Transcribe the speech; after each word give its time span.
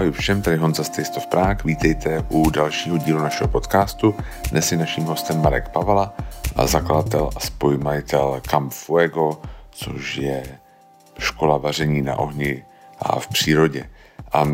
Ahoj 0.00 0.12
všem, 0.12 0.42
tady 0.42 0.56
Honza 0.56 0.82
of 1.16 1.26
Prague. 1.26 1.64
Vítejte 1.64 2.24
u 2.28 2.50
dalšího 2.50 2.98
dílu 2.98 3.18
našeho 3.18 3.48
podcastu. 3.48 4.14
Dnes 4.50 4.72
je 4.72 4.78
naším 4.78 5.04
hostem 5.04 5.42
Marek 5.42 5.68
Pavala, 5.68 6.14
zakladatel 6.64 7.30
a 7.36 7.40
spojmajitel 7.40 8.40
Camp 8.50 8.72
Fuego, 8.72 9.40
což 9.70 10.16
je 10.16 10.42
škola 11.18 11.56
vaření 11.56 12.02
na 12.02 12.16
ohni 12.16 12.64
a 12.98 13.20
v 13.20 13.28
přírodě. 13.28 13.84
A 14.32 14.44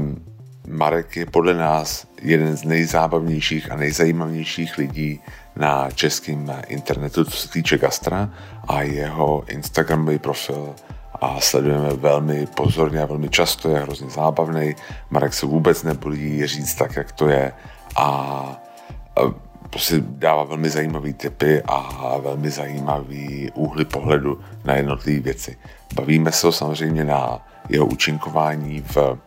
Marek 0.69 1.17
je 1.17 1.27
podle 1.27 1.55
nás 1.55 2.07
jeden 2.23 2.57
z 2.57 2.65
nejzábavnějších 2.65 3.73
a 3.73 3.77
nejzajímavějších 3.77 4.79
lidí 4.79 5.21
na 5.57 5.91
českém 5.91 6.53
internetu, 6.67 7.25
co 7.25 7.37
se 7.37 7.49
týče 7.49 7.79
gastra 7.79 8.31
a 8.69 8.83
jeho 8.83 9.45
Instagramový 9.49 10.19
profil 10.19 10.75
a 11.21 11.41
sledujeme 11.41 11.89
velmi 11.89 12.47
pozorně 12.47 13.03
a 13.03 13.07
velmi 13.07 13.29
často, 13.29 13.69
je 13.69 13.79
hrozně 13.79 14.11
zábavný. 14.11 14.77
Marek 15.11 15.35
se 15.35 15.47
vůbec 15.47 15.83
nebolí 15.83 16.47
říct 16.47 16.75
tak, 16.75 16.97
jak 16.97 17.13
to 17.13 17.29
je 17.29 17.53
a 17.97 18.63
prostě 19.71 19.97
dává 20.01 20.45
velmi 20.45 20.71
zajímavé 20.71 21.13
typy 21.13 21.63
a 21.67 22.19
velmi 22.19 22.51
zajímavý 22.51 23.51
úhly 23.55 23.85
pohledu 23.85 24.41
na 24.65 24.75
jednotlivé 24.75 25.21
věci. 25.21 25.57
Bavíme 25.95 26.33
se 26.33 26.53
samozřejmě 26.53 27.05
na 27.05 27.47
jeho 27.69 27.87
účinkování 27.87 28.85
v 28.95 29.19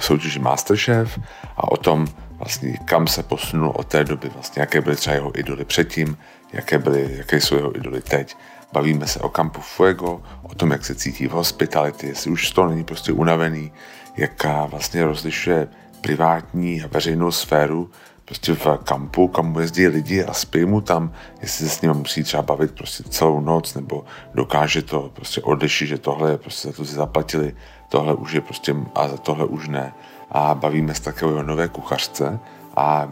soutěži 0.00 0.38
Masterchef 0.38 1.18
a 1.56 1.72
o 1.72 1.76
tom, 1.76 2.06
vlastně, 2.38 2.78
kam 2.84 3.06
se 3.06 3.22
posunul 3.22 3.72
od 3.76 3.86
té 3.86 4.04
doby, 4.04 4.28
vlastně, 4.28 4.60
jaké 4.60 4.80
byly 4.80 4.96
třeba 4.96 5.14
jeho 5.14 5.38
idoly 5.38 5.64
předtím, 5.64 6.18
jaké, 6.52 6.78
byly, 6.78 7.16
jaké 7.16 7.40
jsou 7.40 7.56
jeho 7.56 7.76
idoly 7.76 8.02
teď. 8.02 8.36
Bavíme 8.72 9.06
se 9.06 9.20
o 9.20 9.28
Campu 9.28 9.60
Fuego, 9.60 10.22
o 10.42 10.54
tom, 10.54 10.70
jak 10.70 10.84
se 10.84 10.94
cítí 10.94 11.26
v 11.26 11.30
hospitality, 11.30 12.06
jestli 12.06 12.30
už 12.30 12.48
z 12.48 12.52
toho 12.52 12.68
není 12.68 12.84
prostě 12.84 13.12
unavený, 13.12 13.72
jaká 14.16 14.66
vlastně 14.66 15.04
rozlišuje 15.04 15.68
privátní 16.00 16.82
a 16.82 16.86
veřejnou 16.86 17.30
sféru 17.30 17.90
prostě 18.24 18.54
v 18.54 18.78
kampu, 18.84 19.28
kam 19.28 19.56
jezdí 19.60 19.86
lidi 19.86 20.24
a 20.24 20.32
spí 20.32 20.64
mu 20.64 20.80
tam, 20.80 21.12
jestli 21.40 21.68
se 21.68 21.74
s 21.74 21.80
ním 21.80 21.92
musí 21.92 22.22
třeba 22.22 22.42
bavit 22.42 22.72
prostě 22.72 23.02
celou 23.02 23.40
noc, 23.40 23.74
nebo 23.74 24.04
dokáže 24.34 24.82
to 24.82 25.10
prostě 25.12 25.40
odlišit, 25.40 25.86
že 25.86 25.98
tohle 25.98 26.30
je 26.30 26.38
prostě 26.38 26.68
za 26.68 26.74
to 26.74 26.84
si 26.84 26.94
zaplatili, 26.94 27.54
tohle 27.88 28.14
už 28.14 28.32
je 28.32 28.40
prostě 28.40 28.76
a 28.94 29.08
za 29.08 29.16
tohle 29.16 29.44
už 29.44 29.68
ne. 29.68 29.94
A 30.30 30.54
bavíme 30.54 30.94
se 30.94 31.02
také 31.02 31.26
o 31.26 31.42
nové 31.42 31.68
kuchařce 31.68 32.38
a 32.76 33.08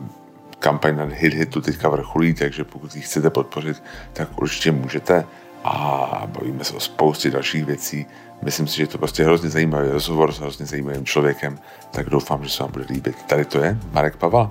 kampaň 0.59 0.97
na 0.97 1.05
Hit 1.05 1.35
Hitu 1.35 1.61
teďka 1.61 1.89
vrcholí, 1.89 2.35
takže 2.35 2.65
pokud 2.65 2.95
ji 2.97 3.03
chcete 3.03 3.31
podpořit, 3.31 3.83
tak 4.13 4.43
určitě 4.43 4.73
můžete 4.73 5.25
a 5.65 6.23
bavíme 6.27 6.65
se 6.65 6.75
o 6.75 6.81
spoustě 6.81 7.31
dalších 7.31 7.65
věcí. 7.65 8.07
Myslím 8.43 8.67
si, 8.67 8.77
že 8.77 8.83
je 8.83 8.87
to 8.87 8.99
prostě 8.99 9.25
hrozně 9.25 9.51
zajímavý 9.51 9.91
rozhovor 9.91 10.33
s 10.33 10.39
hrozně 10.39 10.67
zajímavým 10.67 11.05
člověkem, 11.05 11.59
tak 11.91 12.11
doufám, 12.11 12.45
že 12.45 12.51
se 12.51 12.63
vám 12.63 12.73
bude 12.73 12.85
líbit. 12.89 13.23
Tady 13.23 13.45
to 13.45 13.59
je 13.59 13.79
Marek 13.93 14.17
Pavel. 14.17 14.51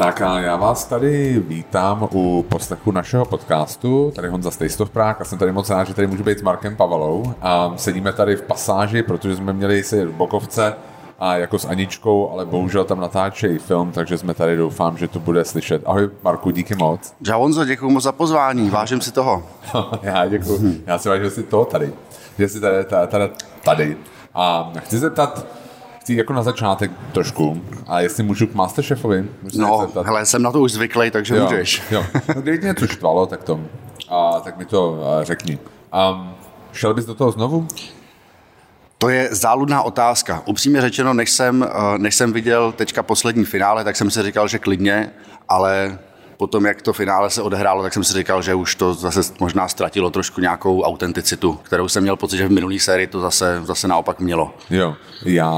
Tak 0.00 0.20
a 0.20 0.40
já 0.40 0.56
vás 0.56 0.84
tady 0.84 1.42
vítám 1.48 2.08
u 2.12 2.46
poslechu 2.48 2.90
našeho 2.90 3.24
podcastu. 3.24 4.12
Tady 4.14 4.28
Honza 4.28 4.50
Stejstov 4.50 4.90
Prák 4.90 5.20
a 5.20 5.24
jsem 5.24 5.38
tady 5.38 5.52
moc 5.52 5.70
rád, 5.70 5.84
že 5.84 5.94
tady 5.94 6.06
můžu 6.06 6.24
být 6.24 6.38
s 6.38 6.42
Markem 6.42 6.76
Pavalou. 6.76 7.34
A 7.40 7.72
sedíme 7.76 8.12
tady 8.12 8.36
v 8.36 8.42
pasáži, 8.42 9.02
protože 9.02 9.36
jsme 9.36 9.52
měli 9.52 9.82
si 9.82 10.06
v 10.06 10.12
Bokovce 10.12 10.74
a 11.20 11.36
jako 11.36 11.58
s 11.58 11.64
Aničkou, 11.64 12.30
ale 12.30 12.46
bohužel 12.46 12.84
tam 12.84 13.00
natáčejí 13.00 13.58
film, 13.58 13.92
takže 13.92 14.18
jsme 14.18 14.34
tady 14.34 14.56
doufám, 14.56 14.98
že 14.98 15.08
to 15.08 15.20
bude 15.20 15.44
slyšet. 15.44 15.82
Ahoj 15.86 16.10
Marku, 16.22 16.50
díky 16.50 16.74
moc. 16.74 17.14
Čau 17.26 17.40
Honzo, 17.40 17.64
děkuji 17.64 17.90
moc 17.90 18.04
za 18.04 18.12
pozvání, 18.12 18.70
vážím 18.70 19.00
si 19.00 19.12
toho. 19.12 19.42
já 20.02 20.26
děkuji, 20.26 20.82
já 20.86 20.98
si 20.98 21.08
vážím 21.08 21.30
si 21.30 21.42
toho 21.42 21.64
tady, 21.64 21.92
že 22.38 22.48
jsi 22.48 22.60
tady, 22.60 22.84
tady, 22.84 23.30
tady. 23.64 23.96
A 24.34 24.72
chci 24.78 24.98
zeptat, 24.98 25.46
chci 26.00 26.14
jako 26.14 26.32
na 26.32 26.42
začátek 26.42 26.90
trošku, 27.12 27.62
a 27.86 28.00
jestli 28.00 28.22
můžu 28.22 28.46
k 28.46 28.54
Masterchefovi? 28.54 29.28
No, 29.56 29.88
hele, 30.02 30.26
jsem 30.26 30.42
na 30.42 30.52
to 30.52 30.60
už 30.60 30.72
zvyklý, 30.72 31.10
takže 31.10 31.36
jo, 31.36 31.44
můžeš. 31.44 31.82
Jo, 31.90 32.04
no, 32.34 32.42
kdyby 32.42 32.58
mě 32.58 32.74
to 32.74 32.86
štvalo, 32.86 33.26
tak 33.26 33.44
to, 33.44 33.60
a, 34.08 34.40
tak 34.40 34.58
mi 34.58 34.64
to 34.64 35.00
a, 35.06 35.24
řekni. 35.24 35.58
Um, 36.12 36.34
šel 36.72 36.94
bys 36.94 37.06
do 37.06 37.14
toho 37.14 37.30
znovu? 37.30 37.66
To 39.00 39.08
je 39.08 39.28
záludná 39.30 39.82
otázka. 39.82 40.42
Upřímně 40.46 40.80
řečeno, 40.80 41.14
než 41.14 41.30
jsem, 41.30 41.62
eh, 41.62 41.98
než 41.98 42.14
jsem 42.14 42.32
viděl 42.32 42.72
teďka 42.72 43.02
poslední 43.02 43.44
finále, 43.44 43.84
tak 43.84 43.96
jsem 43.96 44.10
si 44.10 44.22
říkal, 44.22 44.48
že 44.48 44.58
klidně, 44.58 45.10
ale 45.48 45.98
potom, 46.36 46.66
jak 46.66 46.82
to 46.82 46.92
finále 46.92 47.30
se 47.30 47.42
odehrálo, 47.42 47.82
tak 47.82 47.94
jsem 47.94 48.04
si 48.04 48.12
říkal, 48.12 48.42
že 48.42 48.54
už 48.54 48.74
to 48.74 48.94
zase 48.94 49.32
možná 49.40 49.68
ztratilo 49.68 50.10
trošku 50.10 50.40
nějakou 50.40 50.82
autenticitu, 50.82 51.52
kterou 51.52 51.88
jsem 51.88 52.02
měl 52.02 52.16
pocit, 52.16 52.36
že 52.36 52.48
v 52.48 52.50
minulý 52.50 52.78
sérii 52.80 53.06
to 53.06 53.20
zase, 53.20 53.60
zase 53.64 53.88
naopak 53.88 54.20
mělo. 54.20 54.54
Jo, 54.70 54.96
já 55.24 55.52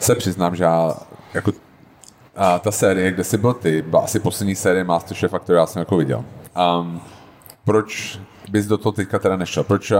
se 0.00 0.14
přiznám, 0.14 0.56
že 0.56 0.64
já 0.64 0.94
jako 1.34 1.52
a 2.36 2.58
ta 2.58 2.70
série, 2.70 3.12
kde 3.12 3.24
jsi 3.24 3.38
byl 3.38 3.54
ty, 3.54 3.82
byla 3.82 4.02
asi 4.02 4.20
poslední 4.20 4.54
série 4.54 4.84
Masterchefa, 4.84 5.38
kterou 5.38 5.58
já 5.58 5.66
jsem 5.66 5.80
jako 5.80 5.96
viděl. 5.96 6.24
Um, 6.80 7.00
proč 7.64 8.18
bys 8.50 8.66
do 8.66 8.78
toho 8.78 8.92
teďka 8.92 9.18
teda 9.18 9.36
nešel? 9.36 9.64
Proč, 9.64 9.92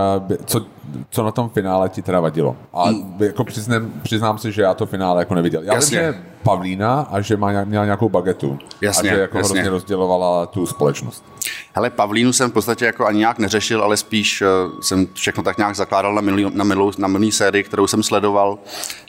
co, 0.45 0.65
co 1.09 1.23
na 1.23 1.31
tom 1.31 1.49
finále 1.49 1.89
ti 1.89 2.01
teda 2.01 2.19
vadilo? 2.19 2.55
A 2.73 2.85
jako 3.19 3.43
přiznám, 3.43 3.91
přiznám 4.03 4.37
se, 4.37 4.51
že 4.51 4.61
já 4.61 4.73
to 4.73 4.85
finále 4.85 5.21
jako 5.21 5.35
neviděl. 5.35 5.63
Já 5.63 5.73
Jasně. 5.73 6.01
vím, 6.01 6.13
že 6.13 6.23
Pavlína 6.47 7.07
a 7.11 7.21
že 7.21 7.37
má, 7.37 7.63
měla 7.65 7.85
nějakou 7.85 8.09
bagetu. 8.09 8.59
Jasně, 8.81 9.11
a 9.11 9.15
že 9.15 9.21
jako 9.21 9.37
jasně. 9.37 9.53
hrozně 9.53 9.69
rozdělovala 9.69 10.45
tu 10.45 10.65
společnost. 10.65 11.25
Hele, 11.73 11.89
Pavlínu 11.89 12.33
jsem 12.33 12.49
v 12.49 12.53
podstatě 12.53 12.85
jako 12.85 13.05
ani 13.05 13.19
nějak 13.19 13.39
neřešil, 13.39 13.83
ale 13.83 13.97
spíš 13.97 14.41
uh, 14.41 14.47
jsem 14.81 15.07
všechno 15.13 15.43
tak 15.43 15.57
nějak 15.57 15.75
zakládal 15.75 16.15
na 16.15 16.21
minulý, 16.21 16.51
na 16.53 16.63
minulý, 16.63 16.93
na 16.97 17.07
minulý 17.07 17.31
sérii, 17.31 17.63
kterou 17.63 17.87
jsem 17.87 18.03
sledoval, 18.03 18.59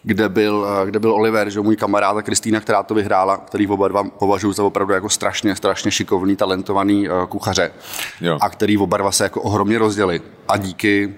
kde 0.02 0.28
byl, 0.28 0.54
uh, 0.54 0.86
kde 0.86 0.98
byl 0.98 1.12
Oliver, 1.12 1.50
že 1.50 1.60
můj 1.60 1.76
kamarád 1.76 2.16
a 2.16 2.22
Kristýna, 2.22 2.60
která 2.60 2.82
to 2.82 2.94
vyhrála, 2.94 3.36
který 3.36 3.66
oba 3.66 3.88
dva 3.88 4.04
považuji 4.04 4.52
za 4.52 4.64
opravdu 4.64 4.94
jako 4.94 5.08
strašně, 5.08 5.56
strašně 5.56 5.90
šikovný, 5.90 6.36
talentovaný 6.36 7.08
uh, 7.08 7.26
kuchaře. 7.26 7.70
Jo. 8.20 8.38
A 8.40 8.48
který 8.48 8.78
oba 8.78 8.96
dva 8.96 9.12
se 9.12 9.24
jako 9.24 9.42
ohromně 9.42 9.78
rozdělili. 9.78 10.20
A 10.48 10.56
díky 10.56 11.14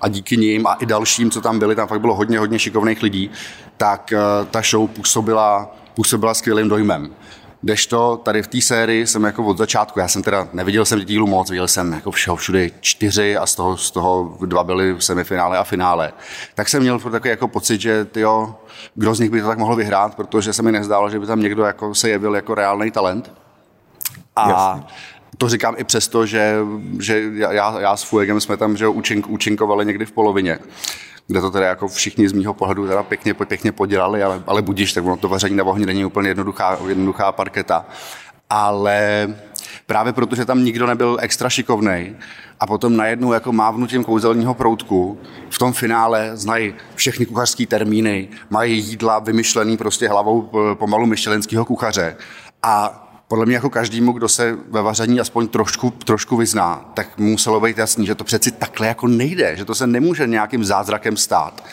a 0.00 0.08
díky 0.08 0.36
nim 0.36 0.66
a 0.66 0.74
i 0.74 0.86
dalším, 0.86 1.30
co 1.30 1.40
tam 1.40 1.58
byli, 1.58 1.76
tam 1.76 1.88
fakt 1.88 2.00
bylo 2.00 2.14
hodně, 2.14 2.38
hodně 2.38 2.58
šikovných 2.58 3.02
lidí, 3.02 3.30
tak 3.76 4.12
uh, 4.12 4.46
ta 4.46 4.62
show 4.62 4.90
působila, 4.90 5.76
působila 5.94 6.34
skvělým 6.34 6.68
dojmem. 6.68 7.10
Kdežto 7.64 8.20
tady 8.24 8.42
v 8.42 8.46
té 8.46 8.60
sérii 8.60 9.06
jsem 9.06 9.24
jako 9.24 9.44
od 9.44 9.58
začátku, 9.58 9.98
já 9.98 10.08
jsem 10.08 10.22
teda 10.22 10.48
neviděl 10.52 10.84
jsem 10.84 11.00
dílu 11.00 11.26
moc, 11.26 11.50
viděl 11.50 11.68
jsem 11.68 11.92
jako 11.92 12.10
všeho 12.10 12.36
všude 12.36 12.70
čtyři 12.80 13.36
a 13.36 13.46
z 13.46 13.54
toho, 13.54 13.76
z 13.76 13.90
toho 13.90 14.38
dva 14.46 14.64
byly 14.64 14.92
v 14.92 15.00
semifinále 15.00 15.58
a 15.58 15.64
finále. 15.64 16.12
Tak 16.54 16.68
jsem 16.68 16.82
měl 16.82 16.98
takový 16.98 17.30
jako 17.30 17.48
pocit, 17.48 17.80
že 17.80 18.04
tyjo, 18.04 18.54
kdo 18.94 19.14
z 19.14 19.20
nich 19.20 19.30
by 19.30 19.40
to 19.40 19.46
tak 19.46 19.58
mohl 19.58 19.76
vyhrát, 19.76 20.14
protože 20.14 20.52
se 20.52 20.62
mi 20.62 20.72
nezdálo, 20.72 21.10
že 21.10 21.18
by 21.18 21.26
tam 21.26 21.40
někdo 21.40 21.64
jako 21.64 21.94
se 21.94 22.08
jevil 22.08 22.34
jako 22.34 22.54
reálný 22.54 22.90
talent. 22.90 23.32
A 24.36 24.48
Jasně. 24.48 24.86
to 25.38 25.48
říkám 25.48 25.74
i 25.78 25.84
přesto, 25.84 26.26
že, 26.26 26.58
že 27.00 27.22
já, 27.34 27.80
já 27.80 27.96
s 27.96 28.02
Fuegem 28.02 28.40
jsme 28.40 28.56
tam 28.56 28.76
že 28.76 28.88
účink, 28.88 29.28
účinkovali 29.28 29.86
někdy 29.86 30.06
v 30.06 30.12
polovině 30.12 30.58
kde 31.26 31.40
to 31.40 31.50
teda 31.50 31.66
jako 31.66 31.88
všichni 31.88 32.28
z 32.28 32.32
mýho 32.32 32.54
pohledu 32.54 32.86
teda 32.86 33.02
pěkně, 33.02 33.34
pěkně 33.34 33.72
podělali, 33.72 34.22
ale, 34.22 34.42
ale 34.46 34.62
budíš, 34.62 34.92
tak 34.92 35.04
ono 35.04 35.16
to 35.16 35.28
vaření 35.28 35.56
na 35.56 35.64
ohni 35.64 35.86
není 35.86 36.04
úplně 36.04 36.28
jednoduchá, 36.28 36.78
jednoduchá 36.88 37.32
parketa. 37.32 37.86
Ale 38.50 39.28
právě 39.86 40.12
protože 40.12 40.44
tam 40.44 40.64
nikdo 40.64 40.86
nebyl 40.86 41.18
extra 41.20 41.50
šikovnej 41.50 42.16
a 42.60 42.66
potom 42.66 42.96
najednou 42.96 43.32
jako 43.32 43.52
mávnutím 43.52 44.04
kouzelního 44.04 44.54
proutku 44.54 45.18
v 45.50 45.58
tom 45.58 45.72
finále 45.72 46.30
znají 46.34 46.74
všechny 46.94 47.26
kuchařské 47.26 47.66
termíny, 47.66 48.28
mají 48.50 48.78
jídla 48.78 49.18
vymyšlený 49.18 49.76
prostě 49.76 50.08
hlavou 50.08 50.50
eh, 50.52 50.74
pomalu 50.74 51.06
myšelenského 51.06 51.64
kuchaře 51.64 52.16
a 52.62 53.03
podle 53.28 53.46
mě 53.46 53.54
jako 53.54 53.70
každému, 53.70 54.12
kdo 54.12 54.28
se 54.28 54.58
ve 54.70 54.82
vaření 54.82 55.20
aspoň 55.20 55.48
trošku, 55.48 55.90
trošku 55.90 56.36
vyzná, 56.36 56.90
tak 56.94 57.18
muselo 57.18 57.60
být 57.60 57.78
jasný, 57.78 58.06
že 58.06 58.14
to 58.14 58.24
přeci 58.24 58.50
takhle 58.50 58.86
jako 58.86 59.06
nejde, 59.06 59.56
že 59.56 59.64
to 59.64 59.74
se 59.74 59.86
nemůže 59.86 60.26
nějakým 60.26 60.64
zázrakem 60.64 61.16
stát. 61.16 61.64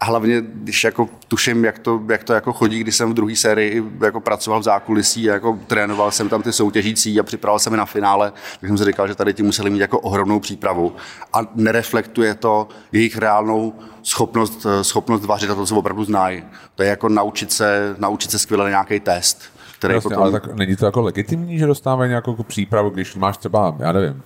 A 0.00 0.04
hlavně, 0.04 0.42
když 0.44 0.84
jako 0.84 1.08
tuším, 1.28 1.64
jak 1.64 1.78
to, 1.78 2.02
jak 2.08 2.24
to 2.24 2.32
jako 2.32 2.52
chodí, 2.52 2.78
když 2.78 2.96
jsem 2.96 3.10
v 3.10 3.14
druhé 3.14 3.36
sérii 3.36 3.84
jako 4.04 4.20
pracoval 4.20 4.60
v 4.60 4.62
zákulisí, 4.62 5.30
a 5.30 5.32
jako 5.32 5.58
trénoval 5.66 6.10
jsem 6.10 6.28
tam 6.28 6.42
ty 6.42 6.52
soutěžící 6.52 7.20
a 7.20 7.22
připravoval 7.22 7.58
jsem 7.58 7.72
je 7.72 7.76
na 7.76 7.86
finále, 7.86 8.32
tak 8.60 8.68
jsem 8.68 8.78
si 8.78 8.84
říkal, 8.84 9.08
že 9.08 9.14
tady 9.14 9.34
ti 9.34 9.42
museli 9.42 9.70
mít 9.70 9.78
jako 9.78 10.00
ohromnou 10.00 10.40
přípravu. 10.40 10.96
A 11.32 11.40
nereflektuje 11.54 12.34
to 12.34 12.68
jejich 12.92 13.16
reálnou 13.16 13.74
schopnost, 14.02 14.66
schopnost 14.82 15.24
vařit 15.24 15.50
a 15.50 15.54
to, 15.54 15.66
co 15.66 15.76
opravdu 15.76 16.04
znají. 16.04 16.44
To 16.74 16.82
je 16.82 16.88
jako 16.88 17.08
naučit 17.08 17.52
se, 17.52 17.94
naučit 17.98 18.30
se 18.30 18.38
skvěle 18.38 18.70
nějaký 18.70 19.00
test. 19.00 19.55
Který 19.78 19.94
Jasně, 19.94 20.08
potom... 20.08 20.22
ale 20.22 20.32
tak 20.32 20.54
není 20.54 20.76
to 20.76 20.86
jako 20.86 21.00
legitimní, 21.00 21.58
že 21.58 21.66
dostávají 21.66 22.08
nějakou 22.08 22.30
jako 22.30 22.42
přípravu, 22.42 22.90
když 22.90 23.14
máš 23.14 23.36
třeba, 23.36 23.76
já 23.78 23.92
nevím, 23.92 24.22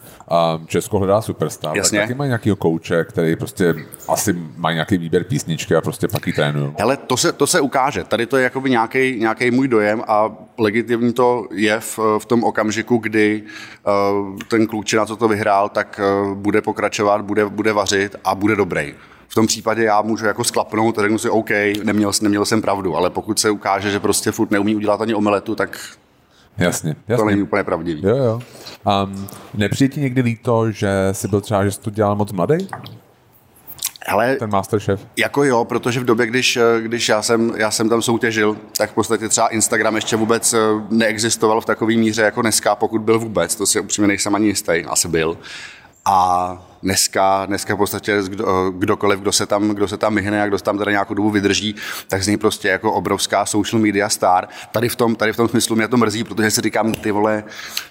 um, 0.57 0.67
Česko 0.67 0.99
hledá 0.99 1.23
superstar, 1.23 1.77
Jasně. 1.77 1.99
tak 1.99 2.09
taky 2.09 2.19
mají 2.19 2.29
nějakýho 2.29 2.57
kouče, 2.57 3.05
který 3.05 3.37
prostě 3.37 3.75
asi 4.09 4.37
má 4.57 4.73
nějaký 4.73 4.99
výběr 4.99 5.25
písničky 5.25 5.77
a 5.77 5.81
prostě 5.81 6.09
pak 6.09 6.27
ji 6.27 6.33
trénují. 6.33 6.73
Hele, 6.79 6.97
to 6.97 7.17
se, 7.17 7.33
to 7.33 7.47
se 7.47 7.61
ukáže. 7.61 8.05
Tady 8.05 8.27
to 8.27 8.37
je 8.37 8.45
jakoby 8.45 8.71
nějaký, 8.71 9.17
nějaký 9.21 9.51
můj 9.51 9.69
dojem 9.69 10.03
a 10.07 10.31
legitimní 10.59 11.13
to 11.13 11.47
je 11.53 11.81
v, 11.81 11.99
v 12.19 12.25
tom 12.25 12.45
okamžiku, 12.45 12.99
kdy 12.99 13.43
uh, 13.87 14.39
ten 14.49 14.67
klučina, 14.67 15.07
co 15.07 15.17
to 15.17 15.29
vyhrál, 15.29 15.69
tak 15.69 16.01
uh, 16.23 16.35
bude 16.35 16.63
pokračovat, 16.63 17.23
bude, 17.23 17.47
bude 17.47 17.73
vařit 17.73 18.17
a 18.25 18.35
bude 18.35 18.57
dobrý. 18.57 18.95
V 19.31 19.35
tom 19.35 19.47
případě 19.47 19.85
já 19.85 20.03
můžu 20.03 20.27
jako 20.27 20.45
sklapnout 20.45 20.99
a 20.99 21.03
řeknu 21.03 21.19
si, 21.19 21.31
OK, 21.31 21.51
neměl, 21.83 22.13
neměl 22.23 22.45
jsem 22.45 22.63
pravdu, 22.63 22.97
ale 22.97 23.11
pokud 23.11 23.39
se 23.39 23.51
ukáže, 23.51 23.91
že 23.91 24.01
prostě 24.01 24.33
furt 24.33 24.51
neumí 24.51 24.77
udělat 24.77 25.01
ani 25.01 25.15
omeletu, 25.15 25.55
tak 25.55 25.79
Jasně, 26.59 26.95
to 26.95 27.13
jasně. 27.13 27.27
není 27.27 27.43
úplně 27.43 27.65
pravdivý. 27.65 28.03
Jo, 28.05 28.17
jo. 28.17 28.41
Um, 29.05 29.29
nepřijde 29.55 29.95
ti 29.95 30.01
někdy 30.01 30.23
líto, 30.23 30.71
že 30.71 30.89
jsi 31.13 31.29
byl 31.29 31.41
třeba, 31.41 31.65
že 31.65 31.71
jsi 31.71 31.81
to 31.81 31.91
dělal 31.91 32.17
moc 32.17 32.33
mladý, 32.33 32.69
Hele, 34.07 34.37
ten 34.37 34.51
Masterchef? 34.51 35.07
Jako 35.17 35.45
jo, 35.45 35.65
protože 35.65 36.01
v 36.01 36.05
době, 36.05 36.27
když, 36.27 36.59
když 36.81 37.09
já, 37.09 37.23
jsem, 37.23 37.53
já 37.57 37.71
jsem 37.71 37.89
tam 37.89 38.03
soutěžil, 38.03 38.57
tak 38.77 38.91
v 38.91 38.95
podstatě 38.95 39.29
třeba 39.29 39.49
Instagram 39.49 39.95
ještě 39.97 40.17
vůbec 40.17 40.53
eh, 40.53 40.59
neexistoval 40.91 41.61
v 41.61 41.65
takové 41.65 41.95
míře 41.95 42.23
jako 42.23 42.43
dneska, 42.43 42.75
pokud 42.75 43.01
byl 43.01 43.19
vůbec, 43.19 43.57
to 43.57 43.67
si 43.67 43.81
upřímně 43.81 44.09
nejsem 44.09 44.35
ani 44.35 44.47
jistý, 44.47 44.85
asi 44.89 45.09
byl. 45.09 45.39
A 46.05 46.67
dneska, 46.83 47.47
dneska 47.47 47.75
v 47.75 47.77
podstatě 47.79 48.23
kdo, 48.29 48.71
kdokoliv, 48.71 49.21
kdo 49.21 49.33
se, 49.33 49.47
tam, 49.47 49.69
kdo 49.69 49.89
se 49.89 49.97
tam 49.97 50.15
myhne 50.15 50.43
a 50.43 50.47
kdo 50.47 50.59
se 50.59 50.65
tam 50.65 50.79
teda 50.79 50.91
nějakou 50.91 51.15
dobu 51.15 51.31
vydrží, 51.31 51.75
tak 52.09 52.23
z 52.23 52.27
něj 52.27 52.37
prostě 52.37 52.69
jako 52.69 52.93
obrovská 52.93 53.47
social 53.47 53.83
media 53.83 54.09
star. 54.09 54.49
Tady 54.73 54.89
v 54.89 54.97
tom, 54.97 55.17
tady 55.17 55.33
v 55.33 55.37
tom 55.37 55.49
smyslu 55.49 55.77
mě 55.77 55.89
to 55.89 55.97
mrzí, 55.97 56.25
protože 56.25 56.51
si 56.51 56.61
říkám, 56.61 56.93
ty 56.93 57.11
vole, 57.11 57.45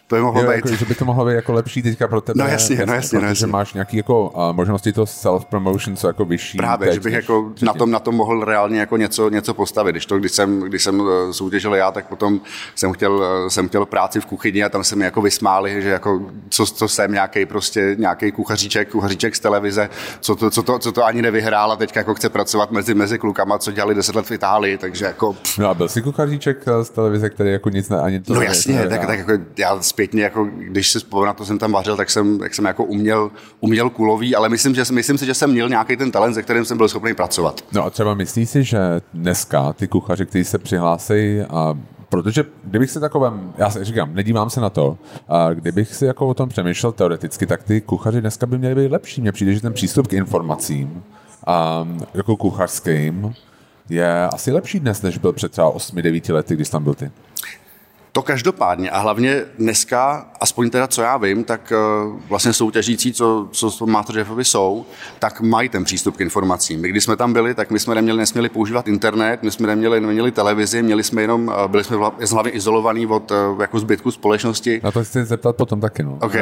to 0.08 0.16
je 0.16 0.22
mohlo 0.22 0.42
Jo, 0.42 0.50
být. 0.50 0.56
jako, 0.56 0.76
že 0.76 0.86
by 0.86 0.96
to 0.96 1.06
mohlo 1.06 1.26
být 1.26 1.34
jako 1.34 1.54
lepší 1.54 1.82
teďka 1.82 2.08
pro 2.08 2.22
tebe. 2.22 2.44
No 2.44 2.50
jasně, 2.50 2.86
no 2.86 2.94
jasně, 2.94 3.16
no 3.16 3.22
protože 3.22 3.30
jasně. 3.30 3.48
máš 3.48 3.74
nějaký 3.74 3.98
jako 3.98 4.30
uh, 4.30 4.56
možnosti 4.56 4.94
to 4.94 5.04
self-promotion, 5.04 5.96
co 5.96 6.08
jako 6.08 6.26
vyšší. 6.26 6.58
Právě, 6.58 6.88
teď, 6.88 6.94
že 6.94 7.00
bych 7.00 7.14
než 7.14 7.24
jako 7.24 7.52
na 7.62 7.74
tom, 7.74 7.92
na 7.92 8.00
tom 8.00 8.16
mohl 8.16 8.46
reálně 8.46 8.80
jako 8.80 8.98
něco, 8.98 9.30
něco 9.30 9.54
postavit. 9.54 9.92
Když, 9.92 10.06
to, 10.06 10.20
když, 10.20 10.32
jsem, 10.32 10.60
když 10.60 10.84
jsem 10.84 11.02
eh, 11.02 11.34
soutěžil 11.34 11.76
já, 11.76 11.92
tak 11.92 12.08
potom 12.08 12.42
jsem 12.76 12.94
chtěl, 12.94 13.24
eh, 13.46 13.50
jsem 13.50 13.68
chtěl 13.68 13.86
práci 13.86 14.22
v 14.22 14.26
kuchyni 14.26 14.64
a 14.64 14.70
tam 14.70 14.84
se 14.84 14.96
mi 14.96 15.06
jako 15.06 15.22
vysmáli, 15.22 15.82
že 15.82 15.90
jako 15.90 16.22
co, 16.50 16.66
co 16.66 16.88
jsem 16.88 17.12
nějaký 17.12 17.46
prostě 17.46 17.96
nějaký 18.00 18.32
kuchaříček, 18.32 18.79
kuchaříček 18.86 19.36
z 19.36 19.40
televize, 19.40 19.90
co 20.20 20.36
to, 20.36 20.50
co 20.50 20.64
to, 20.64 20.80
co 20.80 20.92
to 20.92 21.06
ani 21.06 21.22
nevyhrál 21.22 21.72
a 21.72 21.76
teď 21.76 21.96
jako 21.96 22.14
chce 22.14 22.30
pracovat 22.30 22.72
mezi, 22.72 22.94
mezi 22.94 23.20
klukama, 23.20 23.58
co 23.58 23.72
dělali 23.72 23.96
deset 23.96 24.16
let 24.16 24.26
v 24.26 24.32
Itálii, 24.32 24.78
takže 24.78 25.06
jako 25.06 25.34
pff, 25.34 25.58
No 25.58 25.70
a 25.70 25.74
byl 25.74 25.90
jsi 25.90 26.02
kuchaříček 26.02 26.58
eh, 26.68 26.84
z 26.84 26.90
televize, 26.90 27.30
který 27.30 27.52
jako 27.52 27.70
nic 27.70 27.90
ne, 27.90 28.00
ani 28.00 28.20
to 28.20 28.34
No 28.34 28.40
ne- 28.40 28.46
jasně, 28.46 28.84
to 28.84 28.90
tak, 28.90 29.06
tak 29.08 29.20
jako 29.20 29.32
já 29.58 29.82
zpětně, 29.82 30.24
jako, 30.24 30.48
když 30.58 30.92
si 30.92 31.00
vzpomínám 31.00 31.28
na 31.28 31.34
to, 31.34 31.46
jsem 31.46 31.58
tam 31.60 31.72
vařil, 31.72 31.98
tak 31.98 32.10
jsem, 32.10 32.40
tak 32.40 32.56
jsem 32.56 32.66
jako 32.66 32.84
uměl, 32.84 33.32
uměl 33.60 33.90
kulový, 33.90 34.36
ale 34.36 34.50
myslím, 34.50 34.76
že, 34.76 34.84
myslím 34.92 35.18
si, 35.18 35.26
že 35.26 35.34
jsem 35.34 35.52
měl 35.52 35.70
nějaký 35.70 35.98
ten 35.98 36.12
talent, 36.12 36.34
se 36.34 36.44
kterým 36.44 36.66
jsem 36.66 36.78
byl 36.78 36.88
schopný 36.88 37.14
pracovat. 37.14 37.62
No 37.72 37.86
a 37.86 37.90
třeba 37.90 38.14
myslíš 38.14 38.50
si, 38.50 38.64
že 38.64 38.80
dneska 39.14 39.74
ty 39.74 39.88
kuchaři, 39.88 40.26
kteří 40.26 40.44
se 40.44 40.58
přihlásí 40.58 41.42
a 41.50 41.78
Protože 42.10 42.46
kdybych 42.64 42.92
si 42.92 43.00
takovém, 43.00 43.54
já 43.58 43.70
si 43.70 43.84
říkám, 43.84 44.16
nedívám 44.16 44.50
se 44.50 44.62
na 44.62 44.70
to, 44.70 44.98
a 45.28 45.54
kdybych 45.54 45.96
si 45.96 46.06
jako 46.06 46.28
o 46.28 46.34
tom 46.34 46.50
přemýšlel 46.50 46.92
teoreticky, 46.92 47.46
tak 47.46 47.64
ty 47.64 47.82
kuchaři 47.82 48.22
dneska 48.22 48.46
by 48.46 48.58
měli 48.58 48.76
být 48.76 48.92
lepší. 48.92 49.22
Mně 49.22 49.32
přijde, 49.32 49.54
že 49.54 49.62
ten 49.62 49.74
přístup 49.74 50.08
k 50.08 50.14
informacím, 50.14 51.04
a, 51.48 51.88
jako 52.14 52.36
kuchařským, 52.38 53.34
je 53.90 54.28
asi 54.28 54.52
lepší 54.52 54.80
dnes, 54.80 55.02
než 55.02 55.18
byl 55.18 55.34
před 55.34 55.52
třeba 55.52 55.72
8-9 55.76 56.34
lety, 56.34 56.56
když 56.56 56.70
tam 56.70 56.84
byl 56.84 56.94
ty. 56.94 57.12
To 58.12 58.22
každopádně 58.22 58.90
a 58.90 59.00
hlavně 59.00 59.46
dneska, 59.60 60.28
aspoň 60.40 60.70
teda 60.70 60.88
co 60.88 61.02
já 61.02 61.18
vím, 61.18 61.44
tak 61.44 61.72
eh, 61.72 61.76
vlastně 62.30 62.54
soutěžící, 62.54 63.14
co, 63.14 63.48
co 63.52 63.86
Masterchefovi 63.86 64.46
jsou, 64.46 64.86
tak 65.20 65.42
mají 65.42 65.70
ten 65.70 65.84
přístup 65.84 66.18
k 66.18 66.22
informacím. 66.22 66.82
My 66.82 66.90
když 66.90 67.04
jsme 67.04 67.16
tam 67.16 67.34
byli, 67.34 67.54
tak 67.54 67.72
my 67.72 67.80
jsme 67.80 67.96
neměli, 67.96 68.18
nesměli 68.18 68.50
používat 68.50 68.88
internet, 68.88 69.44
my 69.44 69.52
jsme 69.52 69.68
neměli, 69.68 70.02
neměli 70.02 70.32
televizi, 70.32 70.84
měli 70.84 71.04
jsme 71.04 71.22
jenom, 71.22 71.54
eh, 71.56 71.68
byli 71.68 71.84
jsme 71.84 71.98
hlavně 72.32 72.52
izolovaní 72.52 73.08
od 73.08 73.32
eh, 73.32 73.36
jako 73.62 73.80
zbytku 73.80 74.12
společnosti. 74.12 74.82
Na 74.84 74.92
to 74.92 75.04
chci 75.04 75.26
zeptat 75.26 75.56
potom 75.56 75.82
taky, 75.82 76.04
no. 76.04 76.18
OK. 76.22 76.36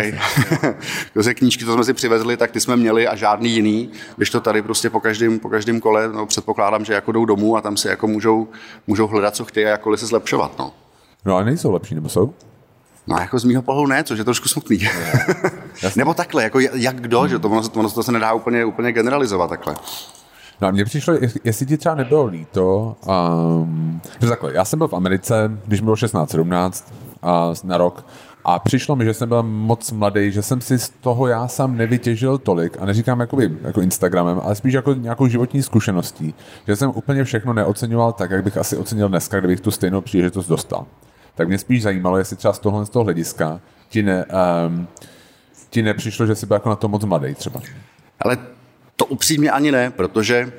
Vlastně 1.16 1.34
knížky, 1.34 1.66
co 1.66 1.74
jsme 1.74 1.84
si 1.84 1.94
přivezli, 1.94 2.38
tak 2.38 2.52
ty 2.52 2.60
jsme 2.60 2.76
měli 2.76 3.08
a 3.08 3.16
žádný 3.16 3.50
jiný, 3.50 3.90
když 4.18 4.30
to 4.30 4.42
tady 4.42 4.62
prostě 4.62 4.90
po 4.90 5.00
každém, 5.00 5.40
po 5.40 5.50
každém 5.50 5.80
kole, 5.80 6.08
no, 6.08 6.26
předpokládám, 6.26 6.86
že 6.86 6.94
jako 6.94 7.12
jdou 7.12 7.26
domů 7.26 7.58
a 7.58 7.62
tam 7.62 7.78
si 7.78 7.88
jako 7.88 8.08
můžou, 8.08 8.48
můžou 8.88 9.08
hledat, 9.08 9.36
co 9.36 9.46
chtějí 9.46 9.66
a 9.66 9.70
jakkoliv 9.70 10.00
se 10.00 10.06
zlepšovat. 10.06 10.52
No. 10.60 10.72
No 11.28 11.36
ale 11.36 11.46
nejsou 11.46 11.72
lepší, 11.72 11.96
nebo 11.96 12.10
jsou? 12.10 12.34
No 13.08 13.18
jako 13.20 13.40
z 13.40 13.44
mýho 13.44 13.62
pohledu 13.62 13.88
ne, 13.88 14.04
což 14.04 14.18
je 14.20 14.24
trošku 14.26 14.48
smutný. 14.48 14.80
Nebo 15.96 16.14
takhle, 16.14 16.44
jako 16.44 16.60
jak 16.60 16.96
kdo, 17.02 17.28
že 17.28 17.40
to, 17.40 17.50
ono, 17.50 17.62
ono 17.74 17.90
to 17.90 18.04
se 18.04 18.12
nedá 18.12 18.34
úplně, 18.34 18.66
úplně 18.66 18.92
generalizovat 18.92 19.50
takhle. 19.50 19.76
No 20.62 20.68
a 20.68 20.72
mně 20.72 20.86
přišlo, 20.86 21.14
jest- 21.14 21.38
jestli 21.44 21.66
ti 21.66 21.78
třeba 21.78 21.96
nebylo 21.96 22.26
líto, 22.26 22.96
um, 23.62 24.02
že 24.22 24.28
takhle, 24.28 24.54
já 24.54 24.66
jsem 24.66 24.80
byl 24.80 24.88
v 24.88 24.94
Americe, 24.94 25.52
když 25.66 25.82
mi 25.82 25.86
bylo 25.86 25.96
16-17 25.96 26.84
a 27.24 27.54
na 27.64 27.78
rok 27.78 28.06
a 28.46 28.60
přišlo 28.60 28.96
mi, 28.96 29.06
že 29.06 29.14
jsem 29.14 29.30
byl 29.30 29.44
moc 29.44 29.92
mladý, 29.92 30.32
že 30.32 30.42
jsem 30.42 30.62
si 30.62 30.80
z 30.80 30.90
toho 30.90 31.28
já 31.28 31.48
sám 31.48 31.78
nevytěžil 31.78 32.38
tolik 32.38 32.78
a 32.80 32.86
neříkám 32.86 33.20
jakoby, 33.20 33.58
jako 33.64 33.82
Instagramem, 33.82 34.42
ale 34.44 34.56
spíš 34.56 34.74
jako 34.74 34.94
nějakou 34.94 35.28
životní 35.28 35.64
zkušeností, 35.64 36.34
že 36.68 36.76
jsem 36.76 36.92
úplně 36.96 37.24
všechno 37.24 37.54
neoceňoval 37.54 38.14
tak, 38.14 38.32
jak 38.32 38.44
bych 38.44 38.58
asi 38.58 38.78
ocenil 38.78 39.10
dneska, 39.10 39.40
kdybych 39.40 39.60
tu 39.62 39.72
stejnou 39.72 40.02
příležitost 40.02 40.48
dostal. 40.48 40.86
Tak 41.38 41.48
mě 41.48 41.58
spíš 41.58 41.84
zajímalo, 41.84 42.18
jestli 42.18 42.36
třeba 42.36 42.54
z 42.54 42.60
tohohle 42.60 42.86
z 42.86 42.90
toho 42.90 43.04
hlediska 43.04 43.60
ti, 43.90 44.04
ne, 44.04 44.26
um, 44.68 44.88
ti 45.70 45.82
nepřišlo, 45.82 46.26
že 46.26 46.36
jsi 46.36 46.46
byl 46.46 46.56
jako 46.56 46.70
na 46.70 46.76
to 46.76 46.88
moc 46.88 47.06
mladý 47.06 47.36
třeba. 47.36 47.62
Ale 48.20 48.38
to 48.96 49.06
upřímně 49.06 49.52
ani 49.52 49.72
ne, 49.72 49.92
protože 49.92 50.52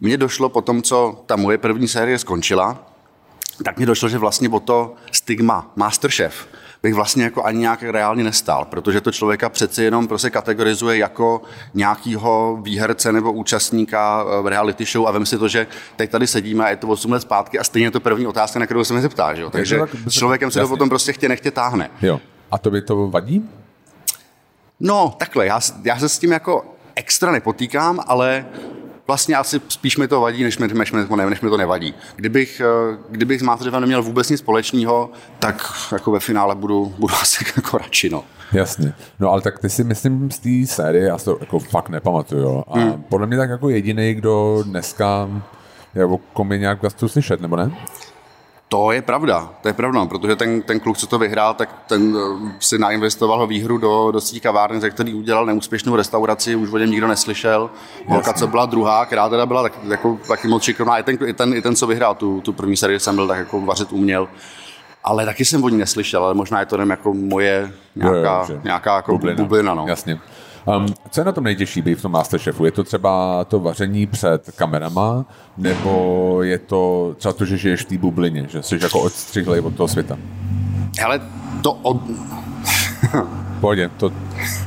mně 0.00 0.16
došlo 0.16 0.48
po 0.48 0.62
tom, 0.62 0.82
co 0.82 1.22
ta 1.26 1.36
moje 1.36 1.58
první 1.58 1.88
série 1.88 2.18
skončila, 2.18 2.92
tak 3.64 3.78
mi 3.78 3.86
došlo, 3.86 4.08
že 4.08 4.18
vlastně 4.18 4.48
o 4.48 4.60
to 4.60 4.94
stigma 5.12 5.72
Masterchef 5.76 6.48
bych 6.82 6.94
vlastně 6.94 7.24
jako 7.24 7.44
ani 7.44 7.58
nějak 7.58 7.82
reálně 7.82 8.24
nestál, 8.24 8.64
protože 8.64 9.00
to 9.00 9.12
člověka 9.12 9.48
přeci 9.48 9.82
jenom 9.82 10.08
prostě 10.08 10.30
kategorizuje 10.30 10.98
jako 10.98 11.42
nějakýho 11.74 12.58
výherce 12.62 13.12
nebo 13.12 13.32
účastníka 13.32 14.24
eh, 14.38 14.42
v 14.42 14.46
reality 14.46 14.84
show 14.84 15.06
a 15.06 15.10
vem 15.10 15.26
si 15.26 15.38
to, 15.38 15.48
že 15.48 15.66
teď 15.96 16.10
tady 16.10 16.26
sedíme 16.26 16.64
a 16.64 16.68
je 16.68 16.76
to 16.76 16.88
8 16.88 17.12
let 17.12 17.20
zpátky 17.20 17.58
a 17.58 17.64
stejně 17.64 17.86
je 17.86 17.90
to 17.90 18.00
první 18.00 18.26
otázka, 18.26 18.58
na 18.58 18.66
kterou 18.66 18.84
se 18.84 18.94
mi 18.94 19.00
zeptá, 19.00 19.34
že 19.34 19.42
jo? 19.42 19.50
Takže 19.50 19.78
tak- 19.78 19.90
s 20.06 20.12
člověkem 20.12 20.50
se 20.50 20.60
to 20.60 20.68
potom 20.68 20.88
prostě 20.88 21.12
chtě 21.12 21.28
nechtě 21.28 21.50
táhne. 21.50 21.90
Jo. 22.02 22.20
A 22.50 22.58
to 22.58 22.70
by 22.70 22.82
to 22.82 23.08
vadí? 23.08 23.48
No, 24.80 25.14
takhle, 25.18 25.46
já, 25.46 25.60
já 25.84 25.98
se 25.98 26.08
s 26.08 26.18
tím 26.18 26.32
jako 26.32 26.64
extra 26.94 27.32
nepotýkám, 27.32 28.00
ale 28.06 28.46
vlastně 29.08 29.36
asi 29.36 29.60
spíš 29.68 29.96
mi 29.96 30.08
to 30.08 30.20
vadí, 30.20 30.44
než 30.44 30.58
mi, 30.58 30.68
než 30.68 30.92
mi, 30.92 31.16
ne, 31.16 31.30
než 31.30 31.40
mi 31.40 31.50
to 31.50 31.56
nevadí. 31.56 31.94
Kdybych, 32.16 32.60
eh, 32.60 32.98
kdybych 33.10 33.40
s 33.40 33.42
Masterchefem 33.42 33.80
neměl 33.80 34.02
vůbec 34.02 34.30
nic 34.30 34.40
společného, 34.40 35.10
tak 35.38 35.72
jako 35.92 36.10
ve 36.10 36.20
finále 36.20 36.54
budu, 36.54 36.94
budu 36.98 37.14
asi 37.22 37.44
jako 37.56 37.78
radši, 37.78 38.10
no. 38.10 38.24
Jasně. 38.52 38.92
No 39.20 39.30
ale 39.30 39.42
tak 39.42 39.58
ty 39.58 39.70
si 39.70 39.84
myslím 39.84 40.30
z 40.30 40.38
té 40.38 40.74
série, 40.74 41.04
já 41.04 41.18
si 41.18 41.24
to 41.24 41.36
jako 41.40 41.58
fakt 41.58 41.88
nepamatuju, 41.88 42.42
jo. 42.42 42.64
A 42.68 42.78
hmm. 42.78 43.04
podle 43.08 43.26
mě 43.26 43.36
tak 43.36 43.50
jako 43.50 43.68
jediný, 43.68 44.14
kdo 44.14 44.62
dneska 44.66 45.28
je 45.94 46.04
o 46.04 46.18
kom 46.18 46.52
je 46.52 46.58
nějak 46.58 46.80
gastu 46.80 47.08
slyšet, 47.08 47.40
nebo 47.40 47.56
ne? 47.56 47.70
To 48.68 48.92
je 48.92 49.02
pravda, 49.02 49.50
to 49.62 49.68
je 49.68 49.74
pravda, 49.74 50.06
protože 50.06 50.36
ten, 50.36 50.62
ten 50.62 50.80
kluk, 50.80 50.96
co 50.96 51.06
to 51.06 51.18
vyhrál, 51.18 51.54
tak 51.54 51.68
ten 51.86 52.16
eh, 52.16 52.52
si 52.60 52.78
nainvestoval 52.78 53.46
výhru 53.46 53.78
do, 53.78 54.10
do 54.10 54.20
sítí 54.20 54.40
kavárny, 54.40 54.80
ze 54.80 54.90
který 54.90 55.14
udělal 55.14 55.46
neúspěšnou 55.46 55.96
restauraci, 55.96 56.56
už 56.56 56.72
o 56.72 56.78
něm 56.78 56.90
nikdo 56.90 57.06
neslyšel. 57.06 57.70
Holka, 58.06 58.32
co 58.32 58.46
byla 58.46 58.66
druhá, 58.66 59.06
která 59.06 59.28
teda 59.28 59.46
byla 59.46 59.62
tak, 59.62 59.72
jako, 59.88 60.18
taky 60.28 60.48
moc 60.48 60.62
šikovná, 60.62 60.98
i 60.98 61.02
ten, 61.02 61.18
i, 61.26 61.32
ten, 61.32 61.54
i 61.54 61.62
ten, 61.62 61.76
co 61.76 61.86
vyhrál 61.86 62.14
tu, 62.14 62.40
tu 62.40 62.52
první 62.52 62.76
sérii, 62.76 63.00
jsem 63.00 63.14
byl 63.14 63.28
tak 63.28 63.38
jako 63.38 63.60
vařit 63.60 63.92
uměl. 63.92 64.28
Ale 65.04 65.24
taky 65.24 65.44
jsem 65.44 65.64
o 65.64 65.68
ní 65.68 65.76
neslyšel, 65.76 66.24
ale 66.24 66.34
možná 66.34 66.60
je 66.60 66.66
to 66.66 66.74
jenom 66.74 66.90
jako 66.90 67.14
moje 67.14 67.72
nějaká, 67.96 68.44
že 68.44 68.60
nějaká 68.64 68.96
jako 68.96 69.12
bublina. 69.12 69.36
bublina 69.36 69.74
no. 69.74 69.84
Jasně. 69.88 70.20
Um, 70.76 70.86
co 71.10 71.20
je 71.20 71.24
na 71.24 71.32
tom 71.32 71.44
nejtěžší 71.44 71.82
být 71.82 71.98
v 71.98 72.02
tom 72.02 72.12
Masterchefu? 72.12 72.64
Je 72.64 72.72
to 72.72 72.84
třeba 72.84 73.44
to 73.44 73.60
vaření 73.60 74.06
před 74.06 74.50
kamerama, 74.56 75.24
nebo 75.56 76.42
je 76.42 76.58
to 76.58 77.14
třeba 77.18 77.32
to, 77.32 77.44
že 77.44 77.56
žiješ 77.56 77.80
v 77.80 77.84
té 77.84 77.98
bublině, 77.98 78.46
že 78.48 78.62
jsi 78.62 78.78
jako 78.82 79.00
odstřihlej 79.00 79.60
od 79.60 79.74
toho 79.74 79.88
světa? 79.88 80.16
Hele, 81.00 81.20
to 81.62 81.72
od, 81.72 82.00
Pohodě, 83.60 83.90
to 83.96 84.12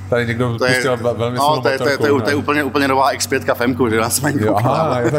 tady 0.09 0.27
někdo 0.27 0.57
to 0.57 0.65
je, 0.65 0.73
pustil 0.73 0.97
velmi 0.97 1.37
no, 1.37 1.61
to 1.61 1.69
je, 1.69 1.77
to 1.77 1.89
je, 1.89 1.97
to 1.97 2.05
je, 2.05 2.21
to 2.21 2.29
je 2.29 2.35
úplně, 2.35 2.63
úplně 2.63 2.87
nová 2.87 3.13
X5 3.13 3.55
Femku, 3.55 3.89
že 3.89 3.97
nás 3.97 4.21
mají 4.21 4.35
Jo, 4.39 4.55
aha, 4.57 4.99
je. 4.99 5.11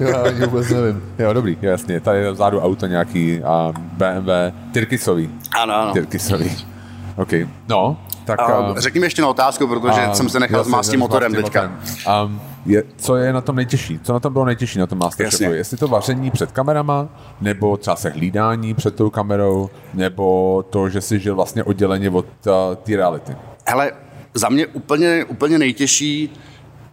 Jo, 0.00 0.08
já 0.08 0.46
vůbec 0.46 0.70
nevím. 0.70 1.02
Jo, 1.18 1.32
dobrý, 1.32 1.58
jasně. 1.62 2.00
Tady 2.00 2.18
je 2.18 2.32
vzadu 2.32 2.60
auto 2.60 2.86
nějaký 2.86 3.42
a 3.42 3.72
BMW 3.76 4.30
Tyrkisový. 4.72 5.30
Ano, 5.62 5.74
ano. 5.74 5.92
Tyrkisový. 5.92 6.56
OK. 7.16 7.32
No, 7.68 7.96
tak... 8.36 8.50
A 8.50 8.58
um, 8.58 8.78
řekni 8.78 9.00
mi 9.00 9.06
ještě 9.06 9.22
na 9.22 9.28
otázku, 9.28 9.66
protože 9.66 10.00
a- 10.00 10.14
jsem 10.14 10.28
se 10.28 10.40
nechal 10.40 10.64
zmást 10.64 10.90
tím 10.90 11.00
motorem 11.00 11.34
teďka. 11.34 11.62
motorem. 11.62 11.78
Um, 12.24 12.40
je, 12.66 12.82
co 12.96 13.16
je 13.16 13.32
na 13.32 13.40
tom 13.40 13.56
nejtěžší? 13.56 14.00
Co 14.02 14.12
na 14.12 14.20
tom 14.20 14.32
bylo 14.32 14.44
nejtěžší 14.44 14.78
na 14.78 14.86
tom 14.86 14.98
Masterchefu? 14.98 15.42
Jasně. 15.42 15.56
Jestli 15.56 15.76
to 15.76 15.88
vaření 15.88 16.30
před 16.30 16.52
kamerama, 16.52 17.08
nebo 17.40 17.76
třeba 17.76 17.96
se 17.96 18.10
hlídání 18.10 18.74
před 18.74 18.94
tou 18.94 19.10
kamerou, 19.10 19.70
nebo 19.94 20.64
to, 20.70 20.88
že 20.88 21.00
si 21.00 21.18
žil 21.18 21.34
vlastně 21.34 21.64
odděleně 21.64 22.10
od 22.10 22.26
uh, 22.46 22.52
té 22.82 22.96
reality? 22.96 23.36
Hele, 23.66 23.92
za 24.34 24.48
mě 24.48 24.66
úplně, 24.66 25.24
úplně 25.24 25.58
nejtěžší 25.58 26.30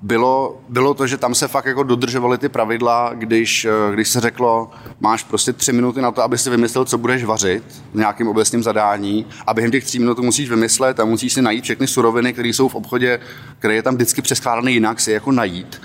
bylo, 0.01 0.59
bylo 0.69 0.93
to, 0.93 1.07
že 1.07 1.17
tam 1.17 1.35
se 1.35 1.47
fakt 1.47 1.65
jako 1.65 1.83
dodržovaly 1.83 2.37
ty 2.37 2.49
pravidla, 2.49 3.11
když, 3.13 3.65
eh, 3.65 3.93
když 3.93 4.09
se 4.09 4.19
řeklo, 4.19 4.71
máš 4.99 5.23
prostě 5.23 5.53
tři 5.53 5.73
minuty 5.73 6.01
na 6.01 6.11
to, 6.11 6.23
aby 6.23 6.37
si 6.37 6.49
vymyslel, 6.49 6.85
co 6.85 6.97
budeš 6.97 7.23
vařit 7.23 7.63
v 7.93 7.95
nějakém 7.95 8.27
obecním 8.27 8.63
zadání 8.63 9.25
a 9.47 9.53
během 9.53 9.71
těch 9.71 9.85
tří 9.85 9.99
minut 9.99 10.19
musíš 10.19 10.49
vymyslet 10.49 10.99
a 10.99 11.05
musíš 11.05 11.33
si 11.33 11.41
najít 11.41 11.63
všechny 11.63 11.87
suroviny, 11.87 12.33
které 12.33 12.49
jsou 12.49 12.67
v 12.67 12.75
obchodě, 12.75 13.19
které 13.59 13.75
je 13.75 13.83
tam 13.83 13.95
vždycky 13.95 14.21
přeskládané 14.21 14.71
jinak, 14.71 14.99
si 14.99 15.11
je 15.11 15.13
jako 15.13 15.31
najít. 15.31 15.81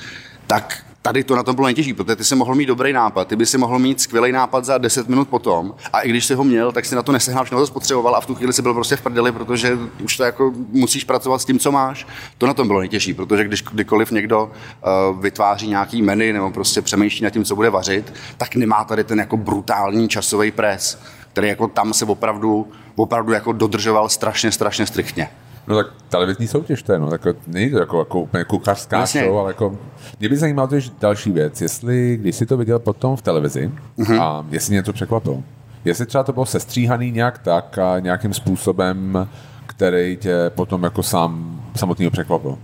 Tak 0.47 0.85
tady 1.02 1.25
to 1.25 1.37
na 1.37 1.42
tom 1.42 1.54
bylo 1.54 1.66
nejtěžší, 1.66 1.94
protože 1.94 2.16
ty 2.16 2.25
si 2.25 2.35
mohl 2.35 2.54
mít 2.54 2.66
dobrý 2.66 2.92
nápad, 2.92 3.28
ty 3.28 3.37
by 3.37 3.47
si 3.47 3.59
mohl 3.59 3.78
mít 3.78 4.00
skvělý 4.00 4.32
nápad 4.32 4.64
za 4.64 4.78
10 4.78 5.09
minut 5.09 5.28
potom 5.28 5.75
a 5.92 6.00
i 6.00 6.09
když 6.09 6.25
si 6.25 6.35
ho 6.35 6.44
měl, 6.44 6.73
tak 6.73 6.85
si 6.85 6.94
na 6.94 7.02
to 7.02 7.12
nesehnal, 7.12 7.44
všechno 7.44 7.61
to 7.61 7.66
spotřeboval 7.66 8.16
a 8.16 8.21
v 8.21 8.26
tu 8.26 8.35
chvíli 8.35 8.52
si 8.52 8.62
byl 8.62 8.75
prostě 8.75 8.97
v 8.97 9.00
prdeli, 9.00 9.32
protože 9.32 9.78
už 10.02 10.16
to 10.16 10.25
jako 10.25 10.52
musíš 10.71 11.04
pracovat 11.04 11.38
s 11.38 11.44
tím, 11.44 11.59
co 11.59 11.73
máš. 11.73 12.06
To 12.38 12.47
na 12.47 12.54
tom 12.54 12.66
bylo 12.66 12.80
nejtěžší, 12.80 13.14
protože 13.14 13.44
když 13.44 13.62
kdykoliv 13.62 14.11
někdo 14.11 14.44
uh, 14.44 15.21
vytváří 15.21 15.68
nějaký 15.68 16.02
menu 16.02 16.32
nebo 16.32 16.50
prostě 16.50 16.82
přemýšlí 16.82 17.25
nad 17.25 17.30
tím, 17.30 17.44
co 17.44 17.56
bude 17.56 17.71
vařit, 17.71 18.14
tak 18.37 18.54
nemá 18.54 18.85
tady 18.85 19.04
ten 19.04 19.18
jako 19.18 19.37
brutální 19.37 20.09
časový 20.09 20.50
pres, 20.50 20.99
který 21.32 21.49
jako 21.49 21.68
tam 21.68 21.94
se 21.94 22.04
opravdu, 22.04 22.68
opravdu 22.97 23.32
jako 23.32 23.52
dodržoval 23.52 24.09
strašně, 24.09 24.52
strašně 24.52 24.87
striktně. 24.87 25.28
No 25.66 25.76
tak 25.76 25.87
televizní 26.09 26.47
soutěž 26.49 26.83
to 26.83 26.92
je, 26.92 26.99
no, 26.99 27.11
tak 27.11 27.21
není 27.47 27.71
to 27.71 27.78
jako, 27.78 27.99
jako 27.99 28.21
úplně 28.21 28.45
kuchařská 28.45 29.00
Jasně. 29.00 29.25
show, 29.25 29.38
ale 29.38 29.50
jako, 29.50 29.78
mě 30.21 30.28
by 30.28 30.37
zajímalo 30.37 30.69
to 30.69 30.76
další 31.00 31.31
věc, 31.33 31.61
jestli, 31.61 32.16
když 32.21 32.37
jsi 32.37 32.47
to 32.47 32.57
viděl 32.57 32.78
potom 32.78 33.16
v 33.16 33.23
televizi 33.23 33.66
Mhm. 33.97 34.07
mm-hmm. 34.09 34.23
a 34.23 34.45
jestli 34.50 34.75
něco 34.75 34.92
překvapilo, 34.92 35.42
jestli 35.85 36.07
třeba 36.07 36.25
to 36.25 36.33
bylo 36.33 36.47
sestříhaný 36.47 37.11
nějak 37.12 37.38
tak 37.38 37.78
a 37.78 37.99
nějakým 37.99 38.35
způsobem, 38.35 39.28
který 39.66 40.16
tě 40.16 40.35
potom 40.54 40.83
jako 40.83 41.02
sám 41.02 41.61
samotného 41.76 42.11
překvapil. 42.11 42.59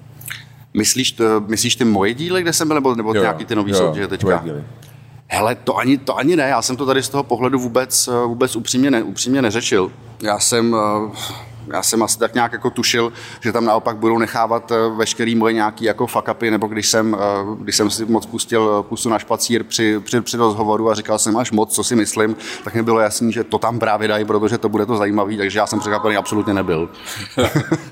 Myslíš, 0.75 1.13
to, 1.13 1.41
myslíš 1.41 1.77
ty 1.77 1.85
moje 1.85 2.15
díly, 2.15 2.43
kde 2.43 2.53
jsem 2.53 2.69
byl, 2.69 2.75
nebo, 2.75 2.95
nebo 2.95 3.15
nějaký 3.15 3.45
ty 3.45 3.55
nový 3.55 3.75
soutěže 3.75 4.09
teďka? 4.09 4.41
díly. 4.45 4.65
Hele, 5.31 5.55
to 5.55 5.77
ani, 5.77 5.99
to 5.99 6.17
ani 6.17 6.37
ne, 6.37 6.49
já 6.49 6.63
jsem 6.63 6.77
to 6.77 6.87
tady 6.87 7.03
z 7.03 7.09
toho 7.09 7.23
pohledu 7.23 7.59
vůbec, 7.59 8.09
eh, 8.09 8.27
vůbec 8.27 8.57
upřímně, 8.57 8.91
ne, 8.91 9.03
upřímně 9.03 9.43
neřešil. 9.43 9.93
Já 10.23 10.39
jsem, 10.39 10.77
eh, 10.77 11.17
já 11.73 11.83
jsem 11.83 12.03
asi 12.03 12.19
tak 12.19 12.35
nějak 12.35 12.53
jako 12.53 12.71
tušil, 12.71 13.13
že 13.41 13.53
tam 13.53 13.65
naopak 13.65 13.97
budou 13.97 14.19
nechávat 14.19 14.73
eh, 14.73 14.75
veškerý 14.97 15.35
moje 15.35 15.53
nějaký 15.53 15.85
jako 15.85 16.07
fuck 16.07 16.29
upy, 16.31 16.51
nebo 16.51 16.67
když 16.67 16.89
jsem, 16.89 17.17
eh, 17.21 17.57
když 17.61 17.77
jsem 17.77 17.91
si 17.91 18.05
moc 18.05 18.27
pustil 18.27 18.83
pusu 18.89 19.09
na 19.09 19.19
špacír 19.19 19.65
při, 19.65 20.01
při, 20.05 20.21
při 20.21 20.37
rozhovoru 20.37 20.91
a 20.91 20.95
říkal 20.95 21.19
jsem 21.19 21.37
až 21.37 21.51
moc, 21.51 21.75
co 21.75 21.85
si 21.85 21.97
myslím, 21.97 22.37
tak 22.65 22.75
mi 22.75 22.83
bylo 22.83 23.01
jasný, 23.01 23.33
že 23.33 23.45
to 23.45 23.59
tam 23.59 23.79
právě 23.79 24.09
dají, 24.09 24.25
protože 24.25 24.59
to 24.59 24.69
bude 24.69 24.87
to 24.87 24.97
zajímavý, 24.97 25.37
takže 25.37 25.59
já 25.59 25.67
jsem 25.67 25.81
překvapený 25.81 26.17
absolutně 26.17 26.55
nebyl. 26.55 26.89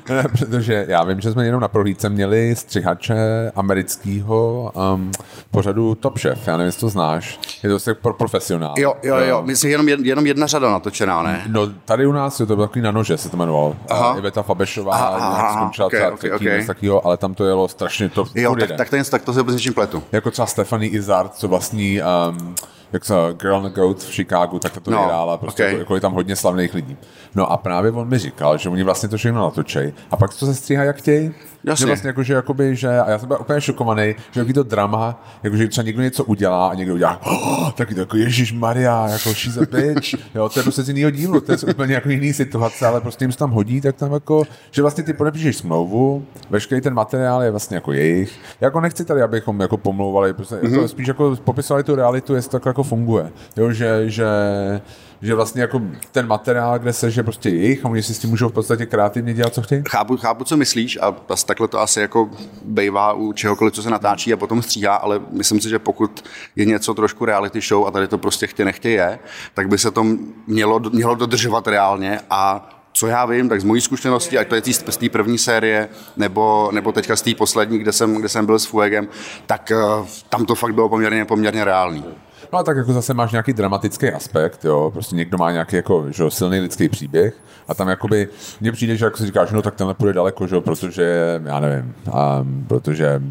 Ne, 0.09 0.25
protože 0.39 0.85
já 0.89 1.05
vím, 1.05 1.21
že 1.21 1.33
jsme 1.33 1.47
jenom 1.47 1.61
na 1.61 1.69
prohlídce 1.69 2.09
měli 2.09 2.57
střihače 2.57 3.53
amerického 3.55 4.73
um, 4.95 5.11
pořadu 5.51 5.95
Top 5.95 6.19
Chef. 6.19 6.47
Já 6.47 6.57
nevím, 6.57 6.67
jestli 6.67 6.81
to 6.81 6.89
znáš. 6.89 7.41
Je 7.63 7.71
to 7.71 7.95
pro 7.95 8.15
profesionál. 8.15 8.75
Jo, 8.79 8.95
jo, 9.03 9.17
jo, 9.17 9.43
myslím, 9.43 9.71
jenom, 9.71 9.89
jenom 9.89 10.27
jedna 10.27 10.47
řada 10.47 10.71
natočená, 10.71 11.23
ne? 11.23 11.43
No, 11.47 11.67
tady 11.85 12.07
u 12.07 12.13
nás 12.13 12.41
je 12.41 12.47
to 12.47 12.57
takový 12.57 12.81
na 12.81 12.91
nože, 12.91 13.17
se 13.17 13.29
to 13.29 13.37
jmenovalo. 13.37 13.66
Aha. 13.89 14.15
Iveta 14.19 14.43
Fabešová 14.43 14.93
Aha, 14.93 15.53
skončila 15.53 15.87
okay, 15.87 15.99
třeba 16.01 16.15
okay, 16.15 16.31
třetí, 16.31 16.47
okay. 16.47 16.67
takového, 16.67 17.07
ale 17.07 17.17
tam 17.17 17.35
to 17.35 17.45
jelo 17.45 17.69
strašně, 17.69 18.09
to 18.09 18.25
Jo, 18.35 18.57
tak, 18.61 18.73
tak, 18.73 18.91
ten, 18.91 19.05
tak 19.11 19.25
to 19.25 19.33
se 19.33 19.41
vůbec 19.41 19.55
něčím 19.55 19.75
pletu. 19.75 20.03
Jako 20.13 20.31
třeba 20.31 20.47
Stephanie 20.47 20.91
Izard, 20.91 21.35
co 21.35 21.49
vlastní 21.49 22.01
um, 22.03 22.55
jak 22.93 23.05
se 23.05 23.15
Girl 23.41 23.57
on 23.57 23.63
the 23.63 23.81
Goat 23.81 23.99
v 23.99 24.13
Chicagu, 24.15 24.59
tak 24.59 24.81
to 24.81 24.91
No, 24.91 24.97
no, 24.97 25.05
hrála, 25.07 25.37
prostě 25.37 25.63
okay. 25.63 25.73
okay. 25.73 25.79
jako 25.79 25.95
je 25.95 26.01
tam 26.01 26.13
hodně 26.13 26.37
slavných 26.37 26.75
lidí. 26.75 26.97
No 27.35 27.53
a 27.53 27.57
právě 27.57 27.93
on 27.93 28.09
mi 28.09 28.19
říkal, 28.19 28.59
že 28.59 28.69
oni 28.69 28.83
vlastně 28.83 29.09
to 29.09 29.17
všechno 29.17 29.41
natočej 29.41 29.93
a 30.11 30.17
pak 30.17 30.35
to 30.35 30.47
se 30.47 30.55
stříhá 30.55 30.85
jak 30.85 30.97
chtějí. 30.97 31.35
Jasně. 31.67 31.83
Že 31.83 31.87
vlastně 31.87 32.09
jako, 32.09 32.23
že, 32.23 32.35
jakoby, 32.35 32.77
že, 32.77 32.89
a 32.89 33.11
já 33.11 33.19
jsem 33.19 33.29
byl 33.29 33.39
úplně 33.41 33.61
šokovaný, 33.61 34.15
že 34.31 34.41
jaký 34.41 34.53
to 34.53 34.63
drama, 34.63 35.25
jako, 35.43 35.57
že 35.57 35.69
třeba 35.69 35.85
někdo 35.85 36.03
něco 36.03 36.25
udělá 36.25 36.69
a 36.69 36.75
někdo 36.75 36.95
udělá, 36.95 37.21
oh, 37.27 37.71
taky 37.71 37.95
to 37.95 38.01
jako 38.01 38.17
Ježíš 38.17 38.53
Maria, 38.53 39.09
jako 39.09 39.35
she's 39.35 39.57
a 39.57 39.61
bitch, 39.61 40.35
jo, 40.35 40.49
to 40.49 40.59
je 40.59 40.63
prostě 40.63 40.83
z 40.83 40.89
jiného 40.89 41.11
dílu, 41.11 41.41
to 41.41 41.53
je 41.53 41.59
úplně 41.71 41.95
jako 41.95 42.09
jiný 42.11 42.33
situace, 42.33 42.87
ale 42.87 43.01
prostě 43.01 43.25
jim 43.25 43.33
se 43.33 43.39
tam 43.39 43.51
hodí, 43.51 43.81
tak 43.81 43.97
tam 43.97 44.13
jako, 44.13 44.45
že 44.71 44.83
vlastně 44.83 45.05
ty 45.05 45.13
podepíšeš 45.13 45.57
smlouvu, 45.57 46.25
veškerý 46.51 46.81
ten 46.81 46.95
materiál 46.95 47.43
je 47.43 47.51
vlastně 47.51 47.75
jako 47.75 47.93
jejich. 47.93 48.39
Já 48.61 48.67
jako 48.67 48.81
nechci 48.81 49.05
tady, 49.05 49.23
abychom 49.23 49.61
jako 49.61 49.77
pomlouvali, 49.77 50.33
prostě, 50.33 50.55
mm-hmm. 50.55 50.75
jako, 50.75 50.89
spíš 50.89 51.09
jako 51.09 51.37
popisovali 51.45 51.85
tu 51.85 51.95
realitu, 51.95 52.35
jestli 52.35 52.51
to 52.51 52.57
jako, 52.57 52.69
jako 52.69 52.83
funguje. 52.83 53.31
Jo, 53.57 53.73
že, 53.73 54.11
že, 54.11 54.27
že 55.23 55.35
vlastně 55.35 55.61
jako 55.61 55.83
ten 56.13 56.27
materiál, 56.27 56.79
kde 56.79 56.93
se, 56.93 57.11
že 57.11 57.23
prostě 57.23 57.49
jejich 57.49 57.85
a 57.85 57.89
oni 57.89 58.03
si 58.03 58.15
s 58.15 58.19
tím 58.19 58.31
můžou 58.31 58.49
v 58.49 58.53
podstatě 58.53 58.87
kreativně 58.87 59.35
dělat, 59.35 59.55
co 59.55 59.63
chtějí. 59.63 59.83
Chápu, 59.89 60.17
chápu, 60.17 60.45
co 60.45 60.57
myslíš 60.57 60.99
a 61.03 61.15
takhle 61.47 61.69
to 61.69 61.81
asi 61.81 62.01
jako 62.01 62.31
bejvá 62.65 63.13
u 63.13 63.33
čehokoliv, 63.33 63.75
co 63.75 63.83
se 63.83 63.91
natáčí 63.91 64.33
a 64.33 64.37
potom 64.37 64.63
stříhá, 64.63 64.95
ale 64.95 65.21
myslím 65.31 65.61
si, 65.61 65.69
že 65.69 65.79
pokud 65.79 66.25
je 66.57 66.65
něco 66.65 66.95
trošku 66.95 67.25
reality 67.25 67.61
show 67.61 67.87
a 67.87 67.91
tady 67.91 68.09
to 68.09 68.19
prostě 68.19 68.47
chtě 68.47 68.65
nechtě 68.65 68.91
je, 68.91 69.19
tak 69.55 69.69
by 69.69 69.79
se 69.79 69.91
to 69.91 70.05
mělo, 70.47 70.81
mělo 70.81 71.15
dodržovat 71.15 71.69
reálně 71.69 72.21
a 72.31 72.71
co 72.97 73.07
já 73.07 73.27
vím, 73.27 73.49
tak 73.49 73.61
z 73.61 73.65
mojí 73.65 73.81
zkušenosti, 73.81 74.39
ať 74.39 74.49
to 74.49 74.55
je 74.55 74.63
z 74.73 74.97
té 74.97 75.09
první 75.09 75.39
série, 75.39 75.89
nebo, 76.17 76.71
nebo 76.73 76.93
teďka 76.93 77.17
z 77.17 77.23
té 77.23 77.35
poslední, 77.35 77.79
kde 77.79 77.93
jsem, 77.93 78.15
kde 78.15 78.29
jsem 78.29 78.47
byl 78.47 78.59
s 78.59 78.67
Fuegem, 78.67 79.09
tak 79.47 79.73
uh, 79.75 80.07
tam 80.29 80.47
to 80.47 80.55
fakt 80.55 80.75
bylo 80.75 80.89
poměrně, 80.89 81.25
poměrně 81.25 81.65
reálný. 81.65 82.05
No 82.53 82.59
a 82.59 82.63
tak 82.63 82.77
jako 82.77 82.93
zase 82.93 83.15
máš 83.15 83.33
nějaký 83.33 83.53
dramatický 83.53 84.09
aspekt, 84.09 84.65
jo, 84.65 84.91
prostě 84.93 85.17
někdo 85.17 85.39
má 85.39 85.53
nějaký 85.53 85.77
jako, 85.77 86.07
že 86.11 86.23
jo, 86.23 86.31
silný 86.31 86.61
lidský 86.61 86.89
příběh 86.89 87.35
a 87.69 87.75
tam 87.75 87.89
jakoby, 87.89 88.29
mně 88.61 88.73
přijde, 88.73 88.97
že 88.97 89.05
jako 89.05 89.17
si 89.17 89.27
říkáš, 89.27 89.51
no 89.51 89.63
tak 89.63 89.75
tenhle 89.75 89.95
půjde 89.95 90.13
daleko, 90.13 90.47
že 90.47 90.55
jo, 90.55 90.61
protože, 90.61 91.41
já 91.45 91.61
nevím, 91.61 91.95
um, 92.41 92.65
protože 92.69 93.23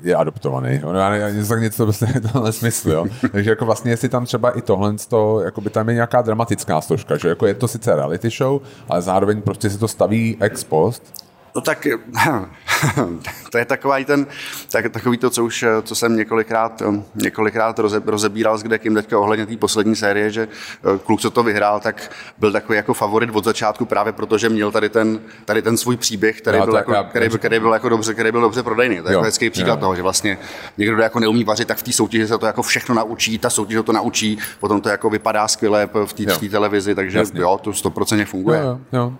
je 0.00 0.14
adoptovaný. 0.14 0.80
Jo? 0.82 0.92
No, 0.92 0.98
já 0.98 1.10
ne- 1.10 1.32
něco 1.32 1.48
tak 1.48 1.60
něco 1.60 1.84
prostě 1.84 2.06
v 2.20 2.32
tomhle 2.32 2.52
smyslu, 2.52 2.92
jo. 2.92 3.06
Takže 3.32 3.50
jako 3.50 3.64
vlastně, 3.64 3.90
jestli 3.90 4.08
tam 4.08 4.24
třeba 4.24 4.50
i 4.58 4.62
tohle, 4.62 4.94
to, 5.08 5.40
jako 5.40 5.60
by 5.60 5.70
tam 5.70 5.88
je 5.88 5.94
nějaká 5.94 6.22
dramatická 6.22 6.80
složka, 6.80 7.16
že 7.16 7.28
jako 7.28 7.46
je 7.46 7.54
to 7.54 7.68
sice 7.68 7.94
reality 7.96 8.30
show, 8.30 8.60
ale 8.88 9.02
zároveň 9.02 9.42
prostě 9.42 9.70
se 9.70 9.78
to 9.78 9.88
staví 9.88 10.36
ex 10.40 10.64
post, 10.64 11.27
No 11.54 11.60
tak 11.60 11.86
to 13.50 13.58
je 13.58 13.64
takový 13.64 14.04
ten, 14.04 14.26
tak, 14.72 14.92
takový 14.92 15.18
to, 15.18 15.30
co 15.30 15.44
už, 15.44 15.64
co 15.82 15.94
jsem 15.94 16.16
několikrát, 16.16 16.82
několikrát 17.14 17.78
roze, 17.78 18.02
rozebíral 18.06 18.58
s 18.58 18.62
Kdekem 18.62 18.94
teďka 18.94 19.18
ohledně 19.18 19.46
té 19.46 19.56
poslední 19.56 19.96
série, 19.96 20.30
že 20.30 20.48
eh, 20.94 20.98
kluk, 21.06 21.20
co 21.20 21.30
to 21.30 21.42
vyhrál, 21.42 21.80
tak 21.80 22.10
byl 22.38 22.52
takový 22.52 22.76
jako 22.76 22.94
favorit 22.94 23.30
od 23.32 23.44
začátku 23.44 23.84
právě 23.84 24.12
proto, 24.12 24.38
že 24.38 24.48
měl 24.48 24.70
tady 24.70 24.88
ten, 24.88 25.20
tady 25.44 25.62
ten 25.62 25.76
svůj 25.76 25.96
příběh, 25.96 26.40
který, 26.40 26.58
Já 26.58 26.64
byl, 26.64 26.76
jako, 26.76 26.92
já- 26.92 27.04
který, 27.04 27.28
který, 27.38 27.60
byl 27.60 27.72
jako 27.72 27.88
dobře, 27.88 28.14
který 28.14 28.32
byl 28.32 28.40
dobře 28.40 28.62
prodejný. 28.62 29.00
To 29.02 29.08
je 29.08 29.12
Jo, 29.12 29.18
jako 29.18 29.24
hezký 29.24 29.50
příklad 29.50 29.74
jo. 29.74 29.80
toho, 29.80 29.96
že 29.96 30.02
vlastně 30.02 30.38
někdo, 30.78 30.94
kdo 30.94 31.02
jako 31.02 31.20
neumí 31.20 31.44
vařit, 31.44 31.68
tak 31.68 31.78
v 31.78 31.82
té 31.82 31.92
soutěži 31.92 32.26
se 32.28 32.38
to 32.38 32.46
jako 32.46 32.62
všechno 32.62 32.94
naučí, 32.94 33.38
ta 33.38 33.50
soutěž 33.50 33.76
ho 33.76 33.82
to 33.82 33.92
naučí, 33.92 34.38
potom 34.60 34.80
to 34.80 34.88
jako 34.88 35.10
vypadá 35.10 35.48
skvěle 35.48 35.88
v 36.04 36.12
té 36.12 36.22
Jo. 36.22 36.34
v 36.34 36.38
té 36.38 36.48
televizi, 36.48 36.94
takže 36.94 37.18
Jasně. 37.18 37.40
jo, 37.40 37.58
to 37.62 37.72
stoprocentně 37.72 38.24
funguje. 38.24 38.58
Jo, 38.60 38.66
jo, 38.66 38.78
jo. 38.92 39.12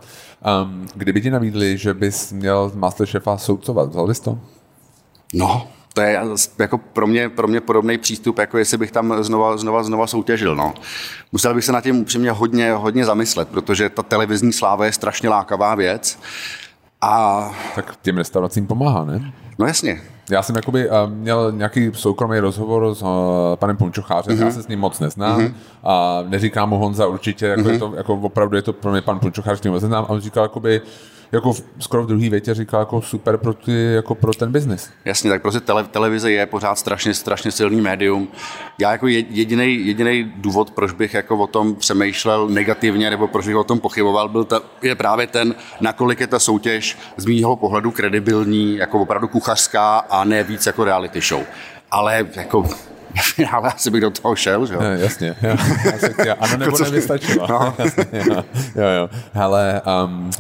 Um, 0.63 0.87
kdyby 0.95 1.21
ti 1.21 1.31
nabídli, 1.31 1.79
že 1.79 1.95
bys 1.95 2.33
měl 2.33 2.73
Masterchefa 2.75 3.39
soudcovat, 3.39 3.89
vzal 3.89 4.07
bys 4.07 4.21
to? 4.21 4.39
No, 5.35 5.69
to 5.95 6.01
je 6.01 6.21
jako 6.59 6.79
pro 6.79 7.07
mě, 7.07 7.29
pro 7.29 7.49
mě 7.49 7.61
podobný 7.61 7.99
přístup, 7.99 8.39
jako 8.39 8.59
jestli 8.59 8.79
bych 8.79 8.91
tam 8.91 9.23
znova, 9.25 9.57
znova, 9.57 9.83
znova 9.83 10.07
soutěžil. 10.07 10.57
No. 10.57 10.75
Musel 11.33 11.55
bych 11.55 11.65
se 11.65 11.73
nad 11.73 11.81
tím 11.81 12.01
upřímně 12.01 12.31
hodně, 12.31 12.73
hodně 12.73 13.05
zamyslet, 13.05 13.49
protože 13.49 13.91
ta 13.91 14.03
televizní 14.03 14.53
sláva 14.53 14.85
je 14.87 14.93
strašně 14.93 15.29
lákavá 15.29 15.75
věc. 15.75 16.19
A 17.01 17.41
Tak 17.75 17.97
těm 18.03 18.17
restauracím 18.19 18.67
pomáhá, 18.67 19.05
ne? 19.05 19.33
no 19.59 19.67
jasně, 19.67 20.03
Já 20.31 20.43
jsem 20.43 20.57
jakoby 20.57 20.91
uh, 20.91 20.97
měl 21.11 21.53
nějaký 21.53 21.91
soukromý 21.95 22.39
rozhovor 22.39 22.95
s 22.95 23.03
uh, 23.03 23.09
panem 23.55 23.77
Punčochářem, 23.77 24.37
mm-hmm. 24.37 24.45
já 24.45 24.51
se 24.51 24.63
s 24.63 24.69
ním 24.69 24.79
moc 24.79 25.01
neznám 25.01 25.41
mm-hmm. 25.41 25.53
a 25.85 26.25
neříkám 26.29 26.69
mu 26.69 26.79
Honza 26.79 27.07
určitě, 27.07 27.47
jako, 27.47 27.63
mm-hmm. 27.63 27.73
je 27.73 27.79
to, 27.79 27.93
jako 27.97 28.15
opravdu 28.15 28.57
je 28.57 28.63
to 28.63 28.73
pro 28.73 28.91
mě 28.91 29.01
pan 29.01 29.19
Punčochář, 29.19 29.59
který 29.59 29.73
moc 29.73 29.83
neznám 29.83 30.05
a 30.05 30.11
on 30.11 30.21
říkal 30.21 30.45
jakoby, 30.45 30.81
jako 31.33 31.53
v, 31.53 31.63
skoro 31.79 32.03
v 32.03 32.07
druhé 32.07 32.29
větě 32.29 32.55
říkal 32.55 32.81
jako 32.81 33.03
super 33.03 33.37
pro, 33.37 33.55
ty, 33.55 33.93
jako 33.95 34.15
pro 34.15 34.35
ten 34.35 34.53
biznis. 34.53 34.91
Jasně, 35.05 35.31
tak 35.31 35.43
prostě 35.43 35.61
tele, 35.61 35.85
televize 35.85 36.31
je 36.31 36.47
pořád 36.47 36.79
strašně, 36.79 37.15
strašně 37.15 37.53
silný 37.53 37.81
médium. 37.81 38.29
Já 38.79 38.93
jako 38.93 39.07
jediný 39.07 39.87
jediný 39.87 40.33
důvod, 40.37 40.71
proč 40.71 40.93
bych 40.93 41.15
jako 41.15 41.37
o 41.37 41.47
tom 41.47 41.75
přemýšlel 41.75 42.49
negativně 42.49 43.11
nebo 43.11 43.29
proč 43.29 43.47
bych 43.47 43.57
o 43.57 43.65
tom 43.65 43.81
pochyboval, 43.81 44.29
byl 44.29 44.45
ta, 44.45 44.61
je 44.83 44.95
právě 44.95 45.27
ten, 45.27 45.55
nakolik 45.81 46.21
je 46.21 46.27
ta 46.27 46.39
soutěž 46.39 46.99
z 47.17 47.25
mýho 47.25 47.57
pohledu 47.57 47.91
kredibilní, 47.91 48.77
jako 48.77 49.01
opravdu 49.01 49.29
kuchařská 49.29 49.99
a 49.99 50.25
ne 50.25 50.43
víc 50.43 50.67
jako 50.67 50.85
reality 50.85 51.21
show. 51.21 51.43
Ale 51.91 52.27
jako 52.37 52.65
ale 53.53 53.73
asi 53.73 53.91
bych 53.91 54.01
do 54.01 54.11
toho 54.11 54.37
šel, 54.37 54.67
že 54.67 54.75
jo? 54.75 54.81
Ne, 54.81 54.99
jasně. 55.01 55.37
Jo, 55.43 55.57
já 56.27 56.35
ano 56.41 56.57
nebo 56.59 56.77
Co- 56.77 56.85
nevystačilo. 56.85 57.47
No. 57.49 57.75
Jasně, 57.85 58.05
jo, 58.13 58.45
jo, 58.75 58.89
jo. 58.99 59.11
Hele, 59.33 59.83
um, 60.05 60.31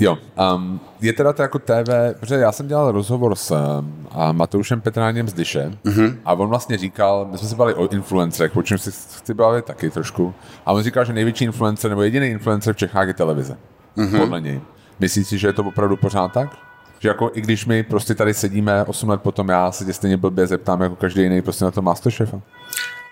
Jo, 0.00 0.18
um, 0.54 0.80
je 1.00 1.12
teda 1.12 1.32
to 1.32 1.42
jako 1.42 1.58
TV, 1.58 1.90
protože 2.20 2.34
já 2.34 2.52
jsem 2.52 2.68
dělal 2.68 2.92
rozhovor 2.92 3.34
s 3.34 3.50
um, 3.50 4.08
Matoušem 4.32 4.80
Petráněm 4.80 5.28
z 5.28 5.32
Dyše 5.32 5.72
mm-hmm. 5.84 6.16
a 6.24 6.32
on 6.32 6.48
vlastně 6.48 6.78
říkal, 6.78 7.28
my 7.30 7.38
jsme 7.38 7.48
se 7.48 7.56
bavili 7.56 7.74
o 7.74 7.88
influencerech, 7.88 8.56
o 8.56 8.62
čem 8.62 8.78
si 8.78 8.90
chci 8.92 9.34
bavit 9.34 9.64
taky 9.64 9.90
trošku, 9.90 10.34
a 10.66 10.72
on 10.72 10.82
říkal, 10.82 11.04
že 11.04 11.12
největší 11.12 11.44
influencer 11.44 11.90
nebo 11.90 12.02
jediný 12.02 12.26
influencer 12.26 12.74
v 12.74 12.76
Čechách 12.76 13.08
je 13.08 13.14
televize, 13.14 13.56
mm-hmm. 13.96 14.18
podle 14.18 14.40
něj. 14.40 14.60
Myslíš 15.00 15.28
si, 15.28 15.38
že 15.38 15.48
je 15.48 15.52
to 15.52 15.62
opravdu 15.62 15.96
pořád 15.96 16.32
tak? 16.32 16.50
Že 16.98 17.08
jako 17.08 17.30
i 17.34 17.40
když 17.40 17.66
my 17.66 17.82
prostě 17.82 18.14
tady 18.14 18.34
sedíme 18.34 18.84
8 18.84 19.08
let 19.08 19.22
potom, 19.22 19.48
já 19.48 19.72
se 19.72 19.84
tě 19.84 19.92
stejně 19.92 20.16
blbě 20.16 20.46
zeptám 20.46 20.80
jako 20.80 20.96
každý 20.96 21.22
jiný 21.22 21.42
prostě 21.42 21.64
na 21.64 21.70
to 21.70 21.82
Masterchefa? 21.82 22.40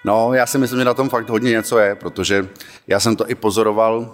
No, 0.05 0.35
já 0.35 0.47
si 0.47 0.59
myslím, 0.59 0.79
že 0.79 0.85
na 0.85 0.95
tom 0.95 1.09
fakt 1.09 1.29
hodně 1.29 1.51
něco 1.51 1.79
je, 1.79 1.95
protože 1.95 2.49
já 2.87 3.01
jsem 3.01 3.17
to 3.17 3.31
i 3.31 3.35
pozoroval 3.35 4.13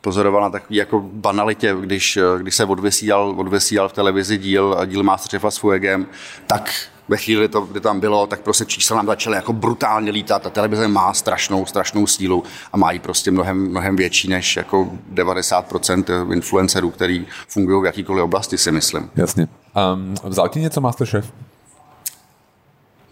pozoroval 0.00 0.42
na 0.42 0.50
takový 0.50 0.76
jako 0.76 1.00
banalitě, 1.12 1.76
když, 1.80 2.18
když 2.38 2.54
se 2.54 2.64
odvysílal, 2.64 3.34
odvysílal 3.38 3.88
v 3.88 3.92
televizi 3.92 4.38
díl, 4.38 4.76
díl 4.86 5.02
Masterchefa 5.02 5.50
s 5.50 5.56
Fuegem, 5.56 6.06
tak 6.46 6.70
ve 7.08 7.16
chvíli, 7.16 7.48
to, 7.48 7.60
kdy 7.60 7.80
tam 7.80 8.00
bylo, 8.00 8.26
tak 8.26 8.40
prostě 8.40 8.64
čísla 8.64 8.96
nám 8.96 9.06
začaly 9.06 9.36
jako 9.36 9.52
brutálně 9.52 10.10
lítat. 10.10 10.42
Ta 10.42 10.50
televize 10.50 10.88
má 10.88 11.14
strašnou, 11.14 11.66
strašnou 11.66 12.06
sílu 12.06 12.44
a 12.72 12.76
má 12.76 12.92
ji 12.92 12.98
prostě 12.98 13.30
mnohem, 13.30 13.70
mnohem 13.70 13.96
větší 13.96 14.28
než 14.28 14.56
jako 14.56 14.90
90% 15.14 16.32
influencerů, 16.32 16.90
který 16.90 17.26
fungují 17.48 17.82
v 17.82 17.86
jakýkoliv 17.86 18.24
oblasti, 18.24 18.58
si 18.58 18.72
myslím. 18.72 19.10
Jasně. 19.16 19.48
Um, 19.94 20.14
vzal 20.24 20.48
ti 20.48 20.60
něco 20.60 20.80
Masterchef? 20.80 21.32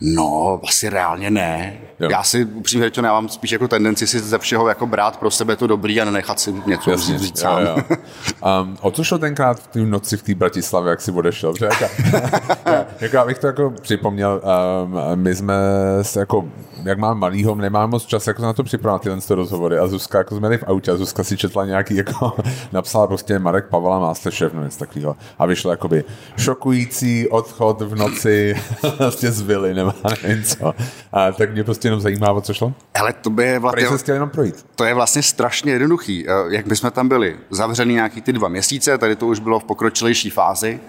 No, 0.00 0.60
asi 0.68 0.88
reálně 0.88 1.30
ne. 1.30 1.78
Jo. 2.00 2.08
Já 2.10 2.22
si 2.22 2.44
upřímně 2.44 2.86
řečeno, 2.86 3.08
já 3.08 3.14
mám 3.14 3.28
spíš 3.28 3.50
jako 3.50 3.68
tendenci 3.68 4.06
si 4.06 4.20
ze 4.20 4.38
všeho 4.38 4.68
jako 4.68 4.86
brát 4.86 5.16
pro 5.16 5.30
sebe 5.30 5.56
to 5.56 5.66
dobrý 5.66 6.00
a 6.00 6.04
nenechat 6.04 6.40
si 6.40 6.54
něco 6.66 6.90
Jasně, 6.90 7.18
říct 7.18 7.38
sám. 7.38 7.62
Jo, 7.62 7.76
jo. 7.76 7.96
Um, 8.62 8.76
o 8.80 8.90
co 8.90 9.04
šlo 9.04 9.18
tenkrát 9.18 9.60
v 9.60 9.66
té 9.66 9.78
noci 9.78 10.16
v 10.16 10.22
té 10.22 10.34
Bratislavě, 10.34 10.90
jak 10.90 11.00
si 11.00 11.12
odešel? 11.12 11.54
Že? 11.58 11.68
Jako, 13.00 13.18
abych 13.18 13.38
to 13.38 13.46
jako 13.46 13.70
připomněl, 13.82 14.42
um, 14.84 15.00
my 15.14 15.34
jsme 15.34 15.54
se 16.02 16.20
jako, 16.20 16.44
jak 16.84 16.98
mám 16.98 17.18
malýho, 17.18 17.54
nemám 17.54 17.90
moc 17.90 18.06
čas 18.06 18.26
jako 18.26 18.42
na 18.42 18.52
to 18.52 18.64
připravit 18.64 19.02
tyhle 19.02 19.18
rozhovory 19.30 19.78
a 19.78 19.86
Zuzka, 19.86 20.18
jako 20.18 20.36
jsme 20.36 20.58
v 20.58 20.64
autě 20.66 20.90
a 20.90 20.96
Zuzka 20.96 21.24
si 21.24 21.36
četla 21.36 21.64
nějaký, 21.64 21.96
jako 21.96 22.32
napsala 22.72 23.06
prostě 23.06 23.38
Marek 23.38 23.66
Pavala 23.66 23.98
Masterchef, 23.98 24.52
no 24.52 24.64
něco 24.64 24.78
takového. 24.78 25.16
A 25.38 25.46
vyšlo 25.46 25.70
jakoby 25.70 26.04
šokující 26.36 27.28
odchod 27.28 27.80
v 27.80 27.94
noci 27.94 28.54
prostě 28.96 29.32
z 29.32 29.40
vily, 29.40 29.74
nebo 29.86 30.16
nevím 30.22 30.44
co. 30.44 30.74
A 31.12 31.32
tak 31.32 31.52
mě 31.52 31.64
prostě 31.64 31.88
jenom 31.88 32.00
zajímá, 32.00 32.32
o 32.32 32.40
co 32.40 32.54
šlo. 32.54 32.72
Ale 32.94 33.12
to 33.12 33.30
by 33.30 33.44
je 33.44 33.58
vlastně... 33.58 34.14
jenom 34.14 34.30
projít. 34.30 34.66
To 34.74 34.84
je 34.84 34.94
vlastně 34.94 35.22
strašně 35.22 35.72
jednoduchý. 35.72 36.28
Eh, 36.28 36.32
jak 36.48 36.66
bychom 36.66 36.90
tam 36.90 37.08
byli 37.08 37.36
zavřený 37.50 37.94
nějaký 37.94 38.22
ty 38.22 38.32
dva 38.32 38.48
měsíce, 38.48 38.98
tady 38.98 39.16
to 39.16 39.26
už 39.26 39.38
bylo 39.38 39.60
v 39.60 39.64
pokročilejší 39.64 40.30
fázi, 40.30 40.80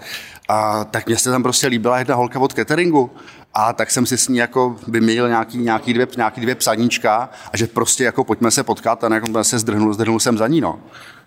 a 0.48 0.84
tak 0.84 1.06
mě 1.06 1.16
se 1.16 1.30
tam 1.30 1.42
prostě 1.42 1.66
líbila 1.66 1.98
jedna 1.98 2.14
holka 2.14 2.40
od 2.40 2.52
cateringu 2.52 3.10
a 3.54 3.72
tak 3.72 3.90
jsem 3.90 4.06
si 4.06 4.18
s 4.18 4.28
ní 4.28 4.38
jako 4.38 4.76
vyměnil 4.88 5.28
nějaký, 5.28 5.58
nějaký, 5.58 5.94
dvě, 5.94 6.06
nějaký 6.16 6.40
dvě 6.40 6.54
psaníčka 6.54 7.30
a 7.52 7.56
že 7.56 7.66
prostě 7.66 8.04
jako 8.04 8.24
pojďme 8.24 8.50
se 8.50 8.62
potkat 8.62 9.04
a 9.04 9.14
jako 9.14 9.44
se 9.44 9.58
zdrhnul, 9.58 9.94
zdrhnul 9.94 10.20
jsem 10.20 10.38
za 10.38 10.48
ní, 10.48 10.60
no. 10.60 10.80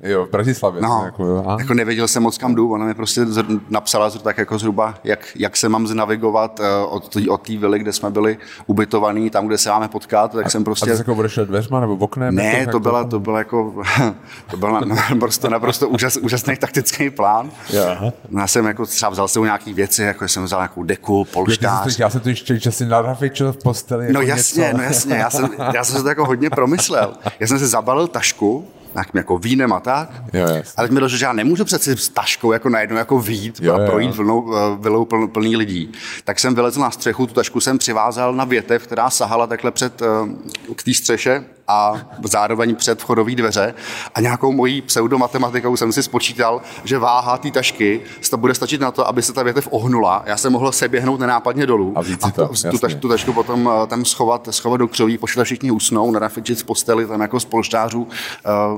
Jo, 0.03 0.25
v 0.25 0.29
Bratislavě. 0.29 0.81
No, 0.81 1.01
jako, 1.05 1.25
jo. 1.25 1.43
A? 1.47 1.57
jako 1.59 1.73
nevěděl 1.73 2.07
jsem 2.07 2.23
moc 2.23 2.37
kam 2.37 2.55
jdu, 2.55 2.71
ona 2.71 2.85
mi 2.85 2.93
prostě 2.93 3.21
napsala 3.69 4.09
tak 4.09 4.37
jako 4.37 4.57
zhruba, 4.57 4.95
jak, 5.03 5.19
jak 5.35 5.57
se 5.57 5.69
mám 5.69 5.87
znavigovat 5.87 6.59
uh, 6.59 6.65
od 6.93 7.09
té 7.09 7.29
od 7.29 7.49
vily, 7.49 7.79
kde 7.79 7.93
jsme 7.93 8.09
byli 8.09 8.37
ubytovaní, 8.65 9.29
tam, 9.29 9.47
kde 9.47 9.57
se 9.57 9.69
máme 9.69 9.87
potkat, 9.87 10.31
tak 10.31 10.45
a, 10.45 10.49
jsem 10.49 10.63
prostě... 10.63 10.85
A 10.85 10.93
ty 10.93 10.95
jsi 10.95 11.01
jako 11.01 11.13
odešel 11.15 11.45
dveřma 11.45 11.79
nebo 11.79 11.95
oknem? 11.95 12.35
Ne, 12.35 12.57
jako, 12.59 12.71
to, 12.71 12.79
byla, 12.79 13.03
to 13.03 13.19
byla 13.19 13.37
jako, 13.37 13.83
to 14.51 14.57
byl 14.57 14.81
naprosto, 15.09 15.49
naprosto 15.49 15.89
úžas, 15.89 16.17
úžasný 16.17 16.55
taktický 16.57 17.09
plán. 17.09 17.51
Jo, 17.73 18.11
Já 18.39 18.47
jsem 18.47 18.65
jako 18.65 18.85
třeba 18.85 19.09
vzal 19.09 19.27
se 19.27 19.39
nějaký 19.39 19.73
věci, 19.73 20.03
jako 20.03 20.27
jsem 20.27 20.43
vzal 20.43 20.59
nějakou 20.59 20.83
deku, 20.83 21.25
polštář. 21.25 21.99
Já 21.99 22.09
jsem 22.09 22.21
to 22.21 22.29
ještě, 22.29 22.71
si 22.71 22.85
narafičil 22.85 23.53
v 23.53 23.57
posteli. 23.57 24.05
Jako 24.05 24.13
no 24.13 24.21
jasně, 24.21 24.63
něco. 24.63 24.77
no 24.77 24.83
jasně, 24.83 25.15
já 25.15 25.29
jsem, 25.29 25.49
já 25.73 25.83
jsem 25.83 25.97
se 25.97 26.03
to 26.03 26.09
jako 26.09 26.25
hodně 26.25 26.49
promyslel. 26.49 27.13
Já 27.39 27.47
jsem 27.47 27.59
si 27.59 27.67
zabalil 27.67 28.07
tašku, 28.07 28.67
nějakým 28.93 29.17
jako 29.17 29.37
vínem 29.37 29.73
a 29.73 29.79
tak. 29.79 30.09
Jo, 30.33 30.47
ale 30.77 30.87
mi 30.87 30.99
došlo, 30.99 31.17
že 31.17 31.25
já 31.25 31.33
nemůžu 31.33 31.65
přeci 31.65 31.97
s 31.97 32.09
taškou 32.09 32.51
jako 32.51 32.69
najednou 32.69 32.97
jako 32.97 33.19
výjít 33.19 33.59
jo, 33.61 33.73
a 33.73 33.85
projít 33.85 34.15
vlnou, 34.15 34.55
eh, 34.55 34.77
vilou 34.79 35.05
pln, 35.05 35.27
plný 35.27 35.55
lidí. 35.55 35.91
Tak 36.23 36.39
jsem 36.39 36.55
vylezl 36.55 36.79
na 36.79 36.91
střechu, 36.91 37.27
tu 37.27 37.33
tašku 37.33 37.61
jsem 37.61 37.77
přivázal 37.77 38.33
na 38.33 38.43
větev, 38.43 38.83
která 38.83 39.09
sahala 39.09 39.47
takhle 39.47 39.71
před 39.71 40.01
eh, 40.01 40.75
k 40.75 40.83
té 40.83 40.93
střeše 40.93 41.43
a 41.71 41.93
zároveň 42.23 42.75
před 42.75 42.99
vchodové 42.99 43.35
dveře 43.35 43.73
a 44.15 44.21
nějakou 44.21 44.51
mojí 44.51 44.81
pseudomatematikou 44.81 45.77
jsem 45.77 45.91
si 45.91 46.03
spočítal, 46.03 46.61
že 46.83 46.99
váha 46.99 47.37
té 47.37 47.51
tašky 47.51 48.01
to 48.29 48.37
bude 48.37 48.53
stačit 48.53 48.81
na 48.81 48.91
to, 48.91 49.07
aby 49.07 49.21
se 49.21 49.33
ta 49.33 49.43
větev 49.43 49.67
ohnula. 49.71 50.23
Já 50.25 50.37
jsem 50.37 50.51
mohl 50.51 50.71
seběhnout 50.71 51.19
nenápadně 51.19 51.65
dolů 51.65 51.93
a, 51.95 52.01
a 52.21 52.31
to, 52.31 52.47
tu, 52.71 52.77
taš, 52.77 52.95
tu 52.95 53.07
tašku 53.07 53.33
potom 53.33 53.69
eh, 53.83 53.87
tam 53.87 54.05
schovat, 54.05 54.47
schovat 54.51 54.79
do 54.79 54.87
křoví, 54.87 55.17
pošle 55.17 55.43
všichni 55.43 55.71
usnou, 55.71 56.11
narafičit 56.11 56.59
z 56.59 56.63
posteli 56.63 57.05
tam 57.07 57.21
jako 57.21 57.39
z 57.39 57.45
polštářů 57.45 58.01
uh, 58.01 58.09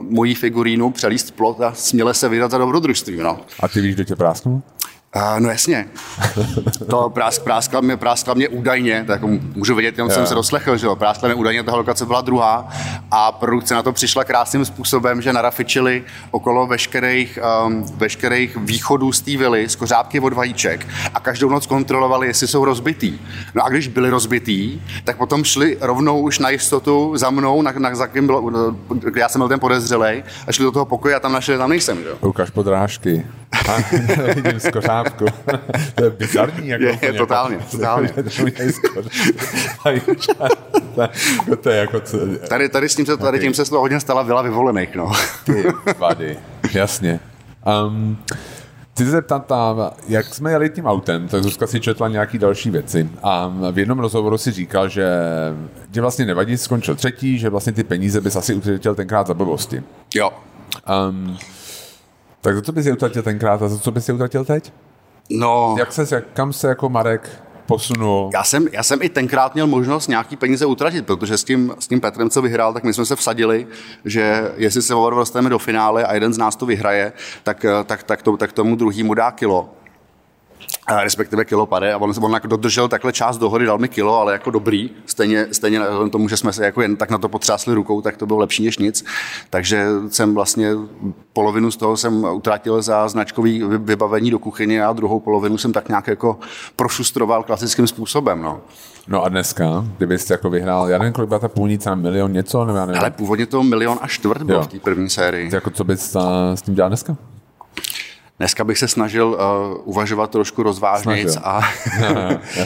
mojí 0.09 0.35
figurínu, 0.35 0.91
přelíst 0.91 1.31
plot 1.31 1.61
a 1.61 1.73
směle 1.73 2.13
se 2.13 2.29
vydat 2.29 2.51
za 2.51 2.57
dobrodružství. 2.57 3.17
No. 3.17 3.39
A 3.59 3.67
ty 3.67 3.81
víš, 3.81 3.95
kdo 3.95 4.03
tě 4.03 4.15
prásknul? 4.15 4.61
No 5.39 5.49
jasně. 5.49 5.85
To 6.89 7.09
prásk, 7.09 7.43
práskla, 7.43 7.81
mě, 7.81 7.97
práskla 7.97 8.33
mě 8.33 8.47
údajně, 8.47 9.03
tak 9.07 9.21
jako 9.21 9.27
můžu 9.55 9.75
vědět, 9.75 9.97
jenom 9.97 10.09
yeah. 10.09 10.19
jsem 10.19 10.27
se 10.27 10.35
doslechl, 10.35 10.77
že 10.77 10.85
jo, 10.85 10.95
práskla 10.95 11.27
mě 11.27 11.35
údajně, 11.35 11.63
ta 11.63 11.75
lokace 11.75 12.05
byla 12.05 12.21
druhá 12.21 12.67
a 13.11 13.31
produkce 13.31 13.73
na 13.73 13.83
to 13.83 13.93
přišla 13.93 14.23
krásným 14.23 14.65
způsobem, 14.65 15.21
že 15.21 15.33
narafičili 15.33 16.03
okolo 16.31 16.67
veškerých, 16.67 17.39
um, 17.65 17.85
veškerých 17.97 18.57
východů 18.57 19.11
z 19.11 19.21
té 19.21 19.37
vily 19.37 19.69
z 19.69 19.75
kořápky 19.75 20.19
od 20.19 20.33
vajíček 20.33 20.87
a 21.13 21.19
každou 21.19 21.49
noc 21.49 21.65
kontrolovali, 21.65 22.27
jestli 22.27 22.47
jsou 22.47 22.65
rozbitý. 22.65 23.19
No 23.55 23.65
a 23.65 23.69
když 23.69 23.87
byli 23.87 24.09
rozbitý, 24.09 24.81
tak 25.03 25.17
potom 25.17 25.43
šli 25.43 25.77
rovnou 25.81 26.21
už 26.21 26.39
na 26.39 26.49
jistotu 26.49 27.17
za 27.17 27.29
mnou, 27.29 27.61
na, 27.61 27.71
na, 27.71 27.95
za 27.95 28.07
kým 28.07 28.25
bylo, 28.25 28.51
já 29.15 29.29
jsem 29.29 29.39
byl 29.39 29.49
ten 29.49 29.59
podezřelej, 29.59 30.23
a 30.47 30.51
šli 30.51 30.63
do 30.63 30.71
toho 30.71 30.85
pokoje 30.85 31.15
a 31.15 31.19
tam 31.19 31.31
našli, 31.31 31.57
tam 31.57 31.69
nejsem. 31.69 31.97
Že? 32.03 32.09
Ukaž 32.21 32.49
podrážky. 32.49 33.25
vidím 34.35 34.59
z 34.59 34.71
kořápku. 35.03 35.25
to 35.95 36.03
je 36.03 36.09
bizarní. 36.09 36.67
Jako 36.67 36.83
je, 36.83 36.99
je 37.01 37.13
totálně, 37.13 37.55
jako, 37.55 37.67
totálně. 37.71 38.09
to 41.61 41.69
je 41.69 41.77
jako... 41.77 42.01
Tady, 42.49 42.69
tady, 42.69 42.89
s 42.89 42.95
tím 42.95 43.05
se, 43.05 43.17
tady 43.17 43.39
tím 43.39 43.53
se 43.53 43.65
to 43.65 43.79
hodně 43.79 43.99
stala 43.99 44.21
vila 44.21 44.41
vyvolených, 44.41 44.95
no. 44.95 45.11
Ty 45.45 45.65
vady, 45.97 46.37
jasně. 46.73 47.19
Um, 47.85 48.17
Chci 48.93 49.05
se 49.05 49.11
zeptat, 49.11 49.51
jak 50.07 50.25
jsme 50.25 50.51
jeli 50.51 50.69
tím 50.69 50.85
autem, 50.85 51.27
tak 51.27 51.43
Zuzka 51.43 51.67
si 51.67 51.79
četla 51.79 52.07
nějaký 52.07 52.37
další 52.37 52.69
věci 52.69 53.09
a 53.23 53.53
v 53.71 53.79
jednom 53.79 53.99
rozhovoru 53.99 54.37
si 54.37 54.51
říkal, 54.51 54.89
že 54.89 55.07
tě 55.91 56.01
vlastně 56.01 56.25
nevadí, 56.25 56.57
skončil 56.57 56.95
třetí, 56.95 57.39
že 57.39 57.49
vlastně 57.49 57.73
ty 57.73 57.83
peníze 57.83 58.21
bys 58.21 58.35
asi 58.35 58.55
utratil 58.55 58.95
tenkrát 58.95 59.27
za 59.27 59.33
blbosti. 59.33 59.83
Jo. 60.15 60.31
Um, 61.09 61.37
tak 62.41 62.55
za 62.55 62.61
co 62.61 62.71
bys 62.71 62.85
je 62.85 62.93
utratil 62.93 63.23
tenkrát 63.23 63.61
a 63.61 63.67
za 63.67 63.79
co 63.79 63.91
bys 63.91 64.07
je 64.07 64.13
utratil 64.13 64.45
teď? 64.45 64.73
No. 65.29 65.75
Jak 65.79 65.91
se, 65.91 66.15
jak, 66.15 66.23
kam 66.33 66.53
se 66.53 66.67
jako 66.67 66.89
Marek 66.89 67.43
posunul? 67.65 68.29
Já 68.33 68.43
jsem, 68.43 68.67
já 68.71 68.83
jsem 68.83 69.01
i 69.01 69.09
tenkrát 69.09 69.53
měl 69.53 69.67
možnost 69.67 70.07
nějaký 70.07 70.35
peníze 70.35 70.65
utratit, 70.65 71.05
protože 71.05 71.37
s 71.37 71.43
tím, 71.43 71.73
s 71.79 71.87
tím 71.87 72.01
Petrem, 72.01 72.29
co 72.29 72.41
vyhrál, 72.41 72.73
tak 72.73 72.83
my 72.83 72.93
jsme 72.93 73.05
se 73.05 73.15
vsadili, 73.15 73.67
že 74.05 74.51
jestli 74.55 74.81
se 74.81 74.95
oba 74.95 75.09
dostaneme 75.09 75.49
do 75.49 75.59
finále 75.59 76.05
a 76.05 76.13
jeden 76.13 76.33
z 76.33 76.37
nás 76.37 76.55
to 76.55 76.65
vyhraje, 76.65 77.13
tak, 77.43 77.65
tak, 77.85 78.03
tak, 78.03 78.21
to, 78.21 78.37
tak 78.37 78.51
tomu 78.51 78.75
druhýmu 78.75 79.13
dá 79.13 79.31
kilo 79.31 79.69
respektive 81.03 81.45
kilo 81.45 81.65
pade 81.65 81.93
a 81.93 81.97
on, 81.97 82.13
on 82.21 82.33
jako 82.33 82.47
dodržel 82.47 82.87
takhle 82.87 83.13
část 83.13 83.37
dohody, 83.37 83.65
dal 83.65 83.77
mi 83.77 83.89
kilo, 83.89 84.19
ale 84.19 84.33
jako 84.33 84.51
dobrý, 84.51 84.89
stejně, 85.05 85.47
stejně 85.51 85.79
tomu, 86.11 86.29
že 86.29 86.37
jsme 86.37 86.53
se 86.53 86.65
jako 86.65 86.81
jen 86.81 86.95
tak 86.95 87.09
na 87.09 87.17
to 87.17 87.29
potřásli 87.29 87.73
rukou, 87.73 88.01
tak 88.01 88.17
to 88.17 88.25
bylo 88.25 88.39
lepší 88.39 88.65
než 88.65 88.77
nic, 88.77 89.05
takže 89.49 89.85
jsem 90.09 90.33
vlastně 90.33 90.69
polovinu 91.33 91.71
z 91.71 91.77
toho 91.77 91.97
jsem 91.97 92.23
utratil 92.23 92.81
za 92.81 93.07
značkový 93.07 93.63
vybavení 93.63 94.31
do 94.31 94.39
kuchyně 94.39 94.85
a 94.85 94.93
druhou 94.93 95.19
polovinu 95.19 95.57
jsem 95.57 95.73
tak 95.73 95.89
nějak 95.89 96.07
jako 96.07 96.39
prošustroval 96.75 97.43
klasickým 97.43 97.87
způsobem, 97.87 98.41
no. 98.41 98.61
No 99.07 99.23
a 99.23 99.29
dneska, 99.29 99.85
kdybyste 99.97 100.33
jako 100.33 100.49
vyhrál, 100.49 100.89
já 100.89 100.97
nevím, 100.97 101.13
kolik 101.13 101.27
byla 101.27 101.39
ta 101.39 101.47
půlnice, 101.47 101.95
milion 101.95 102.33
něco, 102.33 102.65
nebo 102.65 102.77
já 102.77 102.85
nevím. 102.85 103.01
Ale 103.01 103.11
původně 103.11 103.45
to 103.45 103.63
milion 103.63 103.97
a 104.01 104.07
čtvrt 104.07 104.43
bylo 104.43 104.59
jo. 104.59 104.63
v 104.63 104.67
té 104.67 104.79
první 104.79 105.09
sérii. 105.09 105.49
Jako 105.53 105.69
co 105.69 105.83
bys 105.83 106.17
s 106.55 106.61
tím 106.61 106.75
dělal 106.75 106.89
dneska? 106.89 107.15
Dneska 108.39 108.63
bych 108.63 108.77
se 108.77 108.87
snažil 108.87 109.27
uh, 109.27 109.37
uvažovat 109.83 110.31
trošku 110.31 110.63
rozvážněji 110.63 111.25
a 111.43 111.61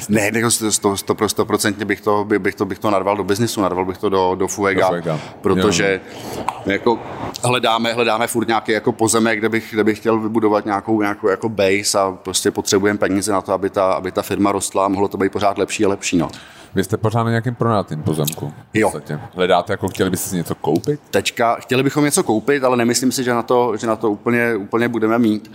ne, 0.10 0.32
ne, 0.32 0.51
sto, 0.51 0.97
sto, 0.97 1.27
sto, 1.27 1.45
procentně 1.45 1.86
bych 1.86 2.01
to, 2.01 2.23
by, 2.23 2.39
bych, 2.39 2.56
to, 2.56 2.65
bych 2.65 2.80
to 2.80 2.91
narval 2.91 3.17
do 3.17 3.23
biznisu, 3.23 3.62
narval 3.62 3.86
bych 3.86 3.97
to 3.97 4.10
do, 4.10 4.36
do 4.36 4.47
Fuega, 4.47 4.82
do 4.82 4.88
Fuega. 4.88 5.19
protože 5.41 6.01
jo. 6.38 6.43
jako 6.65 6.99
hledáme, 7.43 7.93
hledáme 7.93 8.27
furt 8.27 8.47
nějaký 8.47 8.71
jako 8.71 8.91
pozemek, 8.91 9.39
kde 9.39 9.49
bych, 9.49 9.69
kde 9.71 9.84
bych 9.84 9.99
chtěl 9.99 10.19
vybudovat 10.19 10.65
nějakou, 10.65 11.01
nějakou 11.01 11.27
jako 11.27 11.49
base 11.49 11.99
a 11.99 12.12
prostě 12.12 12.51
potřebujeme 12.51 12.99
peníze 12.99 13.32
na 13.32 13.41
to, 13.41 13.53
aby 13.53 13.69
ta, 13.69 13.93
aby 13.93 14.12
ta 14.12 14.21
firma 14.21 14.51
rostla 14.51 14.86
a 14.86 14.88
mohlo 14.88 15.08
to 15.08 15.17
být 15.17 15.32
pořád 15.32 15.58
lepší 15.58 15.86
a 15.86 15.89
lepší. 15.89 16.17
No. 16.17 16.30
Vy 16.77 16.83
jste 16.83 16.97
pořád 16.97 17.23
na 17.23 17.29
nějakém 17.29 17.55
pronátým 17.55 18.03
pozemku. 18.03 18.53
Jo. 18.73 18.91
Hledáte, 19.33 19.73
jako 19.73 19.87
chtěli 19.87 20.09
byste 20.09 20.29
si 20.29 20.35
něco 20.35 20.55
koupit? 20.55 20.99
Teďka 21.11 21.55
chtěli 21.55 21.83
bychom 21.83 22.03
něco 22.03 22.23
koupit, 22.23 22.63
ale 22.63 22.77
nemyslím 22.77 23.11
si, 23.11 23.23
že 23.23 23.33
na 23.33 23.43
to, 23.43 23.77
že 23.77 23.87
na 23.87 23.95
to 23.95 24.11
úplně, 24.11 24.55
úplně 24.55 24.89
budeme 24.89 25.19
mít 25.19 25.51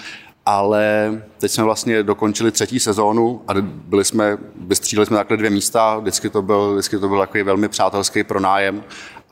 ale 0.46 1.12
teď 1.38 1.50
jsme 1.50 1.64
vlastně 1.64 2.02
dokončili 2.02 2.50
třetí 2.50 2.80
sezónu 2.80 3.42
a 3.48 3.52
byli 3.62 4.04
jsme, 4.04 4.38
vystřídali 4.66 5.06
jsme 5.06 5.16
takhle 5.16 5.36
dvě 5.36 5.50
místa, 5.50 5.98
vždycky 5.98 6.30
to 6.30 6.42
byl, 6.42 6.72
vždycky 6.72 6.98
to 6.98 7.08
byl 7.08 7.18
takový 7.18 7.42
velmi 7.42 7.68
přátelský 7.68 8.24
pronájem 8.24 8.82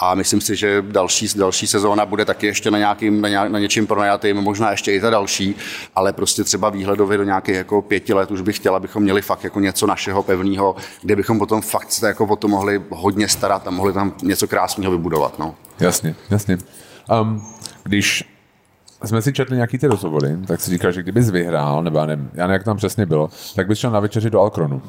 a 0.00 0.14
myslím 0.14 0.40
si, 0.40 0.56
že 0.56 0.82
další, 0.82 1.28
další 1.36 1.66
sezóna 1.66 2.06
bude 2.06 2.24
taky 2.24 2.46
ještě 2.46 2.70
na, 2.70 2.78
nějakým, 2.78 3.20
na, 3.20 3.28
ně, 3.28 3.36
na 3.48 3.58
něčím 3.58 3.86
pronajatým, 3.86 4.36
možná 4.36 4.70
ještě 4.70 4.92
i 4.92 5.00
ta 5.00 5.10
další, 5.10 5.56
ale 5.94 6.12
prostě 6.12 6.44
třeba 6.44 6.70
výhledově 6.70 7.18
do 7.18 7.24
nějakých 7.24 7.54
jako 7.54 7.82
pěti 7.82 8.14
let 8.14 8.30
už 8.30 8.40
bych 8.40 8.56
chtěla, 8.56 8.76
abychom 8.76 9.02
měli 9.02 9.22
fakt 9.22 9.44
jako 9.44 9.60
něco 9.60 9.86
našeho 9.86 10.22
pevného, 10.22 10.76
kde 11.02 11.16
bychom 11.16 11.38
potom 11.38 11.62
fakt 11.62 11.92
se 11.92 12.06
jako 12.06 12.26
o 12.26 12.36
to 12.36 12.48
mohli 12.48 12.82
hodně 12.90 13.28
starat 13.28 13.66
a 13.66 13.70
mohli 13.70 13.92
tam 13.92 14.14
něco 14.22 14.48
krásného 14.48 14.92
vybudovat. 14.92 15.38
No. 15.38 15.54
Jasně, 15.80 16.14
jasně. 16.30 16.58
Um, 17.22 17.42
když 17.84 18.24
jsme 19.04 19.22
si 19.22 19.32
četli 19.32 19.56
nějaký 19.56 19.78
ty 19.78 19.86
rozhovory, 19.86 20.36
tak 20.46 20.60
si 20.60 20.70
říkal, 20.70 20.92
že 20.92 21.02
kdybys 21.02 21.30
vyhrál, 21.30 21.82
nebo 21.82 21.98
já 21.98 22.06
nevím, 22.06 22.30
já 22.34 22.46
nevím, 22.46 22.52
jak 22.52 22.64
tam 22.64 22.76
přesně 22.76 23.06
bylo, 23.06 23.30
tak 23.54 23.68
bys 23.68 23.78
šel 23.78 23.90
na 23.90 24.00
večeři 24.00 24.30
do 24.30 24.40
Alkronu. 24.40 24.82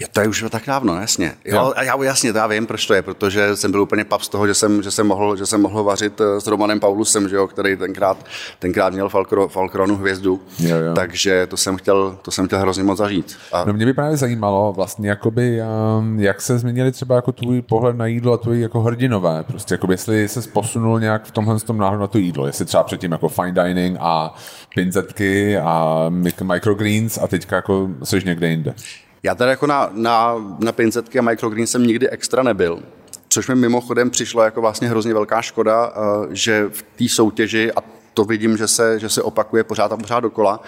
Jo, 0.00 0.08
to 0.12 0.20
je 0.20 0.28
už 0.28 0.44
tak 0.50 0.62
dávno, 0.66 1.00
jasně. 1.00 1.34
Jo, 1.44 1.56
jo. 1.56 1.72
Já 1.84 2.02
jasně, 2.02 2.32
to 2.32 2.38
já 2.38 2.46
vím, 2.46 2.66
proč 2.66 2.86
to 2.86 2.94
je, 2.94 3.02
protože 3.02 3.56
jsem 3.56 3.70
byl 3.70 3.82
úplně 3.82 4.04
pav 4.04 4.24
z 4.24 4.28
toho, 4.28 4.46
že 4.46 4.54
jsem, 4.54 4.82
že 4.82 4.90
jsem, 4.90 5.06
mohl, 5.06 5.36
že 5.36 5.46
jsem 5.46 5.62
mohl 5.62 5.84
vařit 5.84 6.20
eh, 6.20 6.40
s 6.40 6.46
Romanem 6.46 6.80
Paulusem, 6.80 7.28
že 7.28 7.36
jo, 7.36 7.46
který 7.46 7.76
tenkrát, 7.76 8.16
tenkrát 8.58 8.92
měl 8.92 9.08
Falkro, 9.08 9.48
Falkronu 9.48 9.96
hvězdu, 9.96 10.40
jo, 10.58 10.76
jo. 10.76 10.94
takže 10.94 11.46
to 11.46 11.56
jsem, 11.56 11.76
chtěl, 11.76 12.18
to 12.22 12.30
jsem 12.30 12.46
chtěl 12.46 12.58
hrozně 12.58 12.82
moc 12.82 12.98
zažít. 12.98 13.36
A... 13.52 13.64
No 13.64 13.72
mě 13.72 13.86
by 13.86 13.92
právě 13.92 14.16
zajímalo 14.16 14.72
vlastně, 14.72 15.08
jakoby, 15.08 15.60
um, 15.98 16.20
jak 16.20 16.40
se 16.40 16.58
změnili 16.58 16.92
třeba 16.92 17.14
jako 17.14 17.32
tvůj 17.32 17.62
pohled 17.62 17.96
na 17.96 18.06
jídlo 18.06 18.32
a 18.32 18.36
tvůj 18.36 18.60
jako 18.60 18.80
hrdinové, 18.80 19.44
prostě 19.44 19.74
jakoby, 19.74 19.94
jestli 19.94 20.28
se 20.28 20.42
posunul 20.42 21.00
nějak 21.00 21.24
v 21.24 21.30
tomhle 21.30 21.60
tom 21.60 21.78
náhodou 21.78 22.00
na 22.00 22.06
to 22.06 22.18
jídlo, 22.18 22.46
jestli 22.46 22.64
třeba 22.64 22.82
předtím 22.82 23.12
jako 23.12 23.28
fine 23.28 23.52
dining 23.52 23.96
a 24.00 24.34
pinzetky 24.74 25.58
a 25.58 26.06
microgreens 26.42 27.18
a 27.18 27.26
teďka 27.26 27.56
jako 27.56 27.88
jsi 28.04 28.22
někde 28.24 28.48
jinde. 28.48 28.74
Já 29.22 29.34
tady 29.34 29.50
jako 29.50 29.66
na, 29.66 29.90
na, 29.92 30.34
na 30.58 30.72
pinzetky 30.72 31.18
a 31.18 31.22
microgreen 31.22 31.66
jsem 31.66 31.86
nikdy 31.86 32.10
extra 32.10 32.42
nebyl, 32.42 32.82
což 33.28 33.48
mi 33.48 33.54
mimochodem 33.54 34.10
přišlo 34.10 34.42
jako 34.42 34.60
vlastně 34.60 34.88
hrozně 34.88 35.14
velká 35.14 35.42
škoda, 35.42 35.92
eh, 35.96 36.26
že 36.30 36.68
v 36.68 36.82
té 36.82 37.08
soutěži, 37.08 37.72
a 37.72 37.97
to 38.18 38.24
vidím, 38.24 38.56
že 38.56 38.68
se, 38.68 38.98
že 38.98 39.08
se 39.08 39.22
opakuje 39.22 39.64
pořád 39.64 39.92
a 39.92 39.96
pořád 39.96 40.20
dokola, 40.20 40.60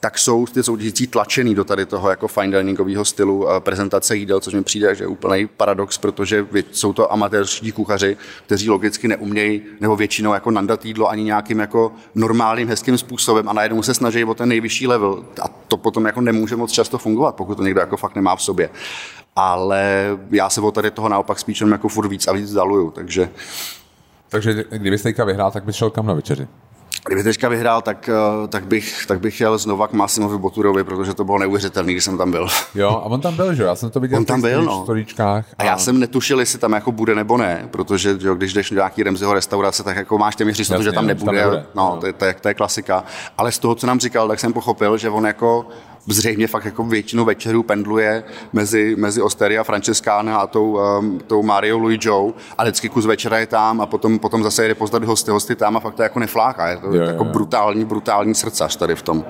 tak 0.00 0.18
jsou 0.18 0.46
ty 0.46 0.62
soutěžící 0.62 1.06
tlačený 1.06 1.54
do 1.54 1.64
tady 1.64 1.86
toho 1.86 2.10
jako 2.10 2.28
fine 2.28 2.58
diningového 2.58 3.04
stylu 3.04 3.50
eh, 3.50 3.60
prezentace 3.60 4.16
jídel, 4.16 4.40
což 4.40 4.54
mi 4.54 4.62
přijde, 4.62 4.94
že 4.94 5.04
je 5.04 5.08
úplný 5.08 5.46
paradox, 5.56 5.98
protože 5.98 6.46
jsou 6.70 6.92
to 6.92 7.12
amatérští 7.12 7.72
kuchaři, 7.72 8.16
kteří 8.46 8.70
logicky 8.70 9.08
neumějí 9.08 9.62
nebo 9.80 9.96
většinou 9.96 10.34
jako 10.34 10.50
nandat 10.50 10.84
jídlo 10.84 11.08
ani 11.08 11.24
nějakým 11.24 11.58
jako 11.58 11.92
normálním, 12.14 12.68
hezkým 12.68 12.98
způsobem 12.98 13.48
a 13.48 13.52
najednou 13.52 13.82
se 13.82 13.94
snaží 13.94 14.24
o 14.24 14.34
ten 14.34 14.48
nejvyšší 14.48 14.86
level 14.86 15.24
a 15.42 15.48
to 15.48 15.76
potom 15.76 16.06
jako 16.06 16.20
nemůže 16.20 16.56
moc 16.56 16.72
často 16.72 16.98
fungovat, 16.98 17.34
pokud 17.34 17.54
to 17.54 17.62
někdo 17.62 17.80
jako 17.80 17.96
fakt 17.96 18.14
nemá 18.14 18.36
v 18.36 18.42
sobě. 18.42 18.70
Ale 19.36 20.06
já 20.30 20.50
se 20.50 20.60
o 20.60 20.70
tady 20.70 20.90
toho 20.90 21.08
naopak 21.08 21.38
spíš 21.38 21.60
jako 21.60 21.88
furt 21.88 22.08
víc 22.08 22.26
a 22.26 22.32
víc 22.32 22.44
vzdaluju, 22.44 22.90
takže 22.90 23.30
takže 24.28 24.64
kdybyste 24.70 25.08
teďka 25.08 25.24
vyhrál, 25.24 25.50
tak 25.50 25.64
bys 25.64 25.76
šel 25.76 25.90
kam 25.90 26.06
na 26.06 26.14
večeři? 26.14 26.48
Kdyby 27.06 27.22
teďka 27.22 27.48
vyhrál, 27.48 27.82
tak, 27.82 28.10
eh, 28.44 28.48
tak, 28.48 28.66
bych, 28.66 29.06
tak 29.06 29.20
bych 29.20 29.40
jel 29.40 29.58
znova 29.58 29.88
k 29.88 29.92
Massimovi 29.92 30.38
Boturovi, 30.38 30.84
protože 30.84 31.14
to 31.14 31.24
bylo 31.24 31.38
neuvěřitelné, 31.38 31.92
když 31.92 32.04
jsem 32.04 32.18
tam 32.18 32.30
byl. 32.30 32.48
Jo, 32.74 32.88
a 32.88 33.02
on 33.02 33.20
tam 33.20 33.36
byl, 33.36 33.54
že? 33.54 33.62
Já 33.62 33.74
jsem 33.74 33.90
to 33.90 34.00
viděl 34.00 34.18
on 34.18 34.24
tam 34.24 34.40
byl, 34.40 34.62
no. 34.62 34.86
A... 35.18 35.44
a... 35.58 35.64
já 35.64 35.78
jsem 35.78 35.98
netušil, 36.00 36.40
jestli 36.40 36.58
tam 36.58 36.72
jako 36.72 36.92
bude 36.92 37.14
nebo 37.14 37.36
ne, 37.36 37.68
protože 37.70 38.18
jo, 38.20 38.34
když 38.34 38.52
jdeš 38.52 38.70
do 38.70 38.76
nějaký 38.76 39.02
Remziho 39.02 39.34
restaurace, 39.34 39.82
tak 39.82 39.96
jako 39.96 40.18
máš 40.18 40.36
téměř 40.36 40.58
jistotu, 40.58 40.82
že 40.82 40.92
tam 40.92 41.06
nebude. 41.06 41.26
Tam 41.26 41.34
nebude. 41.34 41.66
No, 41.74 41.90
no. 41.94 42.00
To, 42.00 42.06
je, 42.06 42.12
to, 42.12 42.24
je, 42.24 42.34
to 42.34 42.48
je 42.48 42.54
klasika. 42.54 43.04
Ale 43.38 43.52
z 43.52 43.58
toho, 43.58 43.74
co 43.74 43.86
nám 43.86 44.00
říkal, 44.00 44.28
tak 44.28 44.40
jsem 44.40 44.52
pochopil, 44.52 44.98
že 44.98 45.10
on 45.10 45.26
jako 45.26 45.66
zřejmě 46.06 46.46
fakt 46.46 46.64
jako 46.64 46.84
většinu 46.84 47.24
večerů 47.24 47.62
pendluje 47.62 48.24
mezi, 48.52 48.96
mezi 48.98 49.22
Osteria 49.22 49.64
Francescana 49.64 50.38
a 50.38 50.46
tou, 50.46 50.78
um, 50.98 51.20
tou 51.26 51.42
Mario 51.42 51.78
Luigou 51.78 52.34
a 52.58 52.62
vždycky 52.62 52.88
kus 52.88 53.06
večera 53.06 53.38
je 53.38 53.46
tam 53.46 53.80
a 53.80 53.86
potom, 53.86 54.18
potom 54.18 54.42
zase 54.42 54.68
jde 54.68 54.74
pozdat 54.74 55.04
hosty, 55.04 55.30
hosty 55.30 55.56
tam 55.56 55.76
a 55.76 55.80
fakt 55.80 55.94
to 55.94 56.02
jako 56.02 56.18
nefláká. 56.18 56.68
Je 56.68 56.76
to 56.76 56.86
jo, 56.86 57.02
jako 57.02 57.24
jo. 57.24 57.30
brutální, 57.32 57.84
brutální 57.84 58.34
srdcař 58.34 58.76
tady 58.76 58.94
v 58.94 59.02
tom 59.02 59.24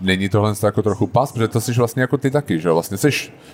není 0.00 0.28
tohle 0.28 0.54
jako 0.62 0.82
trochu 0.82 1.06
pas, 1.06 1.32
protože 1.32 1.48
to 1.48 1.60
jsi 1.60 1.72
vlastně 1.72 2.02
jako 2.02 2.18
ty 2.18 2.30
taky, 2.30 2.60
že 2.60 2.70
vlastně 2.70 2.96
jsi, 2.96 3.08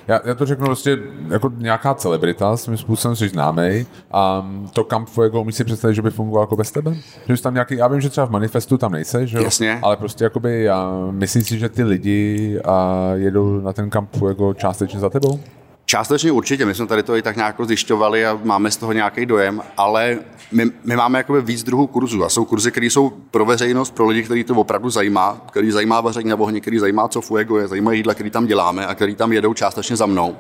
já, 0.09 0.21
já 0.25 0.35
to 0.35 0.47
řeknu 0.47 0.67
prostě 0.67 0.99
jako 1.31 1.53
nějaká 1.57 1.95
celebrita, 1.95 2.57
svým 2.57 2.77
způsobem 2.77 3.17
jsi 3.17 3.29
známý 3.29 3.87
a 4.13 4.51
to 4.73 4.85
Camp 4.85 5.09
Fuego 5.09 5.41
umíš 5.41 5.55
si 5.55 5.65
představit, 5.65 5.95
že 5.95 6.03
by 6.03 6.11
fungoval 6.11 6.43
jako 6.43 6.57
bez 6.57 6.71
tebe? 6.71 6.97
Že 7.29 7.37
jsi 7.37 7.43
tam 7.43 7.55
nějaký, 7.55 7.77
já 7.77 7.89
vím, 7.89 8.01
že 8.01 8.11
třeba 8.11 8.27
v 8.27 8.31
manifestu 8.31 8.79
tam 8.79 8.93
nejseš, 8.93 9.31
že 9.31 9.43
Jasně. 9.43 9.79
ale 9.83 9.97
prostě 9.97 10.25
jakoby 10.25 10.63
já 10.63 10.93
myslím 11.11 11.43
si, 11.43 11.59
že 11.59 11.69
ty 11.69 11.83
lidi 11.85 12.59
a 12.65 13.09
jedou 13.15 13.61
na 13.61 13.73
ten 13.73 13.91
Camp 13.91 14.17
Fuego 14.17 14.55
částečně 14.55 15.01
za 15.01 15.11
tebou? 15.11 15.41
Částečně 15.87 16.33
určitě, 16.33 16.67
my 16.67 16.75
jsme 16.75 16.87
tady 16.87 17.03
to 17.03 17.17
i 17.17 17.23
tak 17.23 17.37
nějak 17.37 17.57
zjišťovali 17.65 18.27
a 18.27 18.41
máme 18.45 18.71
z 18.71 18.77
toho 18.77 18.93
nějaký 18.93 19.27
dojem, 19.27 19.63
ale 19.77 20.19
my, 20.53 20.71
my 20.85 20.97
máme 20.97 21.19
jakoby 21.19 21.43
víc 21.43 21.63
druhů 21.63 21.87
kurzů 21.87 22.25
a 22.25 22.29
jsou 22.29 22.45
kurzy, 22.45 22.71
které 22.71 22.87
jsou 22.87 23.11
pro 23.11 23.45
veřejnost, 23.45 23.95
pro 23.95 24.07
lidi, 24.07 24.23
kteří 24.23 24.45
to 24.45 24.55
opravdu 24.55 24.91
zajímá, 24.91 25.41
který 25.51 25.71
zajímá 25.71 26.01
vaření 26.01 26.29
na 26.29 26.37
ohni, 26.37 26.61
který 26.61 26.79
zajímá, 26.79 27.09
co 27.09 27.21
Fuego 27.21 27.59
je, 27.59 27.69
zajímá 27.69 27.93
jídla, 27.93 28.15
který 28.15 28.31
tam 28.31 28.47
děláme 28.47 28.87
a 28.87 28.95
který 28.95 29.15
tam 29.15 29.33
jedou 29.33 29.55
částečně 29.55 29.97
za 29.97 30.07
mnou. 30.07 30.37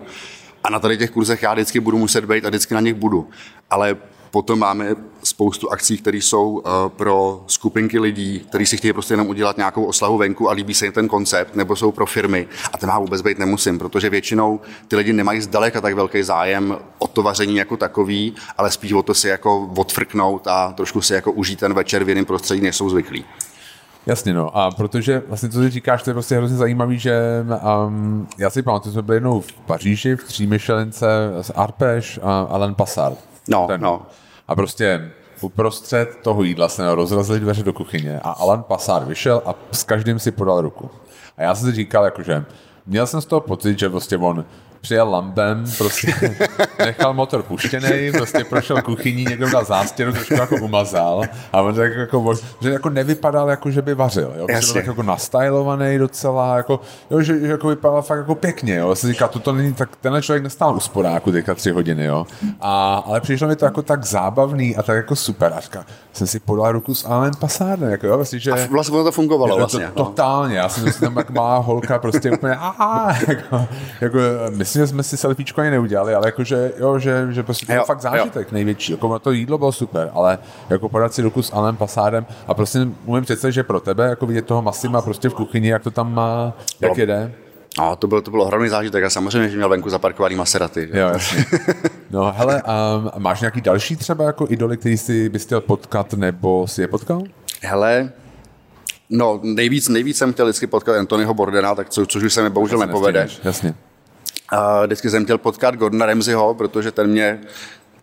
A 0.64 0.70
na 0.70 0.78
tady 0.78 0.98
těch 0.98 1.10
kurzech 1.10 1.42
já 1.42 1.52
vždycky 1.52 1.80
budu 1.80 1.98
muset 1.98 2.24
být 2.24 2.44
a 2.44 2.48
vždycky 2.48 2.74
na 2.74 2.80
nich 2.80 2.94
budu. 2.94 3.28
Ale 3.70 3.96
Potom 4.34 4.58
máme 4.58 4.94
spoustu 5.22 5.72
akcí, 5.72 5.98
které 5.98 6.16
jsou 6.16 6.62
eh, 6.64 6.70
pro 6.88 7.44
skupinky 7.46 7.98
lidí, 7.98 8.40
kteří 8.48 8.66
si 8.66 8.76
chtějí 8.76 8.92
prostě 8.92 9.14
jenom 9.14 9.28
udělat 9.28 9.56
nějakou 9.56 9.84
oslavu 9.84 10.18
venku 10.18 10.50
a 10.50 10.52
líbí 10.52 10.74
se 10.74 10.86
jim 10.86 10.92
ten 10.92 11.08
koncept, 11.08 11.56
nebo 11.56 11.76
jsou 11.76 11.92
pro 11.92 12.06
firmy. 12.06 12.48
A 12.72 12.78
ten 12.78 12.88
má 12.88 12.98
vůbec 12.98 13.22
být 13.22 13.38
nemusím, 13.38 13.78
protože 13.78 14.10
většinou 14.10 14.60
ty 14.88 14.96
lidi 14.96 15.12
nemají 15.12 15.40
zdaleka 15.40 15.80
tak 15.80 15.94
velký 15.94 16.22
zájem 16.22 16.78
o 16.98 17.06
to 17.06 17.22
vaření 17.22 17.56
jako 17.56 17.76
takový, 17.76 18.34
ale 18.58 18.70
spíš 18.70 18.92
o 18.92 19.02
to 19.02 19.14
si 19.14 19.28
jako 19.28 19.70
odfrknout 19.76 20.46
a 20.46 20.72
trošku 20.72 21.00
si 21.00 21.14
jako 21.14 21.32
užít 21.32 21.60
ten 21.60 21.74
večer 21.74 22.04
v 22.04 22.08
jiném 22.08 22.24
prostředí, 22.24 22.62
než 22.62 22.76
jsou 22.76 22.90
zvyklí. 22.90 23.24
Jasně, 24.06 24.34
no. 24.34 24.56
A 24.56 24.70
protože 24.70 25.22
vlastně 25.28 25.48
to, 25.48 25.54
co 25.54 25.70
říkáš, 25.70 26.02
to 26.02 26.10
je 26.10 26.14
prostě 26.14 26.36
hrozně 26.36 26.56
zajímavý, 26.56 26.98
že 26.98 27.20
um, 27.86 28.28
já 28.38 28.50
si 28.50 28.62
pamatuju, 28.62 28.92
jsme 28.92 29.02
byli 29.02 29.16
jednou 29.16 29.40
v 29.40 29.52
Paříži 29.52 30.16
v 30.16 30.24
třímyšlence 30.24 31.06
s 31.40 31.52
Arpeš 31.54 32.20
a 32.22 32.40
Alain 32.50 32.74
Passard. 32.74 33.18
No, 33.48 33.66
ten, 33.66 33.80
no. 33.80 34.02
A 34.48 34.54
prostě 34.54 35.10
uprostřed 35.40 36.16
toho 36.22 36.42
jídla 36.42 36.68
se 36.68 36.94
rozrazili 36.94 37.40
dveře 37.40 37.62
do 37.62 37.72
kuchyně 37.72 38.20
a 38.20 38.30
Alan 38.30 38.62
Passard 38.62 39.06
vyšel 39.08 39.42
a 39.46 39.54
s 39.72 39.84
každým 39.84 40.18
si 40.18 40.30
podal 40.30 40.60
ruku. 40.60 40.90
A 41.36 41.42
já 41.42 41.54
jsem 41.54 41.70
si 41.70 41.76
říkal, 41.76 42.04
jakože 42.04 42.44
měl 42.86 43.06
jsem 43.06 43.20
z 43.20 43.26
toho 43.26 43.40
pocit, 43.40 43.78
že 43.78 43.90
prostě 43.90 44.16
on 44.16 44.44
přijel 44.84 45.10
lambem, 45.10 45.64
prostě 45.78 46.14
nechal 46.78 47.14
motor 47.14 47.42
puštěný, 47.42 48.12
prostě 48.12 48.44
prošel 48.44 48.82
kuchyní, 48.82 49.24
někdo 49.24 49.50
dal 49.50 49.64
zástěru, 49.64 50.12
trošku 50.12 50.34
jako 50.34 50.56
umazal 50.56 51.22
a 51.52 51.62
on 51.62 51.74
tak 51.74 51.92
jako, 51.96 52.34
že 52.60 52.70
jako 52.70 52.90
nevypadal 52.90 53.48
jako, 53.50 53.70
že 53.70 53.82
by 53.82 53.94
vařil, 53.94 54.32
jo? 54.38 54.46
Byl 54.46 54.72
tak 54.74 54.86
jako 54.86 55.02
nastylovaný 55.02 55.98
docela, 55.98 56.56
jako, 56.56 56.80
jo, 57.10 57.22
že, 57.22 57.40
že 57.40 57.46
jako 57.46 57.68
vypadal 57.68 58.02
fakt 58.02 58.18
jako 58.18 58.34
pěkně, 58.34 58.74
jo? 58.74 58.94
Se 58.94 59.08
říká, 59.08 59.28
toto 59.28 59.52
není, 59.52 59.72
tak 59.72 59.88
tenhle 60.00 60.22
člověk 60.22 60.42
nestál 60.42 60.76
u 60.76 60.80
sporáku 60.80 61.32
teďka 61.32 61.54
tři 61.54 61.70
hodiny, 61.70 62.04
jo? 62.04 62.26
A, 62.60 63.02
ale 63.06 63.20
přišlo 63.20 63.48
mi 63.48 63.56
to 63.56 63.64
jako 63.64 63.82
tak 63.82 64.04
zábavný 64.04 64.76
a 64.76 64.82
tak 64.82 64.96
jako 64.96 65.16
super. 65.16 65.52
A 65.56 65.60
říká, 65.60 65.84
jsem 66.12 66.26
si 66.26 66.40
podal 66.40 66.72
ruku 66.72 66.94
s 66.94 67.04
Alain 67.04 67.32
Passardem, 67.38 67.90
jako 67.90 68.06
jo, 68.06 68.16
vlastně, 68.16 68.38
že... 68.38 68.52
A 68.52 68.66
vlastně 68.70 69.04
to 69.04 69.12
fungovalo 69.12 69.56
vlastně. 69.56 69.90
To, 69.94 70.04
totálně, 70.04 70.56
já 70.56 70.68
jsem 70.68 70.92
tam 71.00 71.16
jak 71.16 71.30
má 71.30 71.58
holka 71.58 71.98
prostě 71.98 72.30
úplně, 72.30 72.54
aha, 72.54 73.16
jako, 73.28 73.66
jako 74.00 74.18
myslím, 74.50 74.73
že 74.78 74.86
jsme 74.86 75.02
si 75.02 75.16
selfiečko 75.16 75.60
ani 75.60 75.70
neudělali, 75.70 76.14
ale 76.14 76.28
jakože, 76.28 76.72
jo, 76.78 76.98
že, 76.98 77.26
že 77.30 77.42
prostě 77.42 77.66
to 77.66 77.72
jo, 77.72 77.84
fakt 77.86 78.00
zážitek 78.00 78.46
jo. 78.46 78.54
největší. 78.54 78.92
Jako 78.92 79.18
to 79.18 79.30
jídlo 79.30 79.58
bylo 79.58 79.72
super, 79.72 80.10
ale 80.14 80.38
jako 80.70 80.88
podat 80.88 81.14
si 81.14 81.22
ruku 81.22 81.42
s 81.42 81.52
Alanem 81.52 81.76
Pasádem 81.76 82.26
a 82.46 82.54
prostě 82.54 82.78
umím 83.04 83.24
představit, 83.24 83.52
že 83.52 83.62
pro 83.62 83.80
tebe, 83.80 84.06
jako 84.06 84.26
vidět 84.26 84.46
toho 84.46 84.62
Massima 84.62 85.02
prostě 85.02 85.28
v 85.28 85.34
kuchyni, 85.34 85.68
jak 85.68 85.82
to 85.82 85.90
tam 85.90 86.14
má, 86.14 86.52
jak 86.80 86.98
jede. 86.98 87.32
No, 87.78 87.96
to 87.96 88.06
byl, 88.06 88.22
to 88.22 88.30
byl 88.30 88.42
ohromný 88.42 88.68
zážitek 88.68 89.04
a 89.04 89.10
samozřejmě, 89.10 89.48
že 89.48 89.56
měl 89.56 89.68
venku 89.68 89.90
zaparkovaný 89.90 90.36
Maseraty. 90.36 90.88
Jo, 90.92 91.08
jasně. 91.08 91.44
No 92.10 92.32
hele, 92.36 92.62
um, 92.62 93.10
máš 93.22 93.40
nějaký 93.40 93.60
další 93.60 93.96
třeba 93.96 94.24
jako 94.24 94.46
idoly, 94.50 94.76
který 94.76 94.98
si 94.98 95.28
bys 95.28 95.44
chtěl 95.44 95.60
potkat 95.60 96.12
nebo 96.12 96.66
si 96.66 96.80
je 96.80 96.88
potkal? 96.88 97.22
Hele, 97.62 98.12
No, 99.10 99.40
nejvíc, 99.42 99.88
nejvíc 99.88 100.16
jsem 100.16 100.32
chtěl 100.32 100.46
vždycky 100.46 100.66
potkat 100.66 100.96
Anthonyho 100.96 101.34
Bordena, 101.34 101.74
tak 101.74 101.88
co, 101.88 102.06
což 102.06 102.22
už 102.22 102.34
se 102.34 102.42
mi 102.42 102.50
bohužel 102.50 102.78
nepovede. 102.78 103.28
Jasně. 103.44 103.74
A 104.48 104.86
vždycky 104.86 105.10
jsem 105.10 105.24
chtěl 105.24 105.38
potkat 105.38 105.76
Gordona 105.76 106.06
Ramseyho, 106.06 106.54
protože 106.54 106.92
ten 106.92 107.10
mě 107.10 107.40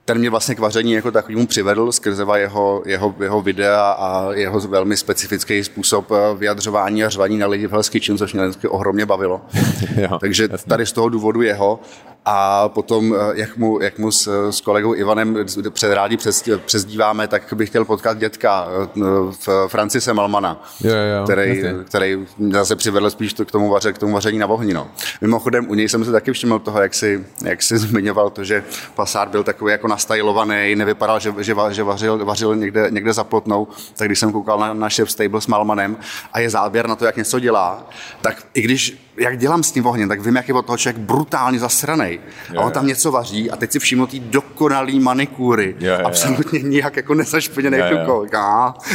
ten 0.06 0.18
mě 0.18 0.30
vlastně 0.30 0.56
k 0.56 0.60
vaření 0.60 0.92
jako 0.92 1.12
takovému 1.12 1.48
přivedl 1.48 1.92
skrze 1.92 2.26
jeho, 2.36 2.84
jeho, 2.86 3.16
jeho 3.20 3.42
videa 3.42 3.92
a 3.92 4.34
jeho 4.34 4.60
velmi 4.60 4.98
specifický 4.98 5.64
způsob 5.64 6.12
eh, 6.12 6.16
vyjadřování 6.38 7.04
a 7.04 7.10
řvaní 7.10 7.38
na 7.38 7.48
lidi 7.48 7.68
v 7.68 7.72
Hell's 7.72 7.90
Kitchen, 7.90 8.18
což 8.18 8.34
mě 8.34 8.44
vždycky 8.44 8.68
ohromně 8.68 9.06
bavilo. 9.06 9.42
jo, 9.96 10.18
Takže 10.22 10.48
jasný. 10.52 10.70
tady 10.70 10.86
z 10.86 10.92
toho 10.92 11.10
důvodu 11.10 11.42
jeho 11.42 11.80
a 12.26 12.70
potom, 12.70 13.16
eh, 13.16 13.18
jak 13.34 13.58
mu, 13.58 13.82
jak 13.82 14.00
mu 14.00 14.12
s, 14.12 14.50
s 14.52 14.62
kolegou 14.62 14.96
Ivanem 14.96 15.38
před 15.70 15.94
rádi 15.94 16.18
přes, 16.18 16.50
přezdíváme, 16.66 17.28
tak 17.28 17.54
bych 17.54 17.70
chtěl 17.70 17.86
potkat 17.86 18.18
dětka 18.18 18.68
eh, 18.70 19.02
v 19.48 19.68
Francise 19.68 20.14
Malmana, 20.14 20.64
jo, 20.84 20.92
jo, 20.92 21.24
který, 21.24 21.64
který 21.86 22.28
zase 22.52 22.76
přivedl 22.76 23.10
spíš 23.10 23.34
to 23.34 23.46
k 23.46 23.52
tomu, 23.52 23.70
vaře, 23.70 23.94
k 23.94 23.98
tomu 23.98 24.14
vaření 24.14 24.40
na 24.40 24.46
vohni. 24.46 24.74
No. 24.74 24.88
Mimochodem, 25.22 25.70
u 25.70 25.74
něj 25.74 25.90
jsem 25.90 26.06
se 26.06 26.12
taky 26.12 26.32
všiml 26.32 26.60
toho, 26.60 26.82
jak 26.82 26.94
si, 26.94 27.26
jak 27.46 27.64
si 27.64 27.78
zmiňoval 27.78 28.30
to, 28.30 28.44
že 28.44 28.64
Pasár 28.96 29.30
byl 29.30 29.44
takový 29.44 29.72
jako 29.72 29.88
nastajlovaný, 29.88 30.76
nevypadal, 30.76 31.20
že, 31.20 31.34
že, 31.38 31.56
že 31.70 31.84
vařil, 31.84 32.26
vařil 32.26 32.56
někde, 32.56 32.88
někde 32.92 33.14
za 33.14 33.24
plotnou, 33.24 33.68
tak 33.96 34.08
když 34.08 34.20
jsem 34.20 34.32
koukal 34.32 34.60
na, 34.60 34.74
na 34.74 34.90
Chef 34.90 35.12
Stable 35.12 35.42
s 35.42 35.48
Malmanem 35.48 35.98
a 36.34 36.40
je 36.40 36.50
záběr 36.50 36.88
na 36.88 36.96
to, 36.96 37.06
jak 37.06 37.18
něco 37.18 37.40
dělá, 37.40 37.90
tak 38.22 38.48
i 38.54 38.62
když 38.62 39.11
jak 39.22 39.38
dělám 39.38 39.64
s 39.64 39.72
tím 39.72 39.86
ohněm, 39.86 40.10
tak 40.10 40.22
vím, 40.22 40.36
jak 40.36 40.48
je 40.48 40.54
od 40.54 40.66
toho 40.66 40.78
člověk 40.78 41.06
brutálně 41.06 41.60
zasranej. 41.60 42.20
A 42.58 42.62
on 42.62 42.72
tam 42.72 42.88
něco 42.88 43.12
vaří 43.12 43.52
a 43.52 43.56
teď 43.56 43.72
si 43.72 43.80
všiml 43.80 44.08
ty 44.08 44.20
dokonalý 44.20 45.00
manikúry. 45.00 45.76
Je, 45.80 45.90
je, 45.90 45.98
Absolutně 45.98 46.60
je. 46.60 46.64
nijak 46.64 46.96
jako 46.96 47.14
nezašpiněný 47.14 47.78
rukou. 47.78 48.26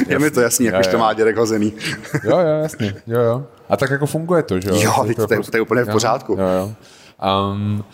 Je 0.09 0.19
mi 0.19 0.31
to 0.31 0.41
jasný, 0.41 0.67
jak 0.67 0.81
už 0.81 0.87
to 0.87 0.99
má 0.99 1.13
dědek 1.13 1.37
hozený. 1.37 1.73
jo, 2.25 2.39
jo, 2.39 2.63
jasně. 2.63 2.95
Jo, 3.07 3.21
jo. 3.21 3.45
A 3.69 3.77
tak 3.77 3.91
jako 3.91 4.07
funguje 4.07 4.43
to, 4.43 4.61
že 4.61 4.69
jo? 4.69 4.77
Jo, 4.77 4.93
to, 5.07 5.15
to, 5.15 5.27
to, 5.27 5.35
je, 5.35 5.41
to 5.41 5.57
je 5.57 5.61
úplně 5.61 5.85
v 5.85 5.91
pořádku. 5.91 6.33
Jo, 6.33 6.39
jo. 6.39 6.73
Um, 7.53 7.85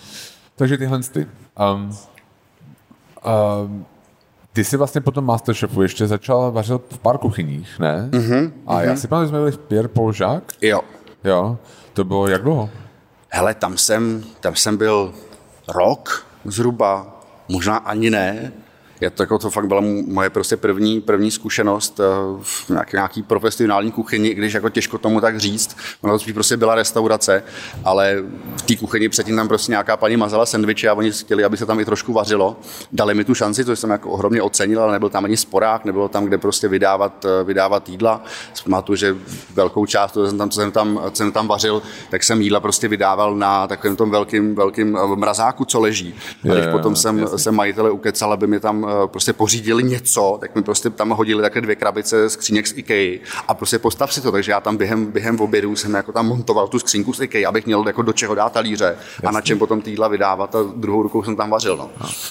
takže 0.57 0.79
tyhle 0.79 1.01
ty. 1.03 1.27
Um, 1.75 1.97
um, 3.65 3.87
ty 4.53 4.65
jsi 4.65 4.77
vlastně 4.77 5.01
potom 5.01 5.25
Masterchefu 5.25 5.83
ještě 5.83 6.07
začal 6.07 6.53
vařit 6.53 6.83
v 6.91 6.99
pár 6.99 7.19
kuchyních, 7.19 7.79
ne? 7.79 8.09
Mm-hmm, 8.11 8.53
a 8.67 8.77
mm-hmm. 8.77 8.81
já 8.81 8.97
si 8.97 9.09
pamatuju, 9.09 9.27
že 9.27 9.29
jsme 9.29 9.39
byli 9.39 9.53
v 9.53 9.59
Pierre 9.59 9.89
Paul 9.89 10.13
Jacques. 10.21 10.57
Jo. 10.61 10.81
Jo. 11.25 11.59
To 11.93 12.05
bylo 12.05 12.29
jak 12.29 12.43
dlouho? 12.43 12.71
Hele, 13.29 13.55
tam 13.55 13.79
jsem, 13.79 14.25
tam 14.41 14.57
jsem 14.57 14.77
byl 14.77 15.15
rok 15.69 16.27
zhruba, 16.45 17.21
možná 17.49 17.77
ani 17.77 18.11
ne 18.11 18.53
je 19.03 19.11
to, 19.11 19.23
jako, 19.23 19.39
to 19.39 19.51
fakt 19.51 19.67
byla 19.67 19.83
moje 20.07 20.31
prostě 20.31 20.57
první, 20.57 21.01
první 21.01 21.31
zkušenost 21.31 22.01
eh, 22.01 22.05
v 22.43 22.71
nějaký, 22.71 22.97
nějaký 22.97 23.23
profesionální 23.23 23.93
kuchyni, 23.93 24.35
když 24.35 24.53
jako 24.53 24.69
těžko 24.69 24.99
tomu 24.99 25.21
tak 25.21 25.41
říct. 25.41 25.77
Ona 26.01 26.19
to 26.19 26.25
prostě 26.35 26.57
byla 26.57 26.75
restaurace, 26.75 27.43
ale 27.85 28.17
v 28.57 28.63
té 28.63 28.77
kuchyni 28.77 29.09
předtím 29.09 29.37
tam 29.37 29.49
prostě 29.49 29.73
nějaká 29.73 29.97
paní 29.97 30.17
mazala 30.17 30.47
sendviče 30.47 30.89
a 30.89 30.95
oni 30.95 31.13
chtěli, 31.13 31.45
aby 31.45 31.57
se 31.57 31.67
tam 31.67 31.81
i 31.81 31.85
trošku 31.85 32.13
vařilo. 32.13 32.57
Dali 32.93 33.15
mi 33.15 33.25
tu 33.25 33.35
šanci, 33.35 33.65
což 33.65 33.79
jsem 33.79 33.91
jako 33.91 34.11
ohromně 34.11 34.43
ocenil, 34.43 34.83
ale 34.83 34.93
nebyl 34.93 35.09
tam 35.09 35.25
ani 35.25 35.37
sporák, 35.37 35.85
nebylo 35.85 36.09
tam 36.09 36.25
kde 36.25 36.39
prostě 36.39 36.69
vydávat, 36.69 37.25
eh, 37.25 37.45
vydávat 37.45 37.89
jídla. 37.89 38.25
Pamatuju, 38.65 38.97
že 38.97 39.17
velkou 39.55 39.87
část, 39.87 40.13
co 40.13 40.27
jsem 40.27 40.39
tam, 40.39 40.51
co 40.51 40.61
jsem 40.61 40.71
tam, 40.71 41.01
co 41.11 41.17
jsem 41.17 41.33
tam 41.33 41.49
vařil, 41.49 41.83
tak 42.11 42.23
jsem 42.23 42.43
jídla 42.43 42.61
prostě 42.61 42.89
vydával 42.89 43.37
na 43.37 43.67
takovém 43.67 43.97
tom 43.97 44.11
velkým, 44.11 44.55
velkým 44.55 44.97
eh, 44.97 45.17
mrazáku, 45.17 45.65
co 45.65 45.81
leží. 45.81 46.15
A 46.51 46.55
když 46.55 46.67
potom 46.67 46.97
jsem, 46.97 47.29
jsem 47.37 47.55
majitele 47.55 47.91
ukecal, 47.91 48.33
aby 48.33 48.47
mi 48.47 48.61
tam 48.61 48.92
prostě 49.07 49.33
pořídili 49.33 49.83
něco, 49.83 50.39
tak 50.41 50.55
mi 50.55 50.63
prostě 50.63 50.91
tam 50.91 51.11
hodili 51.11 51.43
také 51.43 51.61
dvě 51.61 51.77
krabice 51.77 52.31
skříněk 52.31 52.67
z 52.67 52.73
IKEA 52.77 53.19
a 53.49 53.55
prostě 53.55 53.79
postav 53.79 54.13
si 54.13 54.21
to, 54.21 54.33
takže 54.33 54.53
já 54.53 54.61
tam 54.61 54.77
během, 54.77 55.07
během 55.07 55.41
obědu 55.41 55.77
jsem 55.77 55.95
jako 55.95 56.13
tam 56.13 56.27
montoval 56.27 56.69
tu 56.69 56.79
skřínku 56.79 57.13
z 57.13 57.21
IKEA, 57.21 57.49
abych 57.49 57.67
měl 57.67 57.85
jako 57.87 58.03
do 58.03 58.13
čeho 58.13 58.35
dát 58.35 58.53
talíře 58.53 58.85
Jasný. 58.85 59.29
a 59.29 59.31
na 59.31 59.41
čem 59.41 59.59
potom 59.59 59.81
týdla 59.83 60.09
vydávat 60.09 60.55
a 60.55 60.59
druhou 60.77 61.03
rukou 61.03 61.23
jsem 61.23 61.37
tam 61.37 61.51
vařil. 61.51 61.77
No, 61.77 61.91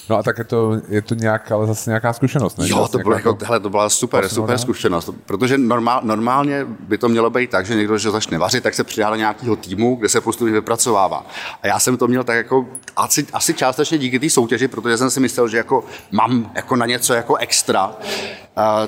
no 0.09 0.17
a 0.17 0.23
tak 0.23 0.37
je 0.37 0.43
to, 0.43 0.71
je 0.89 1.01
to 1.01 1.15
nějak, 1.15 1.51
ale 1.51 1.67
zase 1.67 1.89
nějaká 1.89 2.13
zkušenost, 2.13 2.57
ne? 2.57 2.69
Jo, 2.69 2.87
to, 2.91 2.97
bylo 2.97 3.15
jako, 3.15 3.37
hele, 3.43 3.59
to 3.59 3.69
byla 3.69 3.89
super, 3.89 4.29
super 4.29 4.57
zkušenost, 4.57 5.09
protože 5.25 5.57
normál, 5.57 6.01
normálně 6.03 6.65
by 6.79 6.97
to 6.97 7.09
mělo 7.09 7.29
být 7.29 7.49
tak, 7.49 7.65
že 7.65 7.75
někdo, 7.75 7.97
že 7.97 8.11
začne 8.11 8.37
vařit, 8.37 8.63
tak 8.63 8.73
se 8.73 8.83
přidá 8.83 9.09
do 9.09 9.15
nějakého 9.15 9.55
týmu, 9.55 9.95
kde 9.95 10.09
se 10.09 10.21
postupně 10.21 10.53
vypracovává. 10.53 11.25
A 11.63 11.67
já 11.67 11.79
jsem 11.79 11.97
to 11.97 12.07
měl 12.07 12.23
tak 12.23 12.35
jako 12.35 12.65
asi, 12.95 13.27
asi 13.33 13.53
částečně 13.53 13.97
díky 13.97 14.19
té 14.19 14.29
soutěži, 14.29 14.67
protože 14.67 14.97
jsem 14.97 15.09
si 15.09 15.19
myslel, 15.19 15.47
že 15.47 15.57
jako 15.57 15.83
mám 16.11 16.40
jako 16.55 16.75
na 16.75 16.85
něco 16.85 17.13
jako 17.13 17.35
extra, 17.35 17.91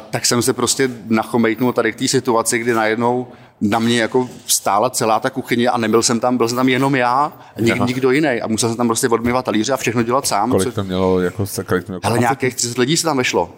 tak 0.09 0.25
jsem 0.25 0.41
se 0.41 0.53
prostě 0.53 0.89
nachomejtnul 1.07 1.73
tady 1.73 1.93
k 1.93 1.95
té 1.95 2.07
situaci, 2.07 2.59
kdy 2.59 2.73
najednou 2.73 3.27
na 3.61 3.79
mě 3.79 4.01
jako 4.01 4.29
stála 4.47 4.89
celá 4.89 5.19
ta 5.19 5.29
kuchyně 5.29 5.69
a 5.69 5.77
nebyl 5.77 6.03
jsem 6.03 6.19
tam, 6.19 6.37
byl 6.37 6.47
jsem 6.47 6.55
tam 6.55 6.69
jenom 6.69 6.95
já, 6.95 7.33
nik, 7.59 7.79
nikdo 7.85 8.11
jiný 8.11 8.41
a 8.41 8.47
musel 8.47 8.69
jsem 8.69 8.77
tam 8.77 8.87
prostě 8.87 9.09
odmývat 9.09 9.45
talíře 9.45 9.73
a 9.73 9.77
všechno 9.77 10.03
dělat 10.03 10.27
sám. 10.27 10.51
Kolik 10.51 10.67
co... 10.67 10.71
to 10.71 10.83
mělo 10.83 11.19
jako, 11.19 11.45
kolik 11.65 11.83
to 11.83 11.91
mělo 11.91 12.01
Ale 12.03 12.19
nějakých 12.19 12.55
30 12.55 12.77
lidí 12.77 12.97
se 12.97 13.03
tam 13.03 13.17
vešlo. 13.17 13.53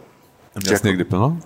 Měl 0.64 0.78
jsi 0.78 0.88
někdy 0.88 1.04
plno? 1.04 1.38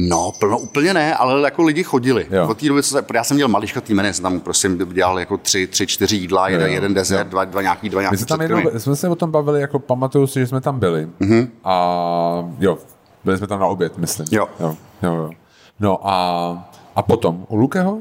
No, 0.00 0.32
plno 0.38 0.58
úplně 0.58 0.94
ne, 0.94 1.14
ale 1.14 1.42
jako 1.42 1.62
lidi 1.62 1.82
chodili. 1.82 2.26
Jo. 2.30 2.48
Od 2.48 2.58
té 2.58 2.68
doby, 2.68 2.82
co 2.82 3.02
já 3.14 3.24
jsem 3.24 3.34
měl 3.34 3.48
maličkatý 3.48 3.94
jméno, 3.94 4.12
jsem 4.12 4.22
tam 4.22 4.40
prostě 4.40 4.70
dělal 4.92 5.18
jako 5.18 5.36
tři, 5.36 5.66
tři 5.66 5.86
čtyři 5.86 6.16
jídla, 6.16 6.48
jeden, 6.48 6.70
jeden 6.70 6.94
dezert, 6.94 7.28
dva, 7.28 7.44
dva 7.44 7.62
nějaký, 7.62 7.88
dva 7.88 8.00
nějaký 8.00 8.14
My 8.14 8.18
jsme, 8.18 8.26
tam 8.26 8.40
jednou, 8.40 8.62
jsme 8.78 8.96
se 8.96 9.08
o 9.08 9.14
tom 9.14 9.30
bavili, 9.30 9.60
jako 9.60 9.78
pamatuju 9.78 10.26
si, 10.26 10.40
že 10.40 10.46
jsme 10.46 10.60
tam 10.60 10.78
byli. 10.78 11.08
Mm-hmm. 11.20 11.48
A 11.64 12.44
jo, 12.58 12.78
byli 13.24 13.38
jsme 13.38 13.46
tam 13.46 13.60
na 13.60 13.66
oběd, 13.66 13.98
myslím. 13.98 14.26
Jo. 14.30 14.48
jo, 14.60 14.76
jo, 15.02 15.14
jo. 15.14 15.30
No 15.80 16.08
a, 16.08 16.70
a 16.96 17.02
potom 17.02 17.46
u 17.48 17.56
Lukeho? 17.56 17.98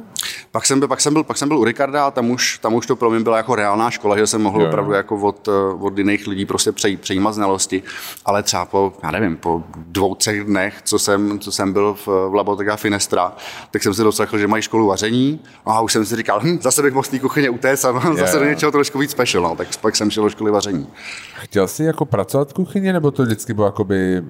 Pak 0.52 0.66
jsem, 0.66 0.80
byl, 0.80 0.88
pak, 0.88 1.02
jsem 1.02 1.14
byl, 1.14 1.24
pak 1.24 1.38
jsem 1.38 1.48
byl 1.48 1.58
u 1.58 1.64
Ricarda 1.64 2.08
a 2.08 2.12
tam 2.12 2.32
už, 2.32 2.58
tam 2.58 2.74
už 2.74 2.88
to 2.88 2.96
pro 2.96 3.10
mě 3.10 3.20
byla 3.20 3.38
jako 3.38 3.56
reálná 3.56 3.92
škola, 3.92 4.18
že 4.18 4.28
jsem 4.28 4.42
mohl 4.42 4.62
jo. 4.62 4.68
opravdu 4.68 4.92
jako 4.92 5.16
od, 5.16 5.50
od 5.80 5.98
jiných 5.98 6.28
lidí 6.28 6.46
prostě 6.46 6.72
přejít, 6.72 7.02
přejímat 7.02 7.34
znalosti, 7.34 7.84
ale 8.26 8.44
třeba 8.44 8.66
po, 8.66 8.94
já 9.04 9.12
nevím, 9.12 9.38
po 9.38 9.64
dvou, 9.76 10.16
třech 10.16 10.44
dnech, 10.44 10.82
co 10.84 11.00
jsem, 11.00 11.40
co 11.40 11.52
jsem 11.52 11.74
byl 11.74 11.94
v, 11.94 12.08
v 12.08 12.34
Labotega 12.34 12.76
Finestra, 12.76 13.34
tak 13.72 13.84
jsem 13.84 13.94
si 13.94 14.04
doslechl, 14.04 14.38
že 14.38 14.48
mají 14.48 14.64
školu 14.64 14.88
vaření 14.88 15.40
a 15.66 15.82
už 15.82 15.94
jsem 15.94 16.06
si 16.06 16.16
říkal, 16.16 16.40
hm, 16.44 16.60
zase 16.62 16.82
bych 16.82 16.94
mohl 16.94 17.04
z 17.04 17.10
té 17.10 17.20
kuchyně 17.20 17.50
utéct 17.50 17.86
a 17.86 17.92
no, 17.92 18.16
zase 18.16 18.40
do 18.40 18.46
něčeho 18.46 18.72
trošku 18.72 19.00
víc 19.00 19.12
special, 19.12 19.44
no, 19.44 19.56
tak 19.56 19.68
pak 19.82 19.96
jsem 19.96 20.12
šel 20.12 20.24
do 20.24 20.30
školy 20.30 20.52
vaření. 20.52 20.88
Chtěl 21.36 21.68
jsi 21.68 21.84
jako 21.84 22.06
pracovat 22.06 22.50
v 22.50 22.54
kuchyni, 22.54 22.94
nebo 22.94 23.12
to 23.12 23.24
vždycky 23.24 23.54
bylo 23.54 23.68
jakoby 23.68 24.24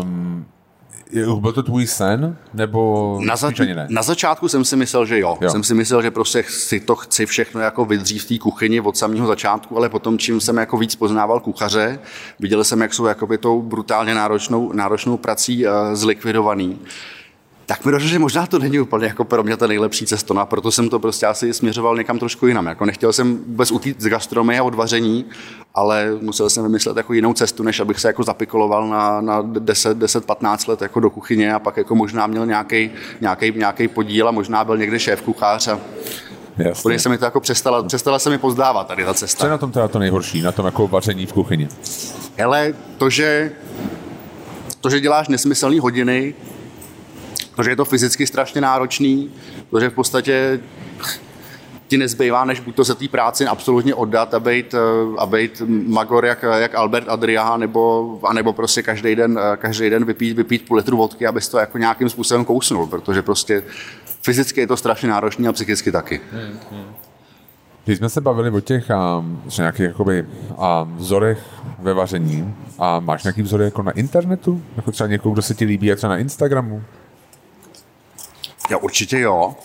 um, 0.00 0.46
byl 1.40 1.52
to 1.52 1.62
tvůj 1.62 1.86
sen, 1.86 2.36
nebo 2.54 3.18
na, 3.24 3.36
za, 3.36 3.50
ne? 3.50 3.86
na 3.90 4.02
začátku 4.02 4.48
jsem 4.48 4.64
si 4.64 4.76
myslel, 4.76 5.06
že 5.06 5.18
jo. 5.18 5.38
jo. 5.40 5.50
Jsem 5.50 5.64
si 5.64 5.74
myslel, 5.74 6.02
že 6.02 6.10
prostě 6.10 6.44
si 6.48 6.80
to 6.80 6.96
chci 6.96 7.26
všechno 7.26 7.60
jako 7.60 7.84
vydřít 7.84 8.22
v 8.22 8.28
té 8.28 8.38
kuchyni 8.38 8.80
od 8.80 8.96
samého 8.96 9.26
začátku, 9.26 9.76
ale 9.76 9.88
potom, 9.88 10.18
čím 10.18 10.40
jsem 10.40 10.56
jako 10.56 10.78
víc 10.78 10.96
poznával 10.96 11.40
kuchaře, 11.40 11.98
viděl 12.40 12.64
jsem, 12.64 12.80
jak 12.80 12.94
jsou 12.94 13.04
jakoby 13.04 13.38
tou 13.38 13.62
brutálně 13.62 14.14
náročnou, 14.14 14.72
náročnou 14.72 15.16
prací 15.16 15.66
uh, 15.66 15.72
zlikvidovaný 15.92 16.78
tak 17.72 17.84
mi 17.84 17.92
došlo, 17.92 18.08
že 18.08 18.18
možná 18.18 18.46
to 18.46 18.58
není 18.58 18.80
úplně 18.80 19.06
jako 19.06 19.24
pro 19.24 19.42
mě 19.42 19.56
ta 19.56 19.66
nejlepší 19.66 20.06
cesta, 20.06 20.34
no 20.34 20.40
a 20.40 20.46
proto 20.46 20.72
jsem 20.72 20.88
to 20.88 20.98
prostě 20.98 21.26
asi 21.26 21.52
směřoval 21.52 21.96
někam 21.96 22.18
trošku 22.18 22.46
jinam. 22.46 22.66
Jako 22.66 22.84
nechtěl 22.84 23.12
jsem 23.12 23.36
vůbec 23.36 23.70
utít 23.70 24.00
z 24.00 24.08
gastronomie 24.08 24.60
a 24.60 24.62
odvaření, 24.62 25.24
ale 25.74 26.18
musel 26.20 26.50
jsem 26.50 26.62
vymyslet 26.62 26.96
jako 26.96 27.12
jinou 27.12 27.34
cestu, 27.34 27.62
než 27.62 27.80
abych 27.80 28.00
se 28.00 28.08
jako 28.08 28.22
zapikoloval 28.22 28.88
na, 28.88 29.20
na 29.20 29.42
10-15 29.42 30.68
let 30.68 30.82
jako 30.82 31.00
do 31.00 31.10
kuchyně 31.10 31.54
a 31.54 31.58
pak 31.58 31.76
jako 31.76 31.94
možná 31.94 32.26
měl 32.26 32.46
nějaký, 32.46 32.90
nějaký, 33.20 33.52
nějaký 33.56 33.88
podíl 33.88 34.28
a 34.28 34.30
možná 34.30 34.64
byl 34.64 34.76
někde 34.76 34.98
šéf 34.98 35.22
kuchář 35.22 35.68
a 35.68 35.80
Jasně. 36.56 36.98
se 36.98 37.08
mi 37.08 37.18
to 37.18 37.24
jako 37.24 37.40
přestala, 37.40 37.82
přestala 37.82 38.18
se 38.18 38.30
mi 38.30 38.38
pozdávat 38.38 38.86
tady 38.86 39.04
ta 39.04 39.14
cesta. 39.14 39.40
Co 39.40 39.46
je 39.46 39.50
na 39.50 39.58
tom 39.58 39.72
teda 39.72 39.88
to 39.88 39.98
nejhorší, 39.98 40.42
na 40.42 40.52
tom 40.52 40.66
jako 40.66 40.88
vaření 40.88 41.26
v 41.26 41.32
kuchyni? 41.32 41.68
Hele, 42.36 42.74
to, 42.98 43.10
že, 43.10 43.52
to, 44.80 44.90
že 44.90 45.00
děláš 45.00 45.28
nesmyslné 45.28 45.80
hodiny, 45.80 46.34
protože 47.54 47.70
je 47.70 47.76
to 47.76 47.84
fyzicky 47.84 48.26
strašně 48.26 48.60
náročný, 48.60 49.30
protože 49.70 49.90
v 49.90 49.94
podstatě 49.94 50.60
ti 51.92 51.98
nezbývá, 51.98 52.44
než 52.44 52.60
buď 52.60 52.74
to 52.74 52.84
se 52.84 52.94
té 52.94 53.08
práci 53.08 53.46
absolutně 53.46 53.94
oddat 53.94 54.34
a 54.34 54.40
být, 54.40 54.74
eh, 54.74 54.78
a 55.18 55.26
být 55.26 55.62
magor 55.86 56.24
jak, 56.24 56.44
jak 56.58 56.74
Albert 56.74 57.08
Adria, 57.08 57.56
nebo, 57.56 58.18
anebo 58.24 58.52
prostě 58.52 58.82
každý 58.82 59.14
den, 59.14 59.40
eh, 59.42 59.56
každý 59.56 59.90
den 59.90 60.04
vypít, 60.04 60.36
vypít 60.36 60.68
půl 60.68 60.76
litru 60.76 60.96
vodky, 60.96 61.26
abys 61.26 61.48
to 61.48 61.58
jako 61.58 61.78
nějakým 61.78 62.08
způsobem 62.08 62.44
kousnul, 62.44 62.86
protože 62.86 63.22
prostě 63.22 63.62
fyzicky 64.22 64.60
je 64.60 64.66
to 64.66 64.76
strašně 64.76 65.08
náročné 65.08 65.48
a 65.48 65.52
psychicky 65.52 65.92
taky. 65.92 66.20
Když 67.84 67.98
jsme 67.98 68.08
se 68.08 68.20
bavili 68.20 68.50
o 68.50 68.60
těch 68.60 68.90
um, 69.18 69.42
nějakých 69.58 69.86
jakoby, 69.86 70.22
um, 70.22 70.96
vzorech 70.96 71.38
ve 71.78 71.94
vaření, 71.94 72.54
a 72.78 73.00
máš 73.00 73.24
nějaký 73.24 73.42
vzory 73.42 73.64
jako 73.64 73.82
na 73.82 73.92
internetu? 73.92 74.62
Jako 74.76 74.92
třeba 74.92 75.08
někoho, 75.08 75.32
kdo 75.32 75.42
se 75.42 75.54
ti 75.54 75.64
líbí, 75.64 75.92
a 75.92 75.96
třeba 75.96 76.12
na 76.12 76.18
Instagramu? 76.18 76.82
Já 78.72 78.78
určitě 78.78 79.20
jo. 79.20 79.56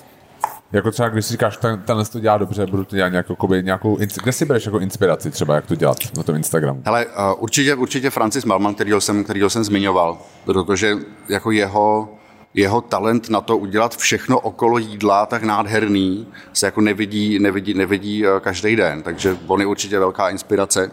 Jako 0.72 0.92
třeba, 0.92 1.10
když 1.10 1.26
si 1.26 1.32
říkáš, 1.32 1.58
ten, 1.58 1.82
tenhle 1.86 2.06
to 2.06 2.20
dělá 2.20 2.38
dobře, 2.38 2.66
budu 2.66 2.86
to 2.86 2.96
dělat 2.96 3.10
nějakou, 3.10 3.34
jakoby, 3.34 3.64
nějakou, 3.64 3.98
kde 4.24 4.32
si 4.32 4.46
bereš 4.46 4.66
jako 4.66 4.80
inspiraci 4.80 5.32
třeba, 5.32 5.56
jak 5.56 5.66
to 5.66 5.76
dělat 5.76 5.98
na 6.18 6.24
tom 6.24 6.36
Instagramu? 6.36 6.82
Hele, 6.86 7.06
uh, 7.06 7.44
určitě, 7.44 7.76
určitě 7.76 8.10
Francis 8.10 8.46
Malman, 8.46 8.76
kterýho 8.76 9.02
jsem, 9.02 9.24
kterýho 9.24 9.50
jsem 9.50 9.64
zmiňoval, 9.64 10.18
protože 10.46 10.96
jako 11.30 11.52
jeho, 11.52 12.10
jeho 12.54 12.82
talent 12.82 13.30
na 13.30 13.42
to 13.42 13.58
udělat 13.58 13.98
všechno 13.98 14.40
okolo 14.40 14.78
jídla 14.78 15.26
tak 15.26 15.44
nádherný 15.44 16.28
se 16.54 16.66
jako 16.66 16.82
nevidí, 16.82 17.40
nevidí, 17.40 17.74
nevidí 17.74 18.28
uh, 18.28 18.40
každý 18.40 18.76
den, 18.76 19.04
takže 19.04 19.38
on 19.48 19.60
je 19.60 19.68
určitě 19.68 20.00
velká 20.00 20.30
inspirace. 20.30 20.92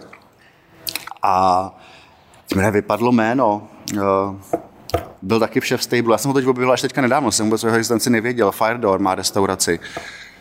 A 1.22 1.74
Teď 2.48 2.56
mi 2.56 2.62
nevypadlo 2.62 3.12
jméno. 3.12 3.68
Uh, 3.94 4.00
byl 5.24 5.40
taky 5.40 5.60
v 5.60 5.82
Stable. 5.82 6.14
Já 6.14 6.18
jsem 6.18 6.28
ho 6.28 6.34
teď 6.34 6.46
objevil 6.46 6.72
až 6.72 6.80
teďka 6.80 7.00
nedávno, 7.00 7.32
jsem 7.32 7.46
vůbec 7.46 7.64
o 7.64 7.66
jeho 7.66 7.76
existenci 7.76 8.10
nevěděl. 8.10 8.52
Firedoor 8.52 8.98
má 8.98 9.14
restauraci. 9.14 9.80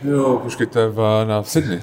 Jo, 0.04 0.40
počkej, 0.44 0.68
to 0.68 0.80
je 0.80 0.90
v, 0.90 1.26
na 1.28 1.44
Sydney. 1.44 1.82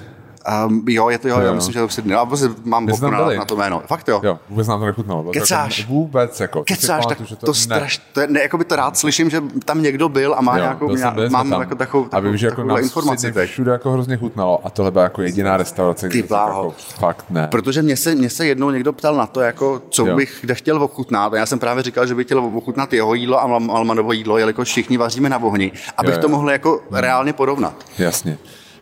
Um, 0.66 0.84
jo, 0.88 1.08
je 1.10 1.18
to 1.18 1.28
jo, 1.28 1.38
jo. 1.40 1.46
já 1.46 1.52
myslím, 1.52 1.72
že 1.72 1.80
to 1.80 1.88
Sydney. 1.88 2.16
No, 2.16 2.26
prostě 2.26 2.48
mám 2.64 2.86
tam 2.86 3.10
na, 3.10 3.28
na 3.38 3.44
to 3.44 3.56
jméno. 3.56 3.82
Fakt 3.86 4.08
jo. 4.08 4.20
Jo, 4.24 4.38
vůbec 4.48 4.66
nám 4.68 4.80
to 4.80 4.86
nechutnalo. 4.86 5.30
Kecáš. 5.32 5.78
Jako, 5.78 5.92
vůbec, 5.92 6.40
jako. 6.40 6.64
Kecáš, 6.64 7.06
tak 7.06 7.18
to, 7.28 7.36
to, 7.36 7.54
straš, 7.54 7.98
to 8.12 8.20
je, 8.20 8.26
ne, 8.26 8.40
jako 8.42 8.58
by 8.58 8.64
to 8.64 8.76
rád 8.76 8.98
slyším, 8.98 9.30
že 9.30 9.42
tam 9.64 9.82
někdo 9.82 10.08
byl 10.08 10.34
a 10.38 10.40
má 10.40 10.56
Jo, 10.56 10.62
nějakou, 10.62 10.96
jsme 10.96 11.28
mám 11.28 11.50
tam. 11.50 11.60
jako 11.60 11.74
takovou, 11.74 12.04
a 12.04 12.08
takovou, 12.08 12.28
vím, 12.28 12.36
že 12.36 12.46
jako 12.46 12.62
takovou 12.62 12.78
informaci 12.82 13.32
teď. 13.32 13.50
všude 13.50 13.72
jako 13.72 13.90
hrozně 13.92 14.16
chutnalo 14.16 14.66
a 14.66 14.70
tohle 14.70 14.90
byla 14.90 15.04
jako 15.04 15.22
jediná 15.22 15.56
restaurace, 15.56 16.08
Ty 16.08 16.18
jsem 16.18 16.28
bláho. 16.28 16.64
jako, 16.64 16.74
fakt 17.00 17.24
ne. 17.30 17.48
Protože 17.50 17.82
mě 17.82 17.96
se, 17.96 18.14
mě 18.14 18.30
se 18.30 18.46
jednou 18.46 18.70
někdo 18.70 18.92
ptal 18.92 19.16
na 19.16 19.26
to, 19.26 19.40
jako, 19.40 19.82
co 19.90 20.06
Jo. 20.06 20.16
bych 20.16 20.38
kde 20.40 20.54
chtěl 20.54 20.82
ochutnat. 20.82 21.32
A 21.34 21.36
já 21.36 21.46
jsem 21.46 21.58
právě 21.58 21.82
říkal, 21.82 22.06
že 22.06 22.14
bych 22.14 22.26
chtěl 22.26 22.38
ochutnat 22.54 22.92
jeho 22.92 23.14
jídlo 23.14 23.38
a 23.38 23.60
Almanovo 23.72 24.12
jídlo, 24.12 24.38
jelikož 24.38 24.68
všichni 24.68 24.96
vaříme 24.96 25.28
na 25.28 25.38
ohni, 25.38 25.72
abych 25.96 26.18
to 26.18 26.28
mohl 26.28 26.50
jako 26.50 26.80
reálně 26.92 27.32
porovnat. 27.32 27.74
Jasně. 27.98 28.38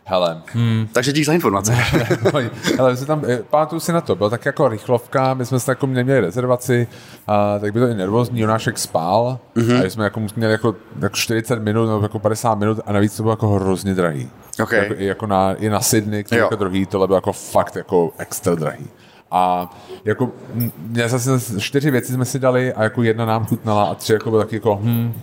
Hele, 0.09 0.41
hm, 0.55 0.87
Takže 0.93 1.13
dík 1.13 1.25
za 1.25 1.33
informace. 1.33 1.77
ale 2.79 2.97
se 2.97 3.05
tam, 3.05 3.21
eh, 3.27 3.39
pamatuju 3.49 3.79
si 3.79 3.93
na 3.93 4.01
to, 4.01 4.15
byl 4.15 4.29
tak 4.29 4.45
jako 4.45 4.67
rychlovka, 4.67 5.33
my 5.33 5.45
jsme 5.45 5.59
se 5.59 5.71
jako 5.71 5.87
neměli 5.87 6.19
rezervaci, 6.19 6.87
a 7.27 7.59
tak 7.59 7.73
bylo 7.73 7.87
i 7.87 7.93
nervózní, 7.93 8.39
Jonášek 8.39 8.77
spál 8.77 9.39
Mhm. 9.55 9.77
a 9.79 9.83
my 9.83 9.89
jsme 9.89 10.03
jako 10.03 10.21
měli 10.35 10.51
jako, 10.51 10.75
jako 11.01 11.15
40 11.15 11.59
minut 11.63 11.85
nebo 11.87 12.01
jako 12.01 12.19
50 12.19 12.55
minut 12.59 12.79
a 12.85 12.93
navíc 12.93 13.17
to 13.17 13.23
bylo 13.23 13.31
jako 13.33 13.47
hrozně 13.49 13.95
drahý. 13.95 14.29
Ok. 14.63 14.71
Jako, 14.71 14.93
i 14.97 15.05
jako 15.05 15.27
na, 15.27 15.53
i 15.53 15.69
na 15.69 15.81
Sydney, 15.81 16.23
který 16.23 16.39
jako 16.41 16.55
druhý, 16.55 16.85
tohle 16.85 17.07
bylo 17.07 17.17
jako 17.17 17.33
fakt 17.33 17.75
jako 17.75 18.11
extra 18.17 18.55
drahý. 18.55 18.87
A 19.31 19.69
jako, 20.05 20.31
m, 20.55 20.71
mě 20.87 21.09
zase 21.09 21.59
čtyři 21.61 21.91
věci 21.91 22.13
jsme 22.13 22.25
si 22.25 22.39
dali 22.39 22.73
a 22.73 22.83
jako 22.83 23.03
jedna 23.03 23.25
nám 23.25 23.45
chutnala 23.45 23.83
a 23.83 23.95
tři 23.95 24.13
jako 24.13 24.29
bylo 24.29 24.41
taky 24.41 24.55
jako, 24.55 24.79
hm, 24.83 25.13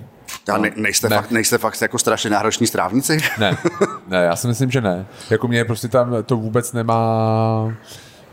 A 0.52 0.58
ne, 0.58 0.72
nejste, 0.76 1.08
Ne. 1.08 1.16
Fakt, 1.16 1.30
nejste 1.30 1.58
fakt 1.58 1.82
jako 1.82 1.98
strašně 1.98 2.30
nároční 2.30 2.66
strávníci? 2.66 3.18
Ne, 3.38 3.56
ne, 4.08 4.16
já 4.22 4.36
si 4.36 4.46
myslím, 4.46 4.70
že 4.70 4.80
ne. 4.80 5.06
Jako 5.30 5.48
mě 5.48 5.64
prostě 5.64 5.88
tam 5.88 6.14
to 6.26 6.36
vůbec 6.36 6.72
nemá... 6.72 7.72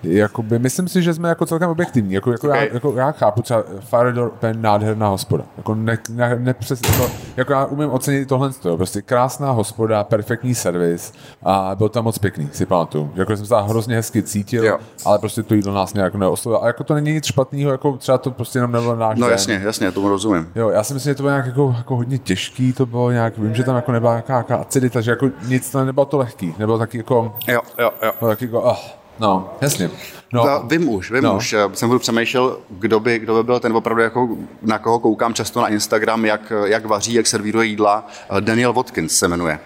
Jakoby, 0.03 0.59
myslím 0.59 0.87
si, 0.87 1.01
že 1.01 1.13
jsme 1.13 1.29
jako 1.29 1.45
celkem 1.45 1.69
objektivní. 1.69 2.13
Jako, 2.13 2.31
jako, 2.31 2.47
Ok. 2.47 2.53
já, 2.55 2.61
jako 2.73 2.93
já 2.95 3.11
chápu 3.11 3.41
třeba 3.41 3.63
Farador, 3.79 4.31
to 4.39 4.45
je 4.45 4.53
nádherná 4.53 5.07
hospoda. 5.07 5.43
Jako, 5.57 5.75
ne, 5.75 5.97
ne, 6.09 6.35
nepřes, 6.39 6.79
jako, 6.91 7.11
jako 7.37 7.53
já 7.53 7.65
umím 7.65 7.89
ocenit 7.89 8.27
tohle. 8.27 8.51
jo. 8.65 8.77
Prostě 8.77 9.01
krásná 9.01 9.51
hospoda, 9.51 10.03
perfektní 10.03 10.55
servis 10.55 11.13
a 11.43 11.71
byl 11.75 11.89
tam 11.89 12.03
moc 12.03 12.17
pěkný, 12.17 12.49
si 12.51 12.65
pamatuju. 12.65 13.11
Jako 13.15 13.37
jsem 13.37 13.45
se 13.45 13.55
hrozně 13.61 13.95
hezky 13.95 14.23
cítil, 14.23 14.65
Jo. 14.65 14.77
ale 15.05 15.19
prostě 15.19 15.43
to 15.43 15.53
jídlo 15.55 15.73
nás 15.73 15.93
nějak 15.93 16.15
neoslovilo. 16.15 16.63
A 16.63 16.67
jako 16.67 16.83
to 16.83 16.93
není 16.93 17.13
nic 17.13 17.25
špatného, 17.25 17.71
jako 17.71 17.97
třeba 17.97 18.17
to 18.17 18.31
prostě 18.31 18.57
jenom 18.57 18.71
nebylo 18.71 18.95
náš 18.95 19.19
No 19.19 19.25
den. 19.27 19.31
jasně, 19.31 19.61
jasně, 19.63 19.91
tomu 19.91 20.09
rozumím. 20.09 20.49
Jo, 20.55 20.69
já 20.69 20.83
si 20.83 20.93
myslím, 20.93 21.11
že 21.11 21.15
to 21.15 21.23
bylo 21.23 21.31
nějak 21.31 21.45
jako, 21.45 21.73
jako 21.77 21.95
hodně 21.95 22.17
těžký, 22.17 22.73
to 22.73 22.85
bylo 22.85 23.11
nějak, 23.11 23.37
vím, 23.37 23.55
že 23.55 23.63
tam 23.63 23.75
jako 23.75 23.91
nebyla 23.91 24.23
nějaká, 24.27 24.55
acidita, 24.55 25.01
že 25.01 25.11
jako 25.11 25.29
nic, 25.47 25.73
nebylo 25.73 26.05
to 26.05 26.17
lehký, 26.17 26.55
nebylo 26.59 26.77
taky 26.77 26.97
jako, 26.97 27.35
Jo, 27.47 27.61
jo, 27.79 27.91
jo. 28.03 28.11
bylo 28.19 28.31
taky 28.31 28.45
jako, 28.45 28.61
oh, 28.61 28.77
no, 29.19 29.54
jasně. 29.62 29.89
No, 30.34 30.45
No, 30.45 30.63
vím 30.67 30.89
už, 30.89 31.12
vím 31.12 31.23
No. 31.23 31.36
už. 31.38 31.56
Jsem 31.73 31.89
budu 31.89 31.99
přemýšlel, 31.99 32.58
kdo 32.69 32.99
by, 32.99 33.19
kdo 33.19 33.34
by 33.36 33.43
byl 33.43 33.60
ten 33.60 33.73
opravdu, 33.76 34.02
jako, 34.04 34.30
na 34.62 34.80
koho 34.80 34.99
koukám 34.99 35.34
často 35.34 35.62
na 35.62 35.67
Instagram, 35.67 36.26
jak, 36.26 36.54
jak 36.65 36.86
vaří, 36.86 37.13
jak 37.13 37.28
servíruje 37.28 37.67
jídla. 37.67 38.08
Daniel 38.39 38.73
Watkins 38.73 39.17
se 39.17 39.28
jmenuje. 39.28 39.60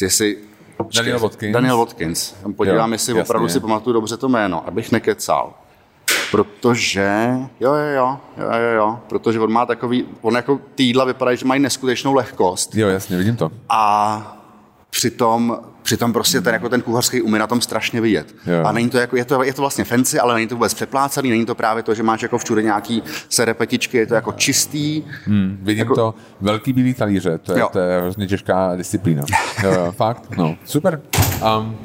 Jestli, 0.00 0.36
Daniel 0.96 1.18
Watkins? 1.18 1.52
Daniel 1.52 1.78
Watkins. 1.78 2.34
Podívám, 2.56 2.90
Jo, 2.90 2.94
jestli 2.94 3.10
jasně. 3.12 3.22
opravdu 3.22 3.48
si 3.48 3.60
pamatuju 3.60 3.94
dobře 3.94 4.16
to 4.16 4.28
jméno, 4.28 4.68
abych 4.68 4.92
nekecal. 4.92 5.54
Protože, 6.30 7.10
jo, 7.60 7.74
jo, 7.74 7.86
jo, 7.96 8.18
jo, 8.38 8.44
jo, 8.52 8.76
jo, 8.76 8.98
protože 9.08 9.40
on 9.40 9.52
má 9.52 9.66
takový, 9.66 10.04
on 10.22 10.34
jako 10.36 10.60
ty 10.74 10.82
jídla 10.82 11.04
vypadají, 11.04 11.36
že 11.38 11.46
mají 11.46 11.62
neskutečnou 11.62 12.14
lehkost 12.14 12.74
jo, 12.74 12.88
jasně, 12.88 13.16
vidím 13.16 13.36
to. 13.36 13.50
a 13.68 14.32
přitom, 14.96 15.58
přitom 15.82 16.12
prostě 16.12 16.40
ten, 16.40 16.54
jako 16.54 16.68
ten 16.68 16.82
kuchařský 16.82 17.22
umí 17.22 17.38
na 17.38 17.46
tom 17.46 17.60
strašně 17.60 18.00
vidět. 18.00 18.34
Jo. 18.46 18.64
A 18.66 18.72
není 18.72 18.90
to, 18.90 18.98
jako, 18.98 19.16
je, 19.16 19.24
to, 19.24 19.42
je 19.42 19.54
to 19.54 19.62
vlastně 19.62 19.84
fancy, 19.84 20.18
ale 20.20 20.34
není 20.34 20.46
to 20.46 20.54
vůbec 20.54 20.74
přeplácaný, 20.74 21.30
není 21.30 21.46
to 21.46 21.54
právě 21.54 21.82
to, 21.82 21.94
že 21.94 22.02
máš 22.02 22.22
jako 22.22 22.38
všude 22.38 22.62
nějaký 22.62 23.02
serepetičky, 23.28 23.96
je 23.98 24.06
to 24.06 24.14
jako 24.14 24.32
čistý. 24.32 25.02
Hmm, 25.26 25.58
vidím 25.62 25.78
Jako- 25.78 25.94
to, 25.94 26.14
velký 26.40 26.72
bílý 26.72 26.94
talíře, 26.94 27.38
to 27.38 27.52
je, 27.52 27.60
Jo. 27.60 27.68
to 27.72 27.78
je 27.78 28.00
hrozně 28.00 28.26
těžká 28.26 28.76
disciplína. 28.76 29.22
Jo, 29.62 29.72
jo, 29.72 29.92
fakt, 29.96 30.36
no, 30.36 30.56
super. 30.64 31.00
Um, 31.58 31.76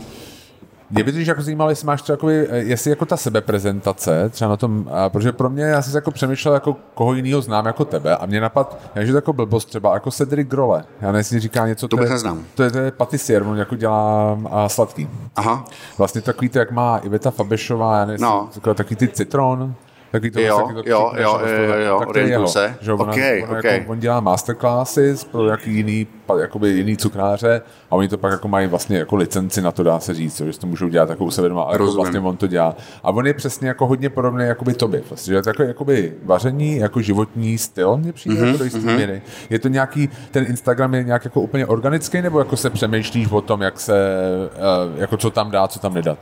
mě 0.91 1.03
by 1.03 1.11
totiž 1.11 1.27
jako 1.27 1.41
zajímalo, 1.41 1.69
jestli 1.69 1.85
máš 1.87 2.01
třeba 2.01 2.13
jakoby, 2.13 2.47
eh, 2.49 2.57
jestli 2.57 2.89
jako 2.89 3.05
ta 3.05 3.17
sebeprezentace, 3.17 4.29
třeba 4.29 4.49
na 4.49 4.57
tom, 4.57 4.89
a 4.93 5.09
protože 5.09 5.31
pro 5.31 5.49
mě, 5.49 5.63
já 5.63 5.81
jsem 5.81 5.91
si 5.91 5.97
jako 5.97 6.11
přemýšlel, 6.11 6.53
jako 6.53 6.75
koho 6.93 7.13
jiného 7.13 7.41
znám 7.41 7.65
jako 7.65 7.85
tebe 7.85 8.17
a 8.17 8.25
mě 8.25 8.41
napad, 8.41 8.77
že 8.95 9.11
to 9.11 9.17
jako 9.17 9.33
blbost 9.33 9.65
třeba, 9.65 9.93
jako 9.93 10.11
Cedric 10.11 10.47
Grole, 10.47 10.83
já 11.01 11.11
nevím, 11.11 11.39
říká 11.39 11.67
něco, 11.67 11.87
To 11.87 11.95
je- 11.95 12.01
bych 12.01 12.09
neznám. 12.09 12.43
To 12.55 12.63
je, 12.63 12.71
to 12.71 12.77
je 12.77 12.91
patissier, 12.91 13.43
on 13.43 13.57
jako 13.57 13.75
dělá 13.75 14.37
a 14.51 14.69
sladký. 14.69 15.09
Aha, 15.35 15.65
Vlastně 15.97 16.21
takový 16.21 16.49
to, 16.49 16.59
jak 16.59 16.71
má 16.71 16.97
Iveta 16.97 17.31
Fabešová, 17.31 17.97
já 17.99 18.05
nevím, 18.05 18.21
no. 18.21 18.49
takový 18.73 18.95
ty 18.95 19.07
citron, 19.07 19.73
Takový 20.11 20.31
to 20.31 20.39
Jo, 20.39 20.47
jo, 20.47 20.63
křikneš 20.65 20.85
jo, 21.23 21.29
a 21.31 21.37
prostě- 21.37 21.55
jo, 21.55 21.73
jo, 21.85 21.99
tak 21.99 22.11
to 22.11 22.19
je 22.19 22.27
jeho, 22.27 22.47
se. 22.47 22.75
Že 22.81 22.93
ona, 22.93 23.11
Ok, 23.13 23.19
ona 23.49 23.57
ok. 23.57 23.63
Jako, 23.63 23.91
on 23.91 23.99
dělá 23.99 24.19
masterclassy 24.19 25.15
pro 25.31 25.45
jaký 25.47 25.73
jiný, 25.75 26.07
jakoby 26.41 26.69
jiný 26.69 26.97
cukráře 26.97 27.61
a 27.91 27.95
oni 27.95 28.07
to 28.07 28.17
pak 28.17 28.31
jako 28.31 28.47
mají 28.47 28.67
vlastně 28.67 28.97
jako 28.97 29.15
licenci 29.15 29.61
na 29.61 29.71
to, 29.71 29.83
dá 29.83 29.99
se 29.99 30.13
říct, 30.13 30.41
že 30.41 30.59
to 30.59 30.67
můžou 30.67 30.87
dělat 30.87 31.09
jako 31.09 31.25
u 31.25 31.31
sebe 31.31 31.49
doma, 31.49 31.63
ale 31.63 31.73
jako 31.73 31.91
vlastně 31.93 32.19
on 32.19 32.37
to 32.37 32.47
dělá. 32.47 32.75
A 33.03 33.11
on 33.11 33.27
je 33.27 33.33
přesně 33.33 33.67
jako 33.67 33.87
hodně 33.87 34.09
podobný 34.09 34.45
jakoby 34.45 34.73
tobě. 34.73 35.01
Vlastně, 35.09 35.33
že 35.33 35.41
jako, 35.47 35.63
jakoby 35.63 36.13
vaření, 36.23 36.77
jako 36.77 37.01
životní 37.01 37.57
styl 37.57 37.97
mě 37.97 38.13
přijde 38.13 38.35
Mhm, 38.35 38.43
mm-hmm, 38.43 38.47
jako 38.47 38.57
do 38.57 38.63
jistý 38.63 38.79
míry. 38.85 39.21
Je 39.49 39.59
to 39.59 39.67
nějaký, 39.67 40.09
ten 40.31 40.45
Instagram 40.49 40.93
je 40.93 41.03
nějak 41.03 41.25
jako 41.25 41.41
úplně 41.41 41.65
organický, 41.65 42.21
nebo 42.21 42.39
jako 42.39 42.57
se 42.57 42.69
přemýšlíš 42.69 43.27
o 43.31 43.41
tom, 43.41 43.61
jak 43.61 43.79
se, 43.79 43.95
eh, 44.55 45.01
jako 45.01 45.17
co 45.17 45.29
tam 45.31 45.51
dát, 45.51 45.71
co 45.71 45.79
tam 45.79 45.93
nedat? 45.93 46.19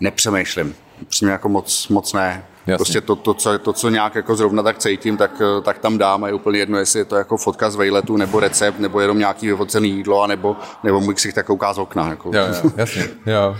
Nepřemýšlím. 0.00 0.74
Přímě 1.08 1.32
jako 1.32 1.48
moc, 1.48 1.88
moc 1.88 2.12
ne. 2.12 2.44
Jasně. 2.66 2.76
Prostě 2.76 3.00
to, 3.00 3.16
to, 3.16 3.34
co, 3.34 3.58
to, 3.58 3.72
co 3.72 3.88
nějak 3.88 4.14
jako 4.14 4.36
zrovna 4.36 4.62
tak 4.62 4.78
cítím, 4.78 5.16
tak, 5.16 5.30
eh, 5.40 5.62
tak 5.62 5.78
tam 5.78 5.98
dám 5.98 6.24
a 6.24 6.28
je 6.28 6.34
úplně 6.34 6.58
jedno, 6.58 6.78
jestli 6.78 6.98
je 6.98 7.04
to 7.04 7.16
jako 7.16 7.36
fotka 7.36 7.70
z 7.70 7.76
vejletu, 7.76 8.16
nebo 8.16 8.40
recept, 8.40 8.78
nebo 8.78 9.00
jenom 9.00 9.18
nějaký 9.18 9.46
vyfocený 9.46 9.90
jídlo, 9.90 10.22
a 10.22 10.26
nebo, 10.26 10.56
nebo 10.84 11.00
můj 11.00 11.14
ksich 11.14 11.34
tak 11.34 11.46
kouká 11.46 11.72
z 11.72 11.78
okna. 11.78 12.08
Jako. 12.08 12.30
Jo, 12.34 12.42
jo, 12.46 12.70
jasně, 12.76 13.08
jo. 13.26 13.56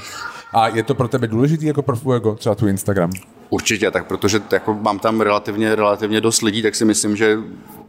A 0.53 0.68
je 0.68 0.83
to 0.83 0.94
pro 0.94 1.09
tebe 1.09 1.26
důležitý 1.26 1.66
jako 1.66 1.83
pro 1.83 1.96
Fuego, 1.96 2.35
třeba 2.35 2.55
tvůj 2.55 2.70
Instagram? 2.70 3.11
Určitě, 3.50 3.90
tak 3.90 4.07
protože 4.07 4.42
jako 4.53 4.74
mám 4.74 4.98
tam 4.98 5.20
relativně, 5.20 5.74
relativně 5.74 6.20
dost 6.20 6.42
lidí, 6.42 6.62
tak 6.62 6.74
si 6.74 6.85
myslím, 6.85 7.16
že 7.16 7.38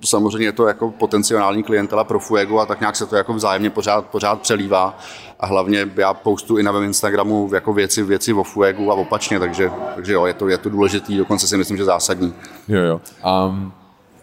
samozřejmě 0.06 0.48
je 0.48 0.52
to 0.52 0.68
jako 0.68 0.92
potenciální 0.92 1.64
klientela 1.64 2.04
pro 2.04 2.20
Fuego 2.20 2.60
a 2.60 2.66
tak 2.66 2.80
nějak 2.80 2.96
se 2.96 3.06
to 3.06 3.16
jako 3.16 3.34
vzájemně 3.34 3.70
pořád, 3.70 4.06
pořád 4.06 4.42
přelívá. 4.42 5.00
A 5.42 5.46
hlavně 5.46 5.90
já 5.98 6.14
postu 6.14 6.58
i 6.58 6.64
na 6.64 6.72
mém 6.72 6.84
Instagramu 6.84 7.50
jako 7.54 7.74
věci, 7.74 8.04
věci 8.04 8.34
o 8.34 8.44
Fuegu 8.44 8.92
a 8.92 8.96
opačně, 8.96 9.40
takže, 9.40 9.72
takže 9.96 10.14
jo, 10.14 10.26
je 10.26 10.34
to, 10.34 10.48
je 10.50 10.58
to 10.58 10.70
důležitý, 10.70 11.18
dokonce 11.18 11.48
si 11.48 11.58
myslím, 11.58 11.78
že 11.78 11.86
zásadní. 11.86 12.34
Jo, 12.68 12.82
jo. 12.82 13.02
Um, 13.48 13.74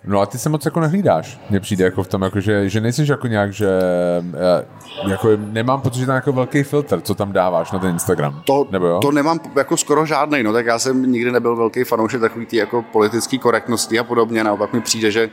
no 0.05 0.21
a 0.21 0.27
ty 0.27 0.39
se 0.39 0.49
moc 0.49 0.65
jako 0.65 0.81
nehlídáš. 0.81 1.41
Mně 1.51 1.61
přijde 1.61 1.85
jako 1.85 2.03
v 2.03 2.09
tom, 2.09 2.23
jako, 2.23 2.41
že, 2.41 2.69
že 2.69 2.81
nejsi 2.81 3.11
jako 3.11 3.27
nějak, 3.27 3.53
že 3.53 3.69
eh, 4.35 4.67
jako 5.11 5.29
nemám 5.37 5.81
pocit, 5.81 5.99
že 5.99 6.07
tam 6.07 6.15
jako 6.15 6.33
velký 6.33 6.63
filtr, 6.63 7.01
co 7.01 7.15
tam 7.15 7.33
dáváš 7.33 7.73
na 7.73 7.79
ten 7.79 7.91
Instagram. 7.91 8.43
To, 8.45 8.67
Nebo 8.71 8.87
jo? 8.87 8.99
to 9.01 9.13
nemám 9.13 9.41
jako 9.57 9.77
skoro 9.77 10.07
žádný, 10.07 10.43
no 10.43 10.53
tak 10.53 10.67
já 10.67 10.79
jsem 10.79 11.13
nikdy 11.13 11.33
nebyl 11.33 11.57
velký 11.57 11.85
fanoušek 11.85 12.21
takový 12.21 12.47
ty 12.47 12.57
jako 12.57 12.83
politické 12.93 13.39
korektnosti 13.39 13.99
a 13.99 14.05
podobně, 14.05 14.45
naopak 14.45 14.73
mi 14.73 14.81
přijde, 14.81 15.11
že 15.11 15.31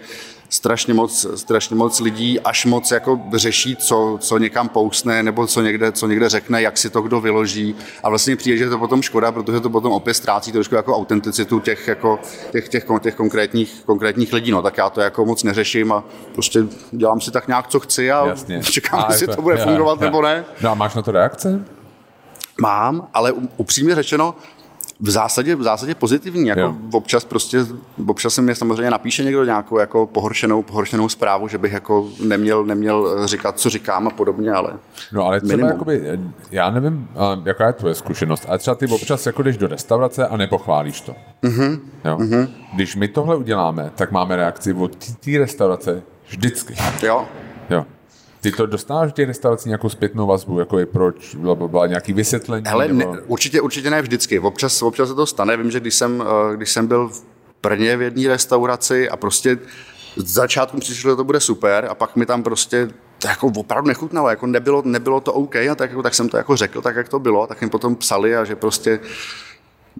strašně 0.49 0.93
moc, 0.93 1.25
strašně 1.35 1.75
moc 1.75 1.99
lidí 1.99 2.39
až 2.39 2.65
moc 2.65 2.91
jako 2.91 3.21
řeší, 3.33 3.75
co, 3.75 4.17
co 4.21 4.37
někam 4.37 4.69
pousne 4.69 5.23
nebo 5.23 5.47
co 5.47 5.61
někde, 5.61 5.91
co 5.91 6.07
někde 6.07 6.29
řekne, 6.29 6.61
jak 6.61 6.77
si 6.77 6.89
to 6.89 7.01
kdo 7.01 7.21
vyloží 7.21 7.75
a 8.03 8.09
vlastně 8.09 8.35
přijde, 8.35 8.57
že 8.57 8.63
je 8.63 8.69
to 8.69 8.77
potom 8.77 9.01
škoda, 9.01 9.31
protože 9.31 9.59
to 9.59 9.69
potom 9.69 9.91
opět 9.91 10.13
ztrácí 10.13 10.51
trošku 10.51 10.75
jako 10.75 10.95
autenticitu 10.95 11.59
těch, 11.59 11.87
jako, 11.87 12.19
těch, 12.51 12.69
těch, 12.69 12.85
těch 13.01 13.15
konkrétních, 13.15 13.83
konkrétních 13.85 14.33
lidí, 14.33 14.51
no 14.51 14.61
tak 14.61 14.77
já 14.77 14.89
to 14.89 15.01
jako 15.01 15.25
moc 15.25 15.43
neřeším 15.43 15.91
a 15.91 16.03
prostě 16.33 16.59
dělám 16.91 17.21
si 17.21 17.31
tak 17.31 17.47
nějak, 17.47 17.67
co 17.67 17.79
chci 17.79 18.11
a 18.11 18.27
Jasně. 18.27 18.61
čekám, 18.71 18.99
A 18.99 19.07
jestli 19.11 19.23
jako- 19.23 19.35
to 19.35 19.41
bude 19.41 19.55
jo, 19.59 19.63
fungovat 19.63 20.01
jo. 20.01 20.05
nebo 20.05 20.21
ne. 20.21 20.45
No 20.61 20.71
a 20.71 20.73
máš 20.73 20.95
na 20.95 21.01
to 21.01 21.11
reakce? 21.11 21.65
Mám, 22.61 23.07
ale 23.13 23.33
upřímně 23.57 23.95
řečeno, 23.95 24.35
v 24.99 25.09
zásadě, 25.09 25.55
v 25.55 25.63
zásadě 25.63 25.95
pozitivní. 25.95 26.47
Jako 26.47 26.59
Jo. 26.59 26.75
občas 26.93 27.25
prostě, 27.25 27.65
občas 28.07 28.33
se 28.33 28.41
mě 28.41 28.55
samozřejmě 28.55 28.91
napíše 28.91 29.23
někdo 29.23 29.43
nějakou 29.45 29.79
jako 29.79 30.07
pohoršenou, 30.07 30.61
pohoršenou 30.63 31.09
zprávu, 31.09 31.47
že 31.47 31.57
bych 31.57 31.73
jako 31.73 32.07
neměl, 32.23 32.65
neměl 32.65 33.27
říkat, 33.27 33.59
co 33.59 33.69
říkám 33.69 34.07
a 34.07 34.09
podobně, 34.09 34.51
ale 34.51 34.73
No 35.13 35.25
ale 35.25 35.39
třeba 35.41 35.51
Minimum. 35.57 35.71
jakoby, 35.71 36.19
já 36.51 36.69
nevím, 36.69 37.07
jaká 37.45 37.67
je 37.67 37.73
tvoje 37.73 37.95
zkušenost, 37.95 38.45
ale 38.49 38.57
třeba 38.57 38.75
ty 38.75 38.87
občas 38.87 39.25
jako 39.25 39.43
jdeš 39.43 39.57
do 39.57 39.67
restaurace 39.67 40.27
a 40.27 40.37
nepochválíš 40.37 41.01
to. 41.01 41.15
Mm-hmm. 41.43 41.79
Jo? 42.05 42.17
Mm-hmm. 42.17 42.47
Když 42.73 42.95
my 42.95 43.07
tohle 43.07 43.35
uděláme, 43.35 43.91
tak 43.95 44.11
máme 44.11 44.35
reakci 44.35 44.73
od 44.73 44.95
té 44.95 45.31
restaurace 45.37 46.01
vždycky. 46.29 46.75
jo, 47.03 47.25
Jo. 47.69 47.85
Ty 48.45 48.51
to 48.51 48.65
dostáváš 48.65 49.11
v 49.11 49.13
těch 49.13 49.27
restauracích 49.27 49.65
nějakou 49.65 49.89
zpětnou 49.89 50.27
vazbu, 50.27 50.59
jako 50.59 50.79
je 50.79 50.85
proč, 50.85 51.35
bla, 51.35 51.55
bla, 51.55 51.67
bla, 51.67 51.87
nějaký 51.87 52.13
vysvětlení? 52.13 52.65
Hele, 52.67 52.87
ne, 52.87 52.93
nebo... 52.93 53.15
určitě, 53.27 53.61
určitě 53.61 53.89
ne 53.89 54.01
vždycky. 54.01 54.39
Občas, 54.39 54.81
občas 54.81 55.09
se 55.09 55.15
to 55.15 55.25
stane. 55.25 55.57
Vím, 55.57 55.71
že 55.71 55.79
když 55.79 55.95
jsem, 55.95 56.23
eh, 56.51 56.55
když 56.55 56.71
jsem 56.71 56.87
byl 56.87 57.09
v- 57.09 57.23
Brně 57.63 57.97
v 57.97 58.01
jedné 58.01 58.27
restauraci 58.27 59.09
a 59.09 59.17
prostě 59.17 59.57
z 60.15 60.33
začátku 60.33 60.79
přišlo, 60.79 61.11
že 61.11 61.15
to 61.15 61.23
bude 61.23 61.39
super 61.39 61.87
a 61.89 61.95
pak 61.95 62.15
mi 62.15 62.25
tam 62.25 62.43
prostě 62.43 62.87
to 63.19 63.27
jako 63.27 63.51
opravdu 63.55 63.87
nechutnalo, 63.87 64.29
jako 64.29 64.47
nebylo, 64.47 64.81
nebylo 64.85 65.21
to 65.21 65.33
OK 65.33 65.55
a 65.55 65.75
tak, 65.75 65.89
jako, 65.89 66.03
tak 66.03 66.13
jsem 66.13 66.29
to 66.29 66.37
jako 66.37 66.55
řekl, 66.55 66.81
tak 66.81 66.95
jak 66.95 67.09
to 67.09 67.19
bylo, 67.19 67.47
tak 67.47 67.61
jim 67.61 67.69
potom 67.69 67.95
psali 67.95 68.35
a 68.35 68.43
že 68.43 68.55
prostě 68.55 68.99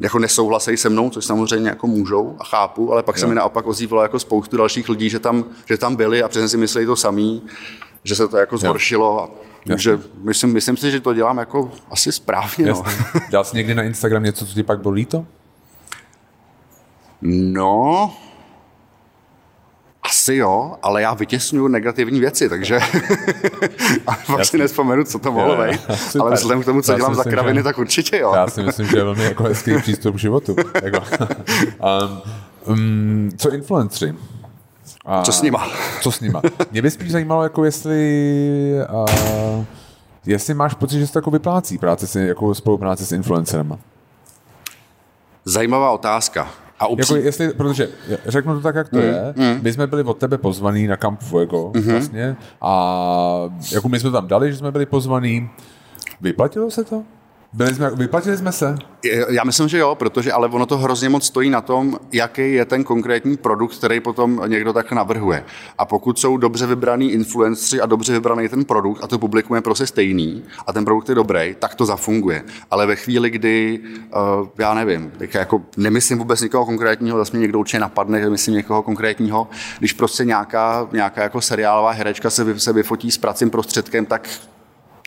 jako 0.02 0.20
nesouhlasejí 0.20 0.78
se 0.78 0.90
mnou, 0.90 1.10
což 1.10 1.26
samozřejmě 1.26 1.70
jako 1.70 1.88
můžou 1.88 2.36
a 2.40 2.44
chápu, 2.44 2.92
ale 2.94 3.04
pak 3.04 3.16
jo. 3.16 3.20
se 3.20 3.28
mi 3.28 3.36
naopak 3.36 3.68
ozývalo 3.68 4.04
jako 4.04 4.20
spoustu 4.20 4.58
dalších 4.58 4.90
lidí, 4.90 5.10
že 5.10 5.20
tam, 5.20 5.46
že 5.66 5.78
tam 5.78 5.96
byli 5.96 6.24
a 6.24 6.28
přesně 6.28 6.50
si 6.50 6.58
mysleli 6.58 6.86
to 6.86 6.96
samý, 6.96 7.42
že 8.06 8.16
se 8.16 8.28
to 8.28 8.38
jako 8.38 8.58
zhoršilo 8.58 9.24
a 9.24 9.30
takže 9.68 10.00
myslím, 10.18 10.54
myslím 10.54 10.78
si, 10.78 10.92
že 10.92 11.00
to 11.00 11.14
dělám 11.14 11.38
jako 11.38 11.72
asi 11.92 12.12
správně. 12.12 12.66
No. 12.66 12.84
Dělal 13.30 13.44
jsi 13.44 13.58
někdy 13.58 13.76
na 13.76 13.84
Instagram 13.84 14.24
něco, 14.24 14.46
co 14.46 14.54
ti 14.54 14.64
pak 14.64 14.82
bylo 14.82 14.94
líto? 14.94 15.26
No, 17.22 18.14
asi 20.04 20.36
jo, 20.36 20.76
ale 20.82 21.02
já 21.02 21.14
vytěsňuju 21.14 21.68
negativní 21.68 22.20
věci, 22.20 22.50
takže 22.50 22.80
fakt 24.26 24.46
si 24.46 24.58
nespomenu, 24.58 25.04
co 25.04 25.20
to 25.20 25.32
mohlo 25.32 25.64
být. 25.64 25.82
Ale 26.20 26.36
vzhledem 26.36 26.62
k 26.62 26.66
tomu, 26.66 26.82
co 26.82 26.92
já 26.92 26.98
dělám 26.98 27.16
za 27.16 27.24
kraviny, 27.24 27.60
že, 27.60 27.64
tak 27.64 27.78
určitě 27.78 28.18
jo. 28.18 28.34
Já 28.36 28.48
si 28.48 28.64
myslím, 28.64 28.88
že 28.88 28.98
je 28.98 29.04
velmi 29.04 29.24
jako 29.24 29.44
hezký 29.44 29.78
přístup 29.78 30.16
k 30.16 30.20
životu. 30.20 30.56
Jako, 30.84 31.00
um, 32.66 32.74
um, 32.74 33.32
co 33.38 33.52
influenceri? 33.54 34.14
A, 35.06 35.22
co 35.22 35.32
s 35.32 35.42
nima? 35.42 35.68
Co 36.02 36.12
s 36.12 36.20
nima? 36.20 36.42
Mě 36.72 36.82
by 36.82 36.92
spíš 36.92 37.12
zajímalo, 37.12 37.44
jako 37.44 37.66
jestli, 37.66 38.74
uh, 38.94 39.66
jestli 40.26 40.54
máš 40.54 40.74
pocit, 40.74 41.00
že 41.00 41.08
se 41.08 41.14
to 41.14 41.20
jako 41.20 41.32
vyplácí 41.32 41.78
práce 41.78 42.08
s, 42.08 42.16
jako 42.16 42.56
spolupráce 42.56 43.06
s 43.06 43.12
influencerem. 43.12 43.78
Zajímavá 45.46 45.92
otázka. 45.92 46.48
A 46.80 46.88
upří... 46.88 47.14
jako 47.14 47.26
jestli, 47.26 47.54
protože 47.54 47.90
řeknu 48.26 48.54
to 48.54 48.62
tak, 48.62 48.76
jak 48.76 48.90
to 48.90 48.98
mm, 48.98 49.04
je, 49.04 49.34
mm. 49.36 49.60
my 49.62 49.74
jsme 49.74 49.88
byli 49.88 50.04
od 50.04 50.18
tebe 50.18 50.38
pozvaní 50.38 50.88
na 50.88 50.98
Camp 50.98 51.22
Fuego 51.22 51.70
mm-hmm. 51.70 51.92
vlastně 51.92 52.36
a 52.62 53.52
jako 53.72 53.90
my 53.90 54.00
jsme 54.00 54.12
tam 54.12 54.28
dali, 54.28 54.52
že 54.52 54.58
jsme 54.58 54.72
byli 54.72 54.86
pozvaní. 54.86 55.50
Vyplatilo 56.22 56.72
se 56.72 56.84
to? 56.84 57.04
Byli 57.56 57.76
jsme, 57.76 57.90
vyplatili 57.90 58.38
jsme 58.38 58.52
se? 58.52 58.76
Já 59.30 59.44
myslím, 59.44 59.68
že 59.68 59.78
jo, 59.78 59.96
protože 59.96 60.32
ale 60.32 60.48
ono 60.48 60.66
to 60.66 60.78
hrozně 60.78 61.10
moc 61.10 61.26
stojí 61.26 61.50
na 61.50 61.62
tom, 61.62 62.00
jaký 62.12 62.54
je 62.54 62.66
ten 62.66 62.84
konkrétní 62.84 63.38
produkt, 63.38 63.78
který 63.78 64.00
potom 64.00 64.42
někdo 64.48 64.74
tak 64.74 64.92
navrhuje. 64.92 65.44
A 65.78 65.86
pokud 65.86 66.20
jsou 66.20 66.38
dobře 66.38 66.66
vybraný 66.66 67.12
influenceri 67.12 67.82
a 67.82 67.86
dobře 67.86 68.14
vybraný 68.14 68.50
ten 68.50 68.66
produkt 68.66 69.04
a 69.04 69.08
to 69.08 69.20
publikum 69.20 69.56
je 69.56 69.62
prostě 69.62 69.88
stejný 69.88 70.44
a 70.68 70.74
ten 70.74 70.86
produkt 70.86 71.10
je 71.10 71.16
dobrý, 71.16 71.56
tak 71.60 71.76
to 71.76 71.86
zafunguje. 71.86 72.44
Ale 72.72 72.86
ve 72.86 72.96
chvíli, 72.96 73.30
kdy, 73.30 73.80
uh, 74.42 74.48
já 74.58 74.74
nevím, 74.74 75.12
jako 75.34 75.62
nemyslím 75.78 76.18
vůbec 76.18 76.42
někoho 76.42 76.66
konkrétního, 76.66 77.18
zase 77.18 77.38
mě 77.38 77.42
někdo 77.42 77.60
určitě 77.60 77.80
napadne, 77.80 78.22
že 78.22 78.30
myslím 78.30 78.54
někoho 78.54 78.84
konkrétního, 78.84 79.48
když 79.80 79.94
prostě 79.94 80.26
nějaká, 80.26 80.88
nějaká 80.92 81.24
jako 81.24 81.42
seriálová 81.42 81.92
herečka 81.92 82.30
se, 82.30 82.60
se 82.60 82.74
vyfotí 82.74 83.12
s 83.12 83.18
pracím 83.18 83.50
prostředkem, 83.50 84.06
tak 84.06 84.30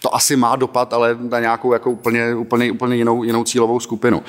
to 0.02 0.14
asi 0.14 0.36
má 0.36 0.56
dopad, 0.56 0.92
ale 0.92 1.16
na 1.20 1.40
nějakou 1.40 1.72
jako 1.72 1.90
úplně, 1.90 2.34
úplně, 2.34 2.72
úplně 2.72 2.96
jinou, 2.96 3.24
jinou 3.24 3.44
cílovou 3.44 3.80
skupinu. 3.80 4.22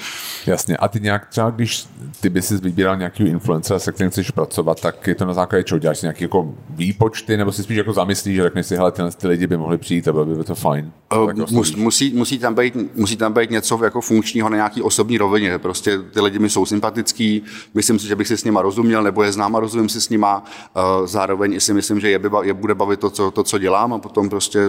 Jasně. 0.46 0.78
A 0.78 0.88
ty 0.88 1.00
nějak 1.00 1.28
třeba, 1.28 1.50
když 1.50 1.88
ty 2.22 2.30
bys 2.30 2.48
si 2.48 2.58
vybíral 2.58 2.98
nějaký 2.98 3.24
influencer, 3.24 3.80
se 3.80 3.92
kterým 3.92 4.12
chceš 4.12 4.32
pracovat, 4.32 4.82
tak 4.82 5.08
je 5.08 5.16
to 5.16 5.26
na 5.26 5.34
základě 5.34 5.64
čeho? 5.64 5.80
Děláš 5.80 6.02
nějaké 6.02 6.24
jako 6.24 6.54
výpočty, 6.70 7.38
nebo 7.38 7.52
si 7.52 7.64
spíš 7.64 7.78
jako 7.78 7.94
zamyslíš, 7.94 8.36
že 8.36 8.44
řekneš 8.44 8.66
si, 8.66 8.76
hele, 8.76 8.92
tyhle 8.92 9.12
ty 9.12 9.28
lidi 9.28 9.48
by 9.48 9.58
mohli 9.58 9.78
přijít 9.78 10.08
a 10.08 10.12
bylo 10.12 10.26
by 10.26 10.44
to 10.44 10.56
fajn? 10.56 10.92
Uh, 11.16 11.34
mus, 11.52 11.76
musí, 11.76 12.14
musí, 12.14 12.40
tam 12.40 12.56
být, 12.56 12.76
musí 12.96 13.18
tam 13.18 13.34
být 13.34 13.52
něco 13.52 13.80
jako 13.84 14.02
funkčního 14.02 14.50
na 14.50 14.56
nějaký 14.56 14.82
osobní 14.82 15.18
rovině. 15.18 15.58
Prostě 15.58 16.00
ty 16.00 16.22
lidi 16.22 16.40
mi 16.40 16.50
jsou 16.50 16.66
sympatický, 16.66 17.44
myslím 17.74 18.00
si, 18.00 18.08
že 18.08 18.16
bych 18.16 18.28
si 18.28 18.38
s 18.38 18.44
nima 18.44 18.62
rozuměl, 18.62 19.04
nebo 19.04 19.24
je 19.24 19.32
znám 19.32 19.56
a 19.56 19.60
rozumím 19.60 19.90
si 19.90 20.02
s 20.02 20.10
nima. 20.10 20.44
Uh, 20.76 21.08
zároveň 21.08 21.60
si 21.60 21.74
myslím, 21.74 22.00
že 22.00 22.10
je, 22.10 22.20
by, 22.20 22.30
je 22.42 22.54
bude 22.54 22.76
bavit 22.76 23.00
to 23.00 23.10
co, 23.10 23.32
to, 23.32 23.44
co 23.44 23.58
dělám 23.58 23.94
a 23.94 23.98
potom 23.98 24.30
prostě 24.30 24.60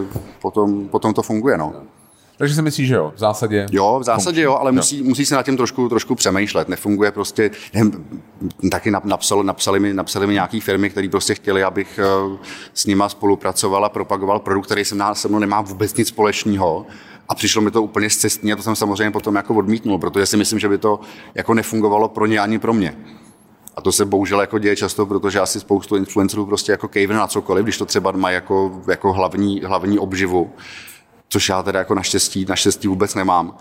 potom 0.43 0.90
potom 0.91 1.15
to 1.15 1.23
funguje. 1.23 1.59
No. 1.59 1.75
Takže 2.41 2.55
si 2.55 2.63
myslíš, 2.63 2.89
že 2.89 2.95
jo, 2.95 3.13
v 3.17 3.19
zásadě? 3.19 3.67
Jo, 3.71 3.99
v 4.01 4.05
zásadě 4.05 4.43
jo, 4.43 4.57
ale 4.57 4.73
musí, 4.73 5.03
musí 5.03 5.27
se 5.27 5.35
na 5.35 5.43
tím 5.43 5.57
trošku, 5.57 5.89
trošku 5.89 6.15
přemýšlet. 6.15 6.69
Nefunguje 6.69 7.11
prostě, 7.11 7.51
jen, 7.73 7.93
taky 8.71 8.91
napsal, 9.05 9.43
napsali, 9.43 9.81
mi, 9.81 9.95
napsali 9.95 10.27
mi 10.27 10.33
nějaký 10.33 10.61
firmy, 10.61 10.91
které 10.91 11.09
prostě 11.09 11.35
chtěli, 11.35 11.63
abych 11.63 12.01
eh, 12.03 12.39
s 12.75 12.87
nima 12.87 13.09
spolupracoval 13.09 13.85
a 13.85 13.89
propagoval 13.89 14.39
produkt, 14.39 14.67
který 14.67 14.85
se 14.85 14.97
se 15.13 15.29
mnou 15.29 15.39
nemá 15.39 15.61
vůbec 15.61 15.95
nic 15.95 16.09
společného. 16.09 16.87
A 17.29 17.35
přišlo 17.35 17.63
mi 17.63 17.71
to 17.71 17.83
úplně 17.83 18.11
zcestně 18.11 18.53
a 18.53 18.57
to 18.57 18.63
jsem 18.63 18.77
samozřejmě 18.77 19.11
potom 19.11 19.35
jako 19.35 19.55
odmítnul, 19.55 19.99
protože 19.99 20.27
si 20.27 20.37
myslím, 20.37 20.59
že 20.59 20.69
by 20.69 20.79
to 20.79 21.01
jako 21.35 21.55
nefungovalo 21.55 22.09
pro 22.09 22.27
ně 22.27 22.41
ani 22.41 22.59
pro 22.59 22.73
mě. 22.73 22.97
A 23.81 23.83
to 23.83 23.93
se 23.93 24.05
bohužel 24.05 24.41
jako 24.41 24.59
děje 24.59 24.77
často, 24.77 25.07
protože 25.07 25.41
asi 25.41 25.61
spoustu 25.61 25.97
influencerů 25.97 26.47
prostě 26.47 26.73
jako 26.73 26.89
kejvne 26.89 27.17
na 27.17 27.27
cokoliv, 27.27 27.65
když 27.65 27.79
to 27.79 27.87
třeba 27.87 28.11
má 28.11 28.31
jako, 28.31 28.83
jako 28.91 29.13
hlavní, 29.13 29.61
hlavní 29.61 29.99
obživu, 29.99 30.51
což 31.29 31.49
já 31.49 31.63
teda 31.63 31.79
jako 31.79 31.95
naštěstí, 31.95 32.47
naštěstí 32.49 32.89
vůbec 32.89 33.15
nemám. 33.15 33.57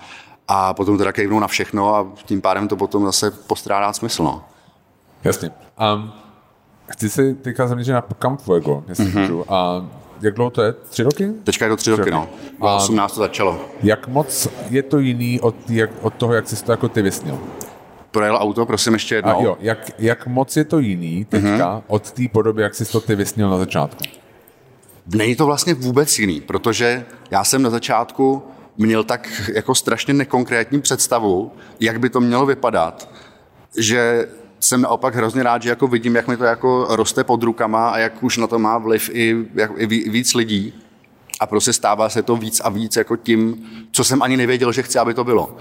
A 0.47 0.73
potom 0.73 0.97
teda 0.97 1.11
kejvnou 1.11 1.39
na 1.39 1.47
všechno 1.47 1.95
a 1.95 2.07
tím 2.25 2.41
pádem 2.41 2.67
to 2.67 2.75
potom 2.75 3.05
zase 3.05 3.31
postrádá 3.31 3.93
smysl. 3.93 4.23
No. 4.23 4.43
Jasně. 5.23 5.51
Um, 5.95 6.11
chci 6.87 7.09
se 7.09 7.33
teďka 7.33 7.67
zaměřit 7.67 7.91
na 7.91 8.03
Camp 8.21 8.41
Fuego, 8.41 8.83
jestli 8.87 9.05
mm-hmm. 9.05 9.21
můžu. 9.21 9.53
A 9.53 9.85
jak 10.21 10.33
dlouho 10.33 10.49
to 10.49 10.61
je? 10.61 10.73
Tři 10.73 11.03
roky? 11.03 11.29
Teďka 11.43 11.65
je 11.65 11.69
to 11.69 11.77
tři, 11.77 11.91
tři 11.91 11.91
roky, 11.91 12.11
roky, 12.11 12.29
no. 12.59 12.67
A 12.67 12.75
18 12.75 13.13
to 13.13 13.19
začalo. 13.19 13.59
Jak 13.83 14.07
moc 14.07 14.47
je 14.69 14.83
to 14.83 14.99
jiný 14.99 15.39
od, 15.39 15.55
jak, 15.69 15.89
od 16.01 16.13
toho, 16.13 16.33
jak 16.33 16.47
jsi 16.47 16.65
to 16.65 16.71
jako 16.71 16.89
ty 16.89 17.01
vysnil? 17.01 17.39
Projel 18.11 18.37
auto, 18.41 18.65
prosím 18.65 18.93
ještě 18.93 19.15
jednou. 19.15 19.39
A 19.39 19.43
jo, 19.43 19.57
jak, 19.59 19.91
jak 19.99 20.27
moc 20.27 20.57
je 20.57 20.63
to 20.63 20.79
jiný 20.79 21.25
teďka 21.25 21.49
mm-hmm. 21.49 21.83
od 21.87 22.11
té 22.11 22.23
podoby, 22.31 22.61
jak 22.61 22.75
jsi 22.75 22.85
to 22.85 23.01
ty 23.01 23.15
vysnil 23.15 23.49
na 23.49 23.57
začátku? 23.57 24.03
Není 25.15 25.35
to 25.35 25.45
vlastně 25.45 25.73
vůbec 25.73 26.19
jiný, 26.19 26.41
protože 26.41 27.05
já 27.31 27.43
jsem 27.43 27.61
na 27.61 27.69
začátku 27.69 28.43
měl 28.77 29.03
tak 29.03 29.51
jako 29.53 29.75
strašně 29.75 30.13
nekonkrétní 30.13 30.81
představu, 30.81 31.51
jak 31.79 31.99
by 31.99 32.09
to 32.09 32.21
mělo 32.21 32.45
vypadat, 32.45 33.09
že 33.77 34.27
jsem 34.59 34.81
naopak 34.81 35.15
hrozně 35.15 35.43
rád, 35.43 35.61
že 35.63 35.69
jako 35.69 35.87
vidím, 35.87 36.15
jak 36.15 36.27
mi 36.27 36.37
to 36.37 36.43
jako 36.43 36.87
roste 36.89 37.23
pod 37.23 37.43
rukama 37.43 37.89
a 37.89 37.97
jak 37.97 38.23
už 38.23 38.37
na 38.37 38.47
to 38.47 38.59
má 38.59 38.77
vliv 38.77 39.09
i, 39.13 39.35
jak, 39.55 39.71
i 39.77 39.85
víc 40.09 40.33
lidí. 40.33 40.73
A 41.39 41.45
prostě 41.45 41.73
stává 41.73 42.09
se 42.09 42.23
to 42.23 42.35
víc 42.35 42.59
a 42.59 42.69
víc 42.69 42.95
jako 42.95 43.15
tím, 43.15 43.65
co 43.91 44.03
jsem 44.03 44.21
ani 44.21 44.37
nevěděl, 44.37 44.71
že 44.71 44.83
chci, 44.83 44.99
aby 44.99 45.13
to 45.13 45.23
bylo. 45.23 45.57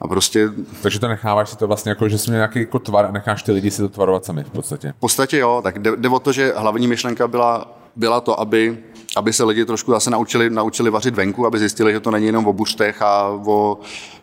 A 0.00 0.08
prostě... 0.08 0.48
Takže 0.82 1.00
to 1.00 1.08
necháváš 1.08 1.50
si 1.50 1.56
to 1.56 1.66
vlastně 1.66 1.90
jako, 1.90 2.08
že 2.08 2.18
jsi 2.18 2.30
měl 2.30 2.38
nějaký 2.38 2.58
jako 2.58 2.78
tvar 2.78 3.04
a 3.04 3.10
necháš 3.10 3.42
ty 3.42 3.52
lidi 3.52 3.70
si 3.70 3.82
to 3.82 3.88
tvarovat 3.88 4.24
sami 4.24 4.44
v 4.44 4.50
podstatě. 4.50 4.92
V 4.96 5.00
podstatě 5.00 5.38
jo, 5.38 5.60
tak 5.64 5.78
jde, 5.78 5.96
jde 5.96 6.08
o 6.08 6.18
to, 6.18 6.32
že 6.32 6.52
hlavní 6.56 6.88
myšlenka 6.88 7.28
byla, 7.28 7.78
byla 7.96 8.20
to, 8.20 8.40
aby, 8.40 8.78
aby 9.16 9.32
se 9.32 9.44
lidi 9.44 9.64
trošku 9.64 9.90
zase 9.90 10.10
naučili, 10.10 10.50
naučili 10.50 10.90
vařit 10.90 11.14
venku, 11.14 11.46
aby 11.46 11.58
zjistili, 11.58 11.92
že 11.92 12.00
to 12.00 12.10
není 12.10 12.26
jenom 12.26 12.46
o 12.46 12.52
buřtech 12.52 13.02
a 13.02 13.28
o, 13.28 13.78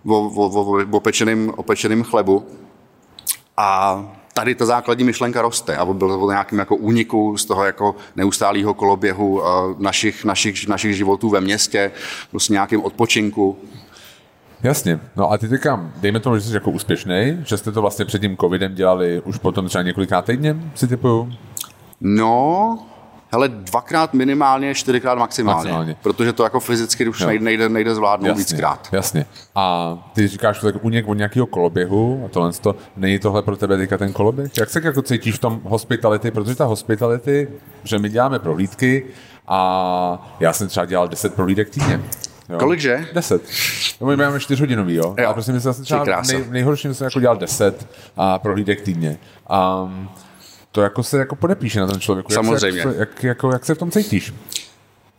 o, 0.05 0.27
o, 0.27 0.49
o, 0.49 0.85
o, 0.91 0.99
pečeným, 0.99 1.53
o 1.55 1.63
pečeným 1.63 2.03
chlebu. 2.03 2.45
A 3.57 3.99
tady 4.33 4.55
ta 4.55 4.65
základní 4.65 5.03
myšlenka 5.03 5.41
roste 5.41 5.77
a 5.77 5.85
bylo 5.85 6.19
to 6.19 6.31
nějakým 6.31 6.59
jako 6.59 6.75
úniku 6.75 7.37
z 7.37 7.45
toho 7.45 7.65
jako 7.65 7.95
neustálého 8.15 8.73
koloběhu 8.73 9.41
eh, 9.43 9.49
našich, 9.77 10.25
našich, 10.25 10.67
našich 10.67 10.95
životů 10.95 11.29
ve 11.29 11.41
městě, 11.41 11.91
prostě 12.31 12.53
nějakým 12.53 12.83
odpočinku. 12.83 13.57
Jasně. 14.63 14.99
No 15.15 15.31
a 15.31 15.37
ty 15.37 15.47
teďka, 15.47 15.91
dejme 15.95 16.19
tomu, 16.19 16.35
že 16.35 16.41
jsi 16.41 16.53
jako 16.53 16.71
úspěšný, 16.71 17.37
že 17.45 17.57
jste 17.57 17.71
to 17.71 17.81
vlastně 17.81 18.05
před 18.05 18.19
tím 18.19 18.37
covidem 18.37 18.75
dělali 18.75 19.21
už 19.25 19.37
potom 19.37 19.67
třeba 19.67 19.81
několikrát 19.81 20.25
týdně, 20.25 20.55
si 20.75 20.87
typuju? 20.87 21.33
No, 22.01 22.79
hele, 23.31 23.49
dvakrát 23.49 24.13
minimálně, 24.13 24.75
čtyřikrát 24.75 25.17
maximálně, 25.17 25.57
maximálně. 25.57 25.95
Protože 26.01 26.33
to 26.33 26.43
jako 26.43 26.59
fyzicky 26.59 27.07
už 27.07 27.25
nejde, 27.25 27.45
nejde, 27.45 27.69
nejde 27.69 27.95
zvládnout 27.95 28.27
jasně, 28.27 28.39
víckrát. 28.39 28.87
Jasně. 28.91 29.25
A 29.55 29.97
ty 30.13 30.27
říkáš, 30.27 30.55
že 30.55 30.71
tak 30.71 30.85
únik 30.85 31.07
od 31.07 31.13
nějakého 31.13 31.45
koloběhu 31.45 32.23
a 32.25 32.29
tohle 32.29 32.51
to, 32.53 32.75
není 32.97 33.19
tohle 33.19 33.41
pro 33.41 33.57
tebe 33.57 33.77
teďka 33.77 33.97
ten 33.97 34.13
koloběh? 34.13 34.51
Jak 34.57 34.69
se 34.69 34.81
jako 34.83 35.01
cítíš 35.01 35.35
v 35.35 35.39
tom 35.39 35.61
hospitality? 35.63 36.31
Protože 36.31 36.55
ta 36.55 36.65
hospitality, 36.65 37.47
že 37.83 37.99
my 37.99 38.09
děláme 38.09 38.39
prohlídky 38.39 39.05
a 39.47 40.35
já 40.39 40.53
jsem 40.53 40.67
třeba 40.67 40.85
dělal 40.85 41.07
10 41.07 41.33
prohlídek 41.33 41.69
týdně. 41.69 42.01
Jo. 42.49 42.57
Kolikže? 42.59 43.07
Deset. 43.13 43.41
No, 44.01 44.07
my 44.07 44.15
máme 44.15 44.39
čtyřhodinový, 44.39 44.95
jo? 44.95 45.15
jo. 45.19 45.29
A 45.29 45.33
prostě 45.33 45.51
my 45.51 45.61
jsme 45.61 45.73
třeba 45.73 46.21
nej, 46.27 46.45
nejhorší, 46.49 46.93
jsem 46.93 47.05
jako 47.05 47.19
dělal 47.19 47.37
deset 47.37 47.87
a 48.17 48.39
prohlídek 48.39 48.81
týdně. 48.81 49.17
Um, 49.83 50.09
to 50.71 50.81
jako 50.81 51.03
se 51.03 51.17
jako 51.17 51.35
podepíše 51.35 51.79
na 51.79 51.87
ten 51.87 51.99
člověk. 51.99 52.31
Samozřejmě. 52.31 52.79
Jak, 52.79 52.95
jak, 52.97 53.23
jako, 53.23 53.51
jak 53.51 53.65
se 53.65 53.75
v 53.75 53.77
tom 53.77 53.91
cítíš? 53.91 54.33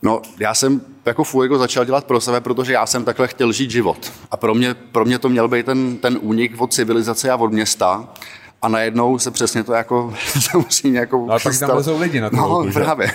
No, 0.03 0.23
já 0.41 0.55
jsem 0.55 0.81
jako 1.07 1.25
Fuego 1.25 1.59
začal 1.59 1.85
dělat 1.85 2.05
pro 2.05 2.21
sebe, 2.21 2.41
protože 2.41 2.73
já 2.73 2.87
jsem 2.87 3.05
takhle 3.05 3.29
chtěl 3.29 3.53
žít 3.53 3.71
život. 3.71 4.13
A 4.31 4.37
pro 4.37 4.55
mě, 4.55 4.75
pro 4.75 5.05
mě 5.05 5.19
to 5.19 5.29
měl 5.29 5.49
být 5.49 5.67
ten, 5.67 5.97
ten 5.97 6.19
únik 6.21 6.61
od 6.61 6.73
civilizace 6.73 7.31
a 7.31 7.37
od 7.37 7.53
města. 7.53 8.09
A 8.65 8.69
najednou 8.69 9.19
se 9.19 9.31
přesně 9.31 9.65
to 9.65 9.73
jako 9.73 10.15
samozřejmě 10.51 10.99
jako 10.99 11.25
no, 11.27 11.35
a 11.35 11.39
pak 11.39 11.59
tam 11.59 11.77
lezou 11.77 11.99
lidi 11.99 12.21
na 12.21 12.31
to. 12.31 12.37
No, 12.37 12.67
právě. 12.73 13.13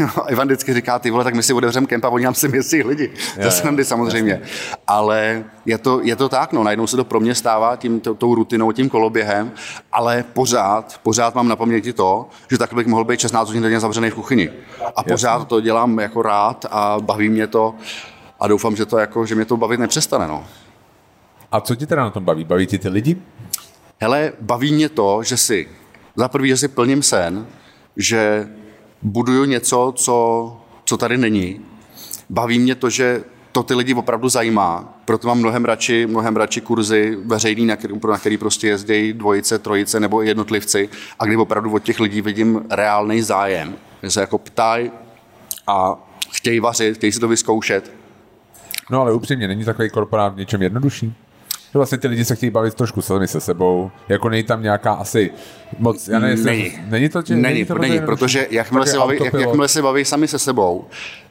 Jako, 0.00 0.22
Ivan 0.28 0.48
vždycky 0.48 0.74
říká, 0.74 0.98
ty 0.98 1.10
vole, 1.10 1.24
tak 1.24 1.34
my 1.34 1.42
si 1.42 1.52
otevřeme 1.52 1.86
kemp 1.86 2.04
a 2.04 2.08
oni 2.08 2.24
nám 2.24 2.34
si 2.34 2.48
myslí 2.48 2.82
lidi. 2.82 3.10
Je, 3.36 3.44
to 3.44 3.50
se 3.50 3.64
nám 3.64 3.84
samozřejmě. 3.84 4.32
Jasně. 4.32 4.46
Ale 4.86 5.44
je 5.66 5.78
to, 5.78 6.00
je 6.02 6.16
to 6.16 6.28
tak, 6.28 6.52
no, 6.52 6.64
najednou 6.64 6.86
se 6.86 6.96
to 6.96 7.04
pro 7.04 7.20
mě 7.20 7.34
stává 7.34 7.76
tím, 7.76 8.00
tou 8.00 8.34
rutinou, 8.34 8.72
tím 8.72 8.88
koloběhem, 8.88 9.52
ale 9.92 10.24
pořád, 10.32 11.00
pořád 11.02 11.34
mám 11.34 11.48
na 11.48 11.56
paměti 11.56 11.92
to, 11.92 12.26
že 12.50 12.58
takhle 12.58 12.76
bych 12.76 12.86
mohl 12.86 13.04
být 13.04 13.20
16 13.20 13.48
hodin 13.48 13.62
denně 13.62 13.80
zavřený 13.80 14.10
v 14.10 14.14
kuchyni. 14.14 14.50
A 14.96 15.02
pořád 15.02 15.32
Jasně. 15.32 15.46
to 15.46 15.60
dělám 15.60 15.98
jako 15.98 16.22
rád 16.22 16.66
a 16.70 16.96
baví 17.00 17.28
mě 17.28 17.46
to 17.46 17.74
a 18.40 18.48
doufám, 18.48 18.76
že 18.76 18.86
to 18.86 18.98
jako, 18.98 19.26
že 19.26 19.34
mě 19.34 19.44
to 19.44 19.56
bavit 19.56 19.80
nepřestane, 19.80 20.26
no. 20.26 20.44
A 21.52 21.60
co 21.60 21.74
ti 21.74 21.86
teda 21.86 22.02
na 22.02 22.10
tom 22.10 22.24
baví? 22.24 22.44
Baví 22.44 22.66
ti 22.66 22.78
ty 22.78 22.88
lidi? 22.88 23.16
Hele, 24.02 24.32
baví 24.40 24.72
mě 24.72 24.88
to, 24.88 25.22
že 25.22 25.36
si, 25.36 25.68
za 26.16 26.28
prvý, 26.28 26.48
že 26.48 26.56
si 26.56 26.68
plním 26.68 27.02
sen, 27.02 27.46
že 27.96 28.48
buduju 29.02 29.44
něco, 29.44 29.92
co, 29.96 30.56
co 30.84 30.96
tady 30.96 31.18
není. 31.18 31.60
Baví 32.30 32.58
mě 32.58 32.74
to, 32.74 32.90
že 32.90 33.24
to 33.52 33.62
ty 33.62 33.74
lidi 33.74 33.94
opravdu 33.94 34.28
zajímá, 34.28 34.94
proto 35.04 35.28
mám 35.28 35.38
mnohem 35.38 35.64
radši, 35.64 36.06
mnohem 36.06 36.36
radši 36.36 36.60
kurzy 36.60 37.18
veřejný, 37.24 37.66
na 37.66 37.76
který, 37.76 37.94
na 38.10 38.18
který 38.18 38.38
prostě 38.38 38.68
jezdí 38.68 39.12
dvojice, 39.12 39.58
trojice 39.58 40.00
nebo 40.00 40.22
jednotlivci 40.22 40.88
a 41.18 41.26
kdy 41.26 41.36
opravdu 41.36 41.72
od 41.72 41.82
těch 41.82 42.00
lidí 42.00 42.20
vidím 42.20 42.66
reálný 42.70 43.22
zájem, 43.22 43.76
že 44.02 44.10
se 44.10 44.20
jako 44.20 44.38
ptají 44.38 44.90
a 45.66 45.96
chtějí 46.32 46.60
vařit, 46.60 46.96
chtějí 46.96 47.12
si 47.12 47.20
to 47.20 47.28
vyzkoušet. 47.28 47.92
No 48.90 49.00
ale 49.00 49.12
upřímně, 49.12 49.48
není 49.48 49.64
takový 49.64 49.90
korporát 49.90 50.34
v 50.34 50.36
něčem 50.36 50.62
jednodušší? 50.62 51.14
Že 51.72 51.78
vlastně 51.78 51.98
ty 51.98 52.08
lidi 52.08 52.24
se 52.24 52.36
chtějí 52.36 52.50
bavit 52.50 52.74
trošku 52.74 53.02
sami 53.02 53.28
se 53.28 53.40
sebou, 53.40 53.90
jako 54.08 54.28
není 54.28 54.42
tam 54.42 54.62
nějaká 54.62 54.92
asi 54.92 55.30
moc, 55.78 56.08
já 56.08 56.18
nevím, 56.18 56.44
není. 56.44 56.72
není 56.88 57.08
to, 57.08 57.22
tě, 57.22 57.32
není, 57.32 57.42
není, 57.54 57.64
to 57.64 57.74
není 57.74 58.00
protože 58.00 58.46
jakmile 58.50 58.86
se, 58.86 58.98
baví, 58.98 59.18
jak, 59.24 59.34
jakmile 59.34 59.68
se 59.68 59.82
baví 59.82 60.04
sami 60.04 60.28
se 60.28 60.38
sebou, 60.38 60.84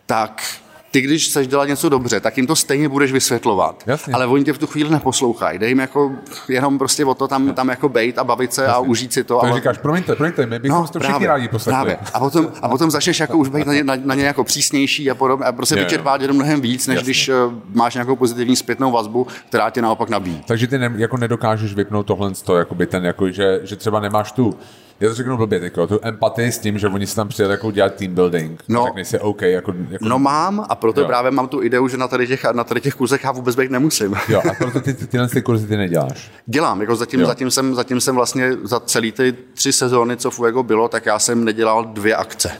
tak 0.05 0.43
ty, 0.91 1.01
když 1.01 1.29
chceš 1.29 1.47
dělat 1.47 1.65
něco 1.65 1.89
dobře, 1.89 2.19
tak 2.19 2.37
jim 2.37 2.47
to 2.47 2.55
stejně 2.55 2.89
budeš 2.89 3.11
vysvětlovat. 3.11 3.83
Jasně. 3.85 4.13
Ale 4.13 4.25
oni 4.25 4.43
tě 4.43 4.53
v 4.53 4.57
tu 4.57 4.67
chvíli 4.67 4.89
neposlouchají. 4.89 5.59
Dej 5.59 5.69
jim 5.69 5.79
jako 5.79 6.11
jenom 6.49 6.77
prostě 6.77 7.05
o 7.05 7.13
to 7.13 7.27
tam, 7.27 7.53
tam 7.53 7.69
jako 7.69 7.89
bejt 7.89 8.17
a 8.17 8.23
bavit 8.23 8.53
se 8.53 8.63
Jasně. 8.63 8.75
a 8.75 8.79
užít 8.79 9.13
si 9.13 9.23
to. 9.23 9.43
Ale... 9.43 9.53
říkáš, 9.53 9.77
promiňte, 9.77 10.15
promiňte, 10.15 10.45
my 10.45 10.59
bychom 10.59 10.81
no, 10.81 10.87
to 10.87 10.99
všichni 10.99 11.27
rádi 11.27 11.47
poslechli. 11.47 11.75
Právě. 11.75 11.97
A 12.13 12.19
potom, 12.19 12.51
a 12.61 12.69
potom 12.69 12.91
začneš 12.91 13.19
jako 13.19 13.37
už 13.37 13.49
být 13.49 13.67
na 13.67 13.73
ně, 13.73 13.83
na, 13.83 13.93
na 14.03 14.15
ně 14.15 14.23
jako 14.23 14.43
přísnější 14.43 15.11
a 15.11 15.15
podobně 15.15 15.45
a 15.45 15.51
prostě 15.51 15.75
vyčerpát 15.75 16.21
jenom 16.21 16.37
mnohem 16.37 16.61
víc, 16.61 16.87
než 16.87 16.95
Jasně. 16.95 17.05
když 17.05 17.29
uh, 17.29 17.35
máš 17.73 17.93
nějakou 17.93 18.15
pozitivní 18.15 18.55
zpětnou 18.55 18.91
vazbu, 18.91 19.27
která 19.49 19.69
tě 19.69 19.81
naopak 19.81 20.09
nabíjí. 20.09 20.41
Takže 20.47 20.67
ty 20.67 20.77
ne, 20.77 20.91
jako 20.95 21.17
nedokážeš 21.17 21.73
vypnout 21.73 22.05
tohle 22.05 22.35
z 22.35 22.41
toho, 22.41 22.57
jako 22.57 22.75
by 22.75 22.85
ten, 22.85 23.05
jako, 23.05 23.31
že, 23.31 23.59
že 23.63 23.75
třeba 23.75 23.99
nemáš 23.99 24.31
tu 24.31 24.57
já 24.99 25.09
to 25.09 25.15
řeknu 25.15 25.37
blbě, 25.37 25.59
jako, 25.63 25.87
tu 25.87 25.99
empatii 26.01 26.51
s 26.51 26.59
tím, 26.59 26.77
že 26.77 26.87
oni 26.87 27.07
se 27.07 27.15
tam 27.15 27.27
přijeli 27.27 27.53
jako 27.53 27.71
dělat 27.71 27.95
team 27.95 28.15
building. 28.15 28.63
No, 28.67 28.85
řekni 28.85 29.05
si 29.05 29.19
OK. 29.19 29.41
Jako, 29.41 29.73
jako... 29.89 30.05
no 30.05 30.19
mám 30.19 30.65
a 30.69 30.75
proto 30.75 31.01
jo. 31.01 31.07
právě 31.07 31.31
mám 31.31 31.47
tu 31.47 31.63
ideu, 31.63 31.87
že 31.87 31.97
na 31.97 32.07
tady 32.07 32.27
těch, 32.27 32.43
na 32.53 32.63
tady 32.63 32.81
těch 32.81 32.93
kurzech 32.93 33.23
já 33.23 33.31
vůbec 33.31 33.55
být 33.55 33.71
nemusím. 33.71 34.15
Jo, 34.29 34.41
a 34.49 34.53
proto 34.57 34.81
ty, 34.81 34.93
ty, 34.93 35.07
tyhle 35.07 35.27
ty 35.27 35.41
kurzy 35.41 35.67
ty 35.67 35.77
neděláš. 35.77 36.31
Dělám, 36.45 36.81
jako 36.81 36.95
zatím, 36.95 37.25
zatím, 37.25 37.51
jsem, 37.51 37.75
zatím 37.75 38.01
jsem 38.01 38.15
vlastně 38.15 38.51
za 38.63 38.79
celý 38.79 39.11
ty 39.11 39.33
tři 39.53 39.73
sezóny, 39.73 40.17
co 40.17 40.31
Fuego 40.31 40.63
bylo, 40.63 40.87
tak 40.87 41.05
já 41.05 41.19
jsem 41.19 41.45
nedělal 41.45 41.85
dvě 41.85 42.15
akce. 42.15 42.51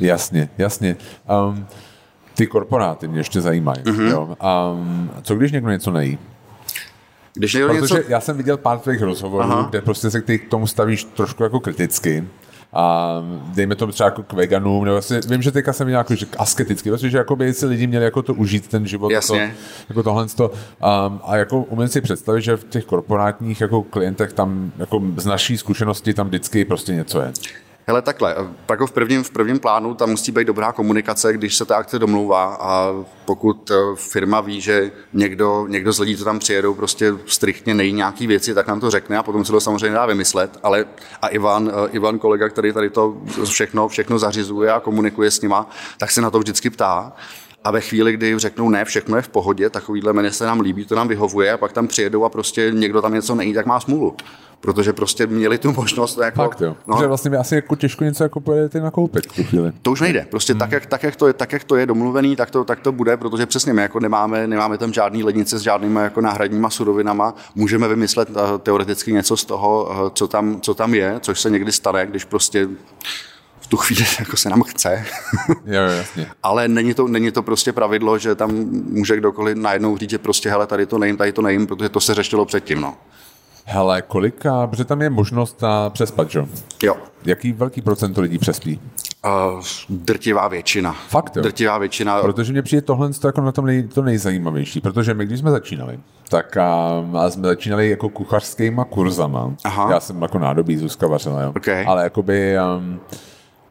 Jasně, 0.00 0.48
jasně. 0.58 0.96
Um, 1.48 1.66
ty 2.34 2.46
korporáty 2.46 3.08
mě 3.08 3.20
ještě 3.20 3.40
zajímají. 3.40 3.82
Mm-hmm. 3.82 4.10
Jo. 4.10 4.36
Um, 4.72 5.10
co 5.22 5.34
když 5.34 5.52
někdo 5.52 5.70
něco 5.70 5.90
nejí? 5.90 6.18
Když 7.38 7.56
Protože 7.66 7.94
něco... 7.94 7.96
já 8.08 8.20
jsem 8.20 8.36
viděl 8.36 8.56
pár 8.56 8.78
tvých 8.78 9.02
rozhovorů, 9.02 9.44
Aha. 9.44 9.66
kde 9.70 9.80
prostě 9.80 10.10
se 10.10 10.20
k 10.20 10.48
tomu 10.48 10.66
stavíš 10.66 11.04
trošku 11.04 11.42
jako 11.42 11.60
kriticky 11.60 12.24
a 12.72 13.14
dejme 13.54 13.74
to 13.74 13.86
třeba 13.86 14.06
jako 14.06 14.22
k 14.22 14.32
veganům, 14.32 14.84
nebo 14.84 14.94
vlastně, 14.94 15.20
vím, 15.28 15.42
že 15.42 15.52
teďka 15.52 15.72
jsem 15.72 15.86
měl 15.86 16.00
jako, 16.00 16.14
že 16.14 16.26
asketicky, 16.38 16.90
protože 16.90 17.18
jako 17.18 17.36
by 17.36 17.52
si 17.52 17.66
lidi 17.66 17.86
měli 17.86 18.04
jako 18.04 18.22
to 18.22 18.34
užít 18.34 18.68
ten 18.68 18.86
život, 18.86 19.10
Jasně. 19.10 19.40
Jako, 19.40 19.54
jako 19.88 20.02
tohle 20.02 20.26
to, 20.26 20.48
um, 20.48 21.20
a 21.24 21.36
jako 21.36 21.58
umím 21.62 21.88
si 21.88 22.00
představit, 22.00 22.42
že 22.42 22.56
v 22.56 22.64
těch 22.64 22.84
korporátních 22.84 23.60
jako 23.60 23.82
klientech 23.82 24.32
tam 24.32 24.72
jako 24.78 25.02
z 25.16 25.26
naší 25.26 25.58
zkušenosti 25.58 26.14
tam 26.14 26.26
vždycky 26.26 26.64
prostě 26.64 26.92
něco 26.94 27.20
je. 27.20 27.32
Hele, 27.88 28.02
takhle, 28.02 28.36
jako 28.70 28.86
v 28.86 28.92
prvním, 28.92 29.22
v 29.22 29.30
prvním 29.30 29.58
plánu 29.58 29.94
tam 29.94 30.10
musí 30.10 30.32
být 30.32 30.46
dobrá 30.46 30.72
komunikace, 30.72 31.32
když 31.32 31.56
se 31.56 31.64
ta 31.64 31.76
akce 31.76 31.98
domlouvá 31.98 32.56
a 32.60 32.94
pokud 33.24 33.70
eh, 33.70 33.74
firma 33.94 34.40
ví, 34.40 34.60
že 34.60 34.90
někdo, 35.12 35.66
někdo 35.68 35.92
z 35.92 35.98
lidí, 35.98 36.16
co 36.16 36.24
tam 36.24 36.38
přijedou, 36.38 36.74
prostě 36.74 37.14
striktně 37.26 37.74
nejí 37.74 37.92
nějaký 37.92 38.26
věci, 38.26 38.54
tak 38.54 38.66
nám 38.66 38.80
to 38.80 38.90
řekne 38.90 39.18
a 39.18 39.22
potom 39.22 39.44
se 39.44 39.52
to 39.52 39.60
samozřejmě 39.60 39.94
dá 39.94 40.06
vymyslet, 40.06 40.58
ale 40.62 40.84
a 41.22 41.28
Ivan, 41.28 41.70
eh, 41.74 41.88
Ivan 41.90 42.18
kolega, 42.18 42.48
který 42.48 42.72
tady 42.72 42.90
to 42.90 43.16
všechno, 43.44 43.88
všechno 43.88 44.18
zařizuje 44.18 44.72
a 44.72 44.80
komunikuje 44.80 45.30
s 45.30 45.40
nima, 45.40 45.70
tak 45.98 46.10
se 46.10 46.20
na 46.20 46.30
to 46.30 46.38
vždycky 46.38 46.70
ptá. 46.70 47.12
A 47.64 47.70
ve 47.70 47.80
chvíli, 47.80 48.12
kdy 48.12 48.38
řeknou 48.38 48.68
ne, 48.68 48.84
všechno 48.84 49.16
je 49.16 49.22
v 49.22 49.28
pohodě, 49.28 49.70
takovýhle 49.70 50.12
jméně 50.12 50.32
se 50.32 50.46
nám 50.46 50.60
líbí, 50.60 50.84
to 50.84 50.94
nám 50.94 51.08
vyhovuje 51.08 51.52
a 51.52 51.56
pak 51.56 51.72
tam 51.72 51.88
přijedou 51.88 52.24
a 52.24 52.28
prostě 52.28 52.70
někdo 52.74 53.02
tam 53.02 53.14
něco 53.14 53.34
nejí, 53.34 53.54
tak 53.54 53.66
má 53.66 53.80
smůlu 53.80 54.16
protože 54.60 54.92
prostě 54.92 55.26
měli 55.26 55.58
tu 55.58 55.72
možnost. 55.72 56.18
Jako, 56.18 56.42
Fakt 56.42 56.60
jo. 56.60 56.76
No, 56.86 56.96
že 57.00 57.06
vlastně 57.06 57.36
asi 57.36 57.54
jako 57.54 57.76
těžko 57.76 58.04
něco 58.04 58.22
jako 58.22 58.40
pojedete 58.40 58.80
nakoupit. 58.80 59.26
To 59.82 59.92
už 59.92 60.00
nejde. 60.00 60.26
Prostě 60.30 60.52
hmm. 60.52 60.60
tak, 60.60 60.72
jak, 60.72 60.86
tak, 60.86 61.02
jak 61.02 61.16
to 61.16 61.26
je, 61.26 61.32
tak, 61.32 61.52
jak 61.52 61.64
to 61.64 61.76
je 61.76 61.86
domluvený, 61.86 62.36
tak 62.36 62.50
to, 62.50 62.64
tak 62.64 62.80
to 62.80 62.92
bude, 62.92 63.16
protože 63.16 63.46
přesně 63.46 63.72
my 63.72 63.82
jako 63.82 64.00
nemáme, 64.00 64.46
nemáme 64.46 64.78
tam 64.78 64.92
žádný 64.92 65.22
lednice 65.24 65.58
s 65.58 65.62
žádnými 65.62 66.00
jako 66.00 66.20
náhradníma 66.20 66.70
surovinama. 66.70 67.34
Můžeme 67.54 67.88
vymyslet 67.88 68.30
uh, 68.30 68.36
teoreticky 68.58 69.12
něco 69.12 69.36
z 69.36 69.44
toho, 69.44 69.84
uh, 69.84 70.08
co, 70.14 70.28
tam, 70.28 70.60
co 70.60 70.74
tam 70.74 70.94
je, 70.94 71.16
což 71.20 71.40
se 71.40 71.50
někdy 71.50 71.72
stane, 71.72 72.06
když 72.06 72.24
prostě 72.24 72.68
tu 73.68 73.76
chvíli 73.76 74.04
jako 74.18 74.36
se 74.36 74.50
nám 74.50 74.62
chce. 74.62 75.04
jo, 75.66 75.82
jasně. 75.82 76.26
Ale 76.42 76.68
není 76.68 76.94
to, 76.94 77.08
není 77.08 77.30
to 77.30 77.42
prostě 77.42 77.72
pravidlo, 77.72 78.18
že 78.18 78.34
tam 78.34 78.50
může 78.90 79.16
kdokoliv 79.16 79.56
najednou 79.56 79.96
říct, 79.96 80.10
že 80.10 80.18
prostě 80.18 80.50
hele, 80.50 80.66
tady 80.66 80.86
to 80.86 80.98
nejím, 80.98 81.16
tady 81.16 81.32
to 81.32 81.42
nejím, 81.42 81.66
protože 81.66 81.88
to 81.88 82.00
se 82.00 82.14
řešilo 82.14 82.44
předtím. 82.44 82.80
No. 82.80 82.94
Hele, 83.70 84.02
kolika, 84.02 84.66
protože 84.66 84.84
tam 84.84 85.02
je 85.02 85.10
možnost 85.10 85.62
na 85.62 85.90
přespat, 85.90 86.30
že? 86.30 86.46
Jo. 86.82 86.96
Jaký 87.24 87.52
velký 87.52 87.82
procento 87.82 88.20
lidí 88.20 88.38
přespí? 88.38 88.80
Uh, 89.24 89.62
drtivá 89.88 90.48
většina. 90.48 90.96
Fakt 91.08 91.36
jo? 91.36 91.42
Drtivá 91.42 91.78
většina. 91.78 92.20
Protože 92.20 92.52
mě 92.52 92.62
přijde 92.62 92.82
tohle 92.82 93.10
jako 93.24 93.40
na 93.40 93.52
tom 93.52 93.66
nej, 93.66 93.82
to 93.82 94.02
nejzajímavější, 94.02 94.80
protože 94.80 95.14
my, 95.14 95.26
když 95.26 95.40
jsme 95.40 95.50
začínali, 95.50 96.00
tak 96.28 96.56
a, 96.56 97.04
a 97.18 97.30
jsme 97.30 97.48
začínali 97.48 97.90
jako 97.90 98.08
kuchařskýma 98.08 98.84
kurzama. 98.84 99.54
Aha. 99.64 99.90
Já 99.90 100.00
jsem 100.00 100.22
jako 100.22 100.38
nádobí 100.38 100.76
Zuzka 100.76 101.06
vařila, 101.06 101.42
jo. 101.42 101.52
Okay. 101.56 101.84
Ale 101.88 102.02
jakoby... 102.02 102.56
Um, 102.78 103.00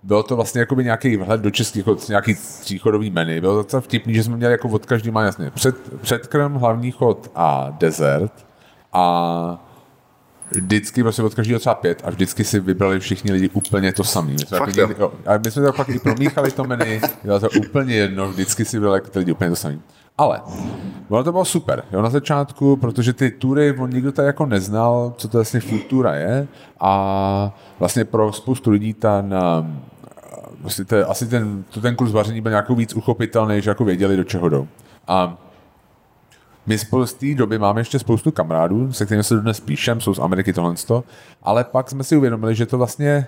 bylo 0.03 0.23
to 0.23 0.35
vlastně 0.35 0.59
jakoby 0.59 0.83
nějaký 0.83 1.17
vhled 1.17 1.41
do 1.41 1.51
českých, 1.51 1.87
jako 1.87 1.97
nějaký 2.09 2.35
tříchodový 2.61 3.09
menu. 3.09 3.41
Bylo 3.41 3.53
to 3.53 3.57
docela 3.57 3.81
vtipný, 3.81 4.13
že 4.13 4.23
jsme 4.23 4.37
měli 4.37 4.51
jako 4.51 4.69
od 4.69 4.85
každý 4.85 5.11
má 5.11 5.23
jasně 5.23 5.51
před, 5.51 5.75
předkrm, 6.01 6.53
hlavní 6.53 6.91
chod 6.91 7.31
a 7.35 7.75
dezert. 7.79 8.45
A 8.93 9.63
vždycky 10.51 11.03
prostě 11.03 11.23
od 11.23 11.33
každého 11.33 11.59
třeba 11.59 11.75
pět 11.75 12.01
a 12.05 12.09
vždycky 12.09 12.43
si 12.43 12.59
vybrali 12.59 12.99
všichni 12.99 13.31
lidi 13.31 13.49
úplně 13.53 13.93
to 13.93 14.03
samý. 14.03 14.31
My 14.31 14.39
jsme, 14.39 14.57
Fakt, 14.57 14.77
jako, 14.77 15.01
jo. 15.01 15.13
a 15.25 15.37
my 15.37 15.51
jsme 15.51 15.63
to 15.63 15.73
pak 15.73 15.89
i 15.89 15.99
promíchali 15.99 16.51
to 16.51 16.63
menu, 16.63 16.99
bylo 17.23 17.39
to 17.39 17.49
úplně 17.59 17.95
jedno, 17.95 18.29
vždycky 18.29 18.65
si 18.65 18.77
vybrali 18.77 19.01
ty 19.01 19.19
lidi 19.19 19.31
úplně 19.31 19.49
to 19.49 19.55
samý. 19.55 19.81
Ale 20.17 20.41
ono 21.09 21.23
to 21.23 21.31
bylo 21.31 21.45
super, 21.45 21.83
jo, 21.91 22.01
na 22.01 22.09
začátku, 22.09 22.75
protože 22.75 23.13
ty 23.13 23.31
tury, 23.31 23.75
on 23.79 23.89
nikdo 23.89 24.11
tady 24.11 24.25
jako 24.25 24.45
neznal, 24.45 25.13
co 25.17 25.27
to 25.27 25.37
vlastně 25.37 25.59
futura 25.59 26.15
je 26.15 26.47
a 26.79 27.53
vlastně 27.79 28.05
pro 28.05 28.33
spoustu 28.33 28.71
lidí 28.71 28.93
ten, 28.93 29.35
vlastně 30.61 30.85
to, 30.85 31.09
asi 31.09 31.27
ten, 31.27 31.63
to 31.69 31.81
ten 31.81 31.95
kurz 31.95 32.11
vaření 32.11 32.41
byl 32.41 32.49
nějakou 32.49 32.75
víc 32.75 32.95
uchopitelný, 32.95 33.61
že 33.61 33.69
jako 33.69 33.85
věděli, 33.85 34.17
do 34.17 34.23
čeho 34.23 34.49
jdou. 34.49 34.67
A 35.07 35.37
my 36.65 36.77
z 36.77 37.13
té 37.13 37.35
doby 37.35 37.59
máme 37.59 37.81
ještě 37.81 37.99
spoustu 37.99 38.31
kamarádů, 38.31 38.93
se 38.93 39.05
kterými 39.05 39.23
se 39.23 39.37
dnes 39.37 39.59
píšem, 39.59 40.01
jsou 40.01 40.13
z 40.13 40.19
Ameriky 40.19 40.53
tohle, 40.53 40.75
ale 41.43 41.63
pak 41.63 41.89
jsme 41.89 42.03
si 42.03 42.17
uvědomili, 42.17 42.55
že 42.55 42.65
to 42.65 42.77
vlastně 42.77 43.27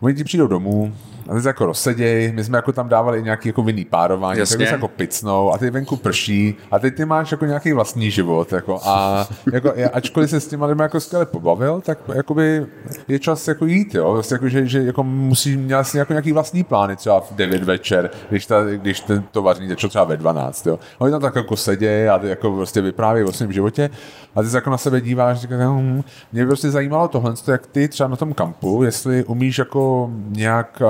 Oni 0.00 0.14
ti 0.14 0.24
přijdou 0.24 0.46
domů, 0.46 0.92
a 1.28 1.34
ty 1.34 1.40
se 1.40 1.48
jako 1.48 1.66
rozseděj, 1.66 2.32
my 2.32 2.44
jsme 2.44 2.58
jako 2.58 2.72
tam 2.72 2.88
dávali 2.88 3.22
nějaký 3.22 3.48
jako 3.48 3.62
vinný 3.62 3.84
párování, 3.84 4.38
tak 4.38 4.48
se 4.48 4.62
jako 4.62 4.88
picnou 4.88 5.52
a 5.52 5.58
ty 5.58 5.70
venku 5.70 5.96
prší 5.96 6.54
a 6.70 6.78
teď 6.78 6.94
ty 6.94 7.04
máš 7.04 7.32
jako 7.32 7.44
nějaký 7.44 7.72
vlastní 7.72 8.10
život 8.10 8.52
jako 8.52 8.80
a 8.84 9.26
jako, 9.52 9.72
ačkoliv 9.92 10.30
se 10.30 10.40
s 10.40 10.46
těma 10.46 10.66
lidmi 10.66 10.82
jako 10.82 11.00
skvěle 11.00 11.26
pobavil, 11.26 11.80
tak 11.84 11.98
jakoby 12.14 12.66
je 13.08 13.18
čas 13.18 13.48
jako 13.48 13.66
jít, 13.66 13.94
jo, 13.94 14.12
vlastně 14.12 14.34
jako, 14.34 14.48
že, 14.48 14.66
že 14.66 14.82
jako 14.82 15.02
musí 15.02 15.56
měl 15.56 15.84
si 15.84 15.98
jako 15.98 16.12
nějaký 16.12 16.32
vlastní 16.32 16.64
plány 16.64 16.96
třeba 16.96 17.20
v 17.20 17.32
9 17.32 17.64
večer, 17.64 18.10
když, 18.30 18.46
ta, 18.46 18.64
když 18.64 19.00
ten 19.00 19.24
to 19.32 19.42
vaření 19.42 19.68
začal 19.68 19.90
třeba 19.90 20.04
ve 20.04 20.16
12, 20.16 20.66
jo. 20.66 20.78
Oni 20.98 21.12
tam 21.12 21.20
tak 21.20 21.36
jako 21.36 21.56
sedějí 21.56 22.08
a 22.08 22.18
ty 22.18 22.28
jako 22.28 22.52
prostě 22.52 22.80
vyprávějí 22.80 23.26
o 23.26 23.32
svém 23.32 23.52
životě 23.52 23.90
a 24.34 24.42
ty 24.42 24.48
se 24.48 24.56
jako 24.56 24.70
na 24.70 24.78
sebe 24.78 25.00
díváš 25.00 25.36
a 25.36 25.40
říkáš, 25.40 25.60
hm, 25.60 26.02
mě 26.32 26.42
by 26.42 26.46
prostě 26.46 26.70
zajímalo 26.70 27.08
tohle, 27.08 27.34
jak 27.48 27.66
ty 27.66 27.88
třeba 27.88 28.08
na 28.08 28.16
tom 28.16 28.32
kampu, 28.32 28.82
jestli 28.82 29.24
umíš 29.24 29.58
jako 29.58 29.87
nějak, 30.28 30.82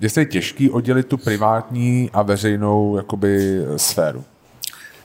jestli 0.00 0.20
je 0.22 0.26
těžký 0.26 0.70
oddělit 0.70 1.06
tu 1.06 1.16
privátní 1.16 2.10
a 2.12 2.22
veřejnou 2.22 2.96
jakoby 2.96 3.60
sféru. 3.76 4.24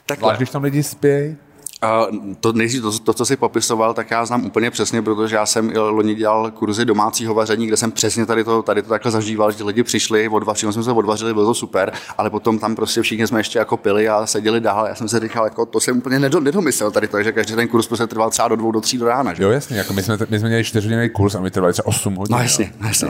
Takhle. 0.06 0.36
když 0.36 0.50
tam 0.50 0.62
lidi 0.62 0.82
spějí? 0.82 1.36
Uh, 1.84 2.34
to, 2.40 2.52
nejdřív 2.52 2.82
to, 2.82 2.98
to, 2.98 3.12
co 3.12 3.24
jsi 3.24 3.36
popisoval, 3.36 3.94
tak 3.94 4.10
já 4.10 4.26
znám 4.26 4.44
úplně 4.44 4.70
přesně, 4.70 5.02
protože 5.02 5.36
já 5.36 5.46
jsem 5.46 5.72
loni 5.76 6.14
dělal 6.14 6.50
kurzy 6.50 6.84
domácího 6.84 7.34
vaření, 7.34 7.66
kde 7.66 7.76
jsem 7.76 7.92
přesně 7.92 8.26
tady 8.26 8.44
to, 8.44 8.62
tady 8.62 8.82
to 8.82 8.88
takhle 8.88 9.10
zažíval, 9.10 9.52
že 9.52 9.64
lidi 9.64 9.82
přišli, 9.82 10.28
odvařili 10.28 10.72
jsme 10.72 10.82
se 10.82 10.92
odvařili, 10.92 11.34
bylo 11.34 11.46
to 11.46 11.54
super, 11.54 11.92
ale 12.18 12.30
potom 12.30 12.58
tam 12.58 12.76
prostě 12.76 13.02
všichni 13.02 13.26
jsme 13.26 13.40
ještě 13.40 13.58
jako 13.58 13.76
pili 13.76 14.08
a 14.08 14.26
seděli 14.26 14.60
dál. 14.60 14.86
Já 14.86 14.94
jsem 14.94 15.08
si 15.08 15.20
říkal, 15.20 15.44
jako 15.44 15.66
to 15.66 15.80
jsem 15.80 15.98
úplně 15.98 16.18
nedomyslel 16.18 16.90
tady 16.90 17.08
to, 17.08 17.22
že 17.22 17.32
každý 17.32 17.54
ten 17.54 17.68
kurz 17.68 17.86
prostě 17.86 18.06
trval 18.06 18.30
třeba 18.30 18.48
do 18.48 18.56
dvou, 18.56 18.72
do 18.72 18.80
tří 18.80 18.98
do 18.98 19.06
rána. 19.06 19.34
Že? 19.34 19.42
Jo, 19.42 19.50
jasně, 19.50 19.78
jako 19.78 19.92
my 19.92 20.02
jsme, 20.02 20.18
my 20.30 20.38
jsme 20.38 20.48
měli 20.48 20.64
čtyřhodinový 20.64 21.08
kurz 21.08 21.34
a 21.34 21.40
my 21.40 21.50
trvali 21.50 21.72
třeba 21.72 21.86
8 21.86 22.14
hodin. 22.14 22.36
No 22.36 22.42
jasně, 22.42 22.72
jo. 22.80 22.86
jasně. 22.88 23.08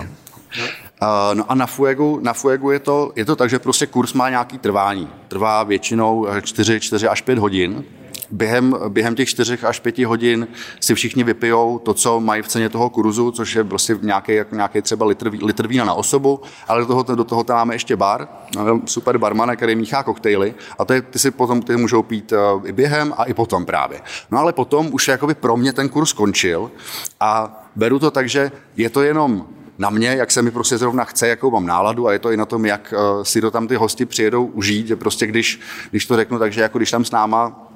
No. 0.58 0.64
Uh, 1.02 1.34
no 1.34 1.52
a 1.52 1.54
na 1.54 1.66
Fuegu, 1.66 2.20
na 2.22 2.32
Fuegu 2.32 2.70
je, 2.70 2.78
to, 2.78 3.12
je 3.16 3.24
to 3.24 3.36
tak, 3.36 3.50
že 3.50 3.58
prostě 3.58 3.86
kurz 3.86 4.12
má 4.12 4.30
nějaký 4.30 4.58
trvání. 4.58 5.08
Trvá 5.28 5.62
většinou 5.62 6.26
4, 6.42 6.80
4 6.80 7.08
až 7.08 7.22
5 7.22 7.38
hodin 7.38 7.84
během, 8.30 8.76
během 8.88 9.14
těch 9.14 9.28
4 9.28 9.58
až 9.58 9.80
5 9.80 9.98
hodin 9.98 10.48
si 10.80 10.94
všichni 10.94 11.24
vypijou 11.24 11.78
to, 11.78 11.94
co 11.94 12.20
mají 12.20 12.42
v 12.42 12.48
ceně 12.48 12.68
toho 12.68 12.90
kurzu, 12.90 13.30
což 13.30 13.54
je 13.54 13.64
prostě 13.64 13.98
nějaký, 14.02 14.32
nějaký 14.52 14.82
třeba 14.82 15.06
litr, 15.06 15.30
litr 15.42 15.66
vína 15.66 15.84
na 15.84 15.94
osobu, 15.94 16.40
ale 16.68 16.80
do 16.80 16.86
toho, 16.86 17.02
do 17.02 17.24
toho 17.24 17.44
tam 17.44 17.56
máme 17.56 17.74
ještě 17.74 17.96
bar, 17.96 18.28
super 18.84 19.18
barman, 19.18 19.56
který 19.56 19.76
míchá 19.76 20.02
koktejly 20.02 20.54
a 20.78 20.84
ty, 20.84 21.02
ty 21.02 21.18
si 21.18 21.30
potom 21.30 21.62
ty 21.62 21.76
můžou 21.76 22.02
pít 22.02 22.32
i 22.64 22.72
během 22.72 23.14
a 23.16 23.24
i 23.24 23.34
potom 23.34 23.66
právě. 23.66 24.00
No 24.30 24.38
ale 24.38 24.52
potom 24.52 24.88
už 24.92 25.08
jakoby 25.08 25.34
pro 25.34 25.56
mě 25.56 25.72
ten 25.72 25.88
kurz 25.88 26.08
skončil 26.08 26.70
a 27.20 27.62
beru 27.76 27.98
to 27.98 28.10
tak, 28.10 28.28
že 28.28 28.52
je 28.76 28.90
to 28.90 29.02
jenom 29.02 29.46
na 29.78 29.90
mě, 29.90 30.08
jak 30.08 30.30
se 30.30 30.42
mi 30.42 30.50
prostě 30.50 30.78
zrovna 30.78 31.04
chce, 31.04 31.28
jakou 31.28 31.50
mám 31.50 31.66
náladu 31.66 32.08
a 32.08 32.12
je 32.12 32.18
to 32.18 32.30
i 32.30 32.36
na 32.36 32.46
tom, 32.46 32.66
jak 32.66 32.94
si 33.22 33.40
to 33.40 33.50
tam 33.50 33.68
ty 33.68 33.74
hosti 33.74 34.06
přijedou 34.06 34.44
užít, 34.46 34.86
že 34.86 34.96
prostě 34.96 35.26
když, 35.26 35.60
když 35.90 36.06
to 36.06 36.16
řeknu, 36.16 36.38
takže 36.38 36.60
jako 36.60 36.78
když 36.78 36.90
tam 36.90 37.04
s 37.04 37.10
náma 37.10 37.67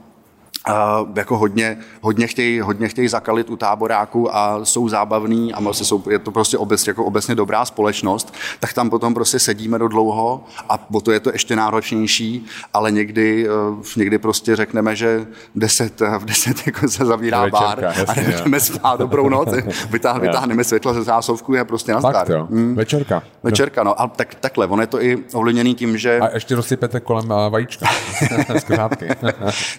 Uh, 0.69 1.09
jako 1.17 1.39
hodně, 1.39 1.79
hodně, 2.01 2.27
chtějí, 2.27 2.61
hodně 2.61 2.89
chtějí 2.89 3.09
zakalit 3.09 3.51
u 3.51 3.57
táboráku 3.57 4.37
a 4.37 4.65
jsou 4.65 4.89
zábavní 4.89 5.53
a 5.55 5.61
vlastně 5.61 5.87
jsou, 5.87 6.03
je 6.11 6.19
to 6.19 6.31
prostě 6.31 6.59
obecně, 6.59 6.91
jako 6.91 7.05
obecně 7.05 7.35
dobrá 7.35 7.65
společnost, 7.65 8.35
tak 8.61 8.73
tam 8.73 8.91
potom 8.91 9.15
prostě 9.15 9.39
sedíme 9.39 9.79
do 9.79 9.89
dlouho 9.89 10.45
a 10.69 10.87
o 10.93 11.01
to 11.01 11.13
je 11.13 11.21
to 11.21 11.31
ještě 11.33 11.57
náročnější, 11.57 12.47
ale 12.75 12.91
někdy, 12.91 13.49
uh, 13.49 13.85
někdy 13.97 14.19
prostě 14.19 14.57
řekneme, 14.57 14.97
že 14.97 15.27
v 15.55 15.59
deset, 15.59 16.01
v 16.19 16.25
deset 16.25 16.67
jako 16.67 16.89
se 16.89 17.05
zavírá 17.05 17.43
Večerka, 17.43 17.67
bar 17.67 17.85
jasně, 17.85 18.37
a 18.37 18.43
jdeme 18.43 18.61
spát 18.61 18.99
dobrou 18.99 19.29
noc, 19.29 19.49
vytáh, 19.91 20.21
vytáhneme 20.21 20.65
světlo 20.65 20.95
ze 20.95 21.03
zásovky 21.03 21.59
a 21.59 21.65
prostě 21.65 21.93
nazdar. 21.93 22.27
Hmm. 22.51 22.75
Večerka. 22.75 23.23
Večerka, 23.43 23.83
no 23.83 24.01
a 24.01 24.09
tak, 24.09 24.35
takhle, 24.35 24.67
ono 24.67 24.83
je 24.83 24.87
to 24.87 25.03
i 25.03 25.19
ovlivněný 25.35 25.75
tím, 25.75 25.99
že... 25.99 26.21
A 26.21 26.35
ještě 26.35 26.57
rozsypete 26.57 27.01
kolem 27.01 27.29
vajíčka 27.49 27.87
z 28.59 28.65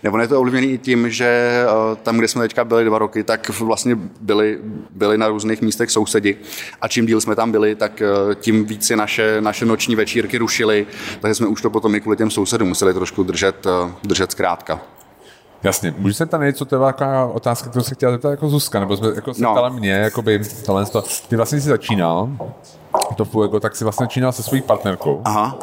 Nebo 0.03 0.17
je 0.17 0.27
to 0.27 0.39
ovlivněný 0.39 0.72
i 0.73 0.77
tím, 0.77 1.09
že 1.09 1.25
eh, 1.65 1.95
tam, 2.03 2.17
kde 2.17 2.27
jsme 2.27 2.41
teďka 2.41 2.63
byli 2.63 2.85
dva 2.85 2.99
roky, 2.99 3.23
tak 3.23 3.59
vlastně 3.59 3.95
byli, 4.21 4.59
byli 4.89 5.17
na 5.17 5.27
různých 5.27 5.61
místech 5.61 5.91
sousedi 5.91 6.37
a 6.81 6.87
čím 6.87 7.05
díl 7.05 7.21
jsme 7.21 7.35
tam 7.35 7.51
byli, 7.51 7.75
tak 7.75 8.01
eh, 8.01 8.35
tím 8.35 8.65
víc 8.65 8.87
si 8.87 8.95
naše, 8.95 9.41
naše 9.41 9.65
noční 9.65 9.95
večírky 9.95 10.37
rušily, 10.37 10.87
takže 11.19 11.35
jsme 11.35 11.47
už 11.47 11.61
to 11.61 11.69
potom 11.69 11.95
i 11.95 12.01
kvůli 12.01 12.17
těm 12.17 12.31
sousedům 12.31 12.67
museli 12.67 12.93
trošku 12.93 13.23
držet, 13.23 13.65
eh, 13.65 13.91
držet 14.03 14.31
zkrátka. 14.31 14.81
Jasně, 15.63 15.93
můžu 15.97 16.13
se 16.13 16.25
tam 16.25 16.41
něco, 16.41 16.65
to 16.65 16.75
je 16.75 16.79
taková 16.79 17.25
otázka, 17.25 17.69
kterou 17.69 17.83
se 17.83 17.95
chtěla 17.95 18.11
zeptat 18.11 18.31
jako 18.31 18.49
Zuzka, 18.49 18.79
nebo 18.79 18.97
jsme 18.97 19.07
jako 19.15 19.33
se 19.33 19.43
no. 19.43 19.69
mě, 19.69 19.91
jakoby, 19.91 20.41
tohle, 20.65 20.85
to, 20.85 21.03
ty 21.29 21.35
vlastně 21.35 21.61
si 21.61 21.69
začínal, 21.69 22.29
to 23.15 23.25
Fuego, 23.25 23.59
tak 23.59 23.75
si 23.75 23.83
vlastně 23.83 24.03
začínal 24.03 24.31
se 24.31 24.43
svojí 24.43 24.61
partnerkou. 24.61 25.21
Aha. 25.25 25.57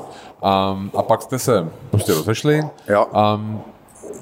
Um, 0.72 0.90
a 0.96 1.02
pak 1.02 1.22
jste 1.22 1.38
se 1.38 1.68
prostě 1.90 2.14
rozešli. 2.14 2.62
Jo. 2.88 3.06
Um, 3.34 3.62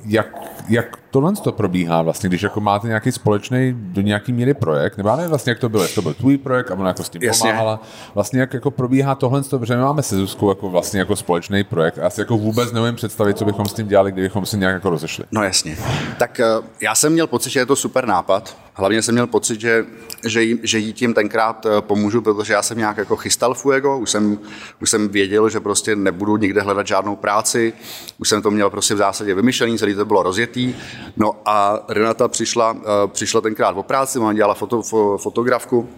jak, 0.07 0.27
jak 0.69 0.97
tohle 1.11 1.33
to 1.33 1.53
probíhá 1.53 2.03
vlastně, 2.03 2.29
když 2.29 2.43
jako 2.43 2.61
máte 2.61 2.87
nějaký 2.87 3.13
společný 3.13 3.75
do 3.77 4.01
nějaký 4.01 4.33
míry 4.33 4.55
projekt, 4.55 4.97
nebo 4.97 5.17
ne 5.17 5.29
vlastně 5.29 5.51
jak 5.51 5.59
to 5.59 5.69
bylo, 5.69 5.89
to 5.89 6.03
byl 6.03 6.15
tvůj 6.15 6.39
projekt 6.39 6.71
a 6.71 6.75
ona 6.75 6.89
jako 6.89 7.05
s 7.05 7.09
tím 7.09 7.23
Jasně. 7.23 7.51
pomáhala, 7.51 7.81
vlastně 8.15 8.41
jak 8.41 8.55
jako 8.55 8.71
probíhá 8.71 9.15
tohle, 9.15 9.43
protože 9.51 9.77
my 9.77 9.83
máme 9.83 10.03
se 10.03 10.17
Zuzkou 10.17 10.49
jako 10.49 10.71
vlastně 10.71 10.99
jako 11.01 11.17
společný 11.17 11.65
projekt 11.65 11.99
a 11.99 12.03
já 12.03 12.11
si 12.11 12.21
jako 12.21 12.39
vůbec 12.39 12.73
nevím 12.73 12.95
představit, 12.95 13.39
co 13.39 13.45
bychom 13.45 13.67
s 13.67 13.73
tím 13.73 13.89
dělali, 13.89 14.13
kdybychom 14.13 14.47
si 14.47 14.57
nějak 14.57 14.75
jako 14.75 14.91
rozešli. 14.91 15.25
No 15.33 15.43
jasně. 15.43 15.79
Tak 16.19 16.41
eh, 16.41 16.45
já 16.81 16.95
jsem 16.95 17.13
měl 17.13 17.27
pocit, 17.27 17.51
že 17.51 17.61
je 17.61 17.67
to 17.67 17.77
super 17.77 18.07
nápad, 18.07 18.57
hlavně 18.75 19.03
jsem 19.03 19.15
měl 19.15 19.27
pocit, 19.27 19.61
že, 19.61 19.85
že, 20.27 20.43
jí, 20.43 20.59
že 20.63 20.79
jí 20.79 20.93
tím 20.93 21.15
tenkrát 21.15 21.67
eh, 21.67 21.81
pomůžu, 21.81 22.23
protože 22.23 22.53
já 22.53 22.63
jsem 22.63 22.79
nějak 22.79 22.97
jako 22.97 23.17
chystal 23.17 23.55
Fuego, 23.55 23.99
už 23.99 24.11
jsem, 24.11 24.39
už 24.83 24.91
jsem 24.91 25.09
věděl, 25.09 25.49
že 25.49 25.61
prostě 25.61 25.97
nebudu 25.97 26.37
nikde 26.37 26.63
hledat 26.63 26.87
žádnou 26.87 27.17
práci, 27.17 27.73
už 28.19 28.29
jsem 28.29 28.43
to 28.43 28.51
měl 28.51 28.71
prostě 28.71 28.95
v 28.95 28.99
zásadě 28.99 29.35
vymyšlený, 29.35 29.79
celý 29.79 29.95
to 29.95 30.05
bylo 30.05 30.23
rozjetý, 30.23 30.75
no 31.17 31.37
a 31.45 31.79
Renata 31.89 32.29
přišla, 32.29 32.77
eh, 32.81 33.09
přišla 33.09 33.41
tenkrát 33.41 33.77
o 33.77 33.83
práci, 33.83 34.19
ona 34.19 34.33
dělala 34.33 34.55
foto, 34.55 34.83
fotografku. 35.17 35.89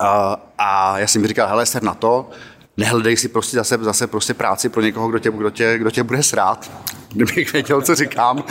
A, 0.00 0.40
a 0.58 0.98
já 0.98 1.06
jsem 1.06 1.22
mi 1.22 1.28
říkal, 1.28 1.48
hele, 1.48 1.66
ser 1.66 1.82
na 1.82 1.94
to, 1.94 2.30
nehledej 2.76 3.16
si 3.16 3.28
prostě 3.28 3.56
zase, 3.56 3.78
zase 3.78 4.06
prostě 4.06 4.34
práci 4.34 4.68
pro 4.68 4.82
někoho, 4.82 5.08
kdo 5.08 5.18
tě, 5.18 5.30
kdo 5.30 5.50
tě, 5.50 5.78
kdo 5.78 5.90
tě 5.90 6.02
bude 6.02 6.22
srát 6.22 6.70
kdybych 7.14 7.52
věděl, 7.52 7.82
co 7.82 7.94
říkám, 7.94 8.44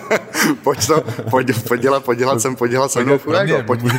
pojď, 0.64 0.86
to, 0.86 1.04
pojď, 1.30 1.68
pojď, 1.68 1.80
dělat, 1.80 2.04
pojď 2.04 2.18
dělat 2.18 2.40
jsem, 2.40 2.56
pojď 2.56 2.70
dělat 2.70 2.90
se 2.90 3.04
mnou 3.04 3.18
Furego. 3.18 3.62
Pojď, 3.66 3.80
pojď 3.80 3.92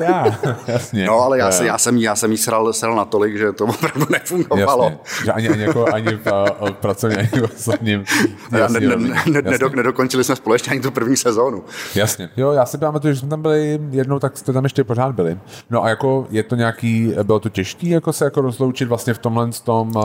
já. 0.00 0.24
Jasně. 0.66 1.06
No, 1.06 1.20
ale 1.20 1.38
já, 1.38 1.50
se, 1.50 1.66
já, 1.66 1.78
jsem, 1.78 1.96
já 1.96 2.16
jsem 2.16 2.32
jí 2.32 2.38
sral, 2.38 2.72
sral 2.72 2.94
natolik, 2.94 3.38
že 3.38 3.52
to 3.52 3.64
opravdu 3.64 4.06
nefungovalo. 4.10 4.84
Jasně. 4.84 5.24
Že 5.24 5.32
ani, 5.32 5.48
ani, 5.48 5.62
jako, 5.62 5.94
ani 5.94 6.16
v 6.16 6.32
pracovně, 6.70 7.16
ani 7.16 7.28
v 7.28 7.50
osobním. 7.56 8.04
Ne, 8.50 8.68
ne, 8.68 8.80
ne, 8.80 8.96
ne, 9.26 9.42
nedok, 9.42 9.74
nedokončili 9.74 10.24
jsme 10.24 10.36
společně 10.36 10.72
ani 10.72 10.80
tu 10.80 10.90
první 10.90 11.16
sezónu. 11.16 11.64
Jasně. 11.94 12.30
Jo, 12.36 12.52
já 12.52 12.66
si 12.66 12.78
pamatuju, 12.78 13.14
že 13.14 13.20
jsme 13.20 13.28
tam 13.28 13.42
byli 13.42 13.80
jednou, 13.90 14.18
tak 14.18 14.38
jste 14.38 14.52
tam 14.52 14.64
ještě 14.64 14.84
pořád 14.84 15.14
byli. 15.14 15.38
No 15.70 15.84
a 15.84 15.88
jako 15.88 16.26
je 16.30 16.42
to 16.42 16.56
nějaký, 16.56 17.14
bylo 17.22 17.40
to 17.40 17.48
těžké 17.48 17.88
jako 17.88 18.12
se 18.12 18.24
jako 18.24 18.40
rozloučit 18.40 18.88
vlastně 18.88 19.14
v 19.14 19.18
tomhle 19.18 19.50
tom 19.64 19.96
uh, 19.96 20.04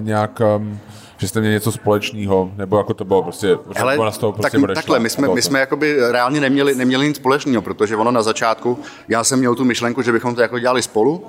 nějak 0.00 0.40
um, 0.56 0.78
že 1.18 1.28
jste 1.28 1.40
měli 1.40 1.54
něco 1.54 1.72
společného, 1.72 2.50
nebo 2.56 2.78
jako 2.78 2.94
to 2.94 3.04
bylo 3.04 3.22
prostě, 3.22 3.58
Hele, 3.76 3.98
ona 3.98 4.10
z 4.10 4.18
toho 4.18 4.32
prostě 4.32 4.58
tak, 4.60 4.74
takhle, 4.74 4.98
my 4.98 5.10
jsme, 5.10 5.28
my 5.28 5.42
jsme 5.42 5.60
jakoby 5.60 5.96
reálně 6.12 6.40
neměli, 6.40 6.74
neměli 6.74 7.08
nic 7.08 7.16
společného, 7.16 7.62
protože 7.62 7.96
ono 7.96 8.10
na 8.10 8.22
začátku, 8.22 8.78
já 9.08 9.24
jsem 9.24 9.38
měl 9.38 9.54
tu 9.54 9.64
myšlenku, 9.64 10.02
že 10.02 10.12
bychom 10.12 10.34
to 10.34 10.40
jako 10.40 10.58
dělali 10.58 10.82
spolu, 10.82 11.24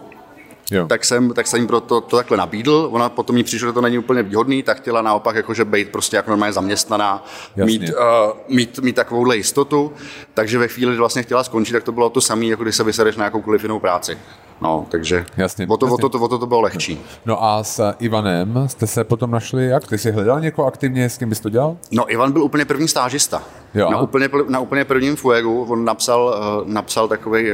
Jo. 0.71 0.87
Tak 0.87 1.05
jsem, 1.05 1.33
tak 1.33 1.47
jsem 1.47 1.67
pro 1.67 1.79
to, 1.79 2.01
to 2.01 2.15
takhle 2.15 2.37
nabídl, 2.37 2.89
ona 2.91 3.09
potom 3.09 3.35
mi 3.35 3.43
přišlo, 3.43 3.69
že 3.69 3.73
to 3.73 3.81
není 3.81 3.97
úplně 3.97 4.23
výhodný, 4.23 4.63
tak 4.63 4.77
chtěla 4.77 5.01
naopak 5.01 5.35
jakože 5.35 5.65
být 5.65 5.89
prostě 5.89 6.15
jako 6.15 6.29
normálně 6.29 6.53
zaměstnaná, 6.53 7.25
mít, 7.55 7.81
uh, 7.81 8.55
mít, 8.55 8.79
mít 8.79 8.95
takovouhle 8.95 9.37
jistotu, 9.37 9.93
takže 10.33 10.57
ve 10.57 10.67
chvíli, 10.67 10.91
kdy 10.91 10.99
vlastně 10.99 11.23
chtěla 11.23 11.43
skončit, 11.43 11.73
tak 11.73 11.83
to 11.83 11.91
bylo 11.91 12.09
to 12.09 12.21
samé, 12.21 12.45
jako 12.45 12.63
když 12.63 12.75
se 12.75 12.83
vysereš 12.83 13.15
na 13.15 13.23
jakoukoliv 13.25 13.63
jinou 13.63 13.79
práci. 13.79 14.17
No, 14.61 14.85
takže 14.89 15.25
jasně, 15.37 15.67
o, 15.69 15.77
to, 15.77 15.85
jasně. 15.85 16.05
O, 16.05 16.09
to, 16.09 16.19
o 16.19 16.27
to 16.27 16.39
to 16.39 16.45
bylo 16.47 16.61
lehčí. 16.61 16.99
No 17.25 17.43
a 17.43 17.63
s 17.63 17.93
Ivanem 17.99 18.63
jste 18.67 18.87
se 18.87 19.03
potom 19.03 19.31
našli 19.31 19.65
jak? 19.67 19.87
Ty 19.87 19.97
jsi 19.97 20.11
hledal 20.11 20.39
někoho 20.39 20.67
aktivně, 20.67 21.09
s 21.09 21.17
kým 21.17 21.29
bys 21.29 21.39
to 21.39 21.49
dělal? 21.49 21.77
No, 21.91 22.11
Ivan 22.11 22.31
byl 22.31 22.43
úplně 22.43 22.65
první 22.65 22.87
stážista. 22.87 23.43
Jo. 23.73 23.91
Na, 23.91 24.01
úplně, 24.01 24.29
na 24.49 24.59
úplně 24.59 24.85
prvním 24.85 25.15
Fuegu 25.15 25.63
on 25.69 25.85
napsal, 25.85 26.35
uh, 26.61 26.67
napsal 26.73 27.07
takový 27.07 27.51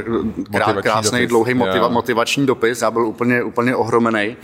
krát, 0.52 0.82
krásný, 0.82 1.28
dlouhý 1.28 1.54
motiva, 1.54 1.88
motivační 1.88 2.46
dopis. 2.46 2.82
Já 2.82 2.92
byl 2.92 3.06
úplně, 3.06 3.44
úplně 3.44 3.76
ohromený 3.76 4.36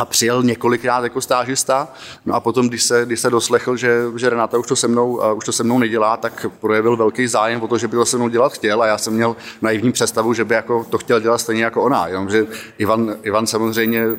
a 0.00 0.04
přijel 0.04 0.42
několikrát 0.42 1.04
jako 1.04 1.20
stážista. 1.20 1.88
No 2.26 2.34
a 2.34 2.40
potom, 2.40 2.68
když 2.68 2.82
se, 2.82 3.06
když 3.06 3.20
se 3.20 3.30
doslechl, 3.30 3.76
že, 3.76 4.02
že 4.16 4.30
Renata 4.30 4.58
už 4.58 4.66
to, 4.66 4.76
se 4.76 4.88
mnou, 4.88 5.16
uh, 5.16 5.36
už 5.36 5.44
to 5.44 5.52
se 5.52 5.64
mnou 5.64 5.78
nedělá, 5.78 6.16
tak 6.16 6.46
projevil 6.60 6.96
velký 6.96 7.26
zájem 7.26 7.62
o 7.62 7.68
to, 7.68 7.78
že 7.78 7.88
by 7.88 7.96
to 7.96 8.06
se 8.06 8.16
mnou 8.16 8.28
dělat 8.28 8.52
chtěl 8.52 8.82
a 8.82 8.86
já 8.86 8.98
jsem 8.98 9.12
měl 9.14 9.36
naivní 9.62 9.92
představu, 9.92 10.34
že 10.34 10.44
by 10.44 10.54
jako 10.54 10.86
to 10.90 10.98
chtěl 10.98 11.20
dělat 11.20 11.38
stejně 11.38 11.64
jako 11.64 11.82
ona. 11.82 12.06
Jenomže 12.06 12.46
Ivan, 12.78 13.14
Ivan 13.22 13.46
samozřejmě 13.46 14.06
uh, 14.06 14.12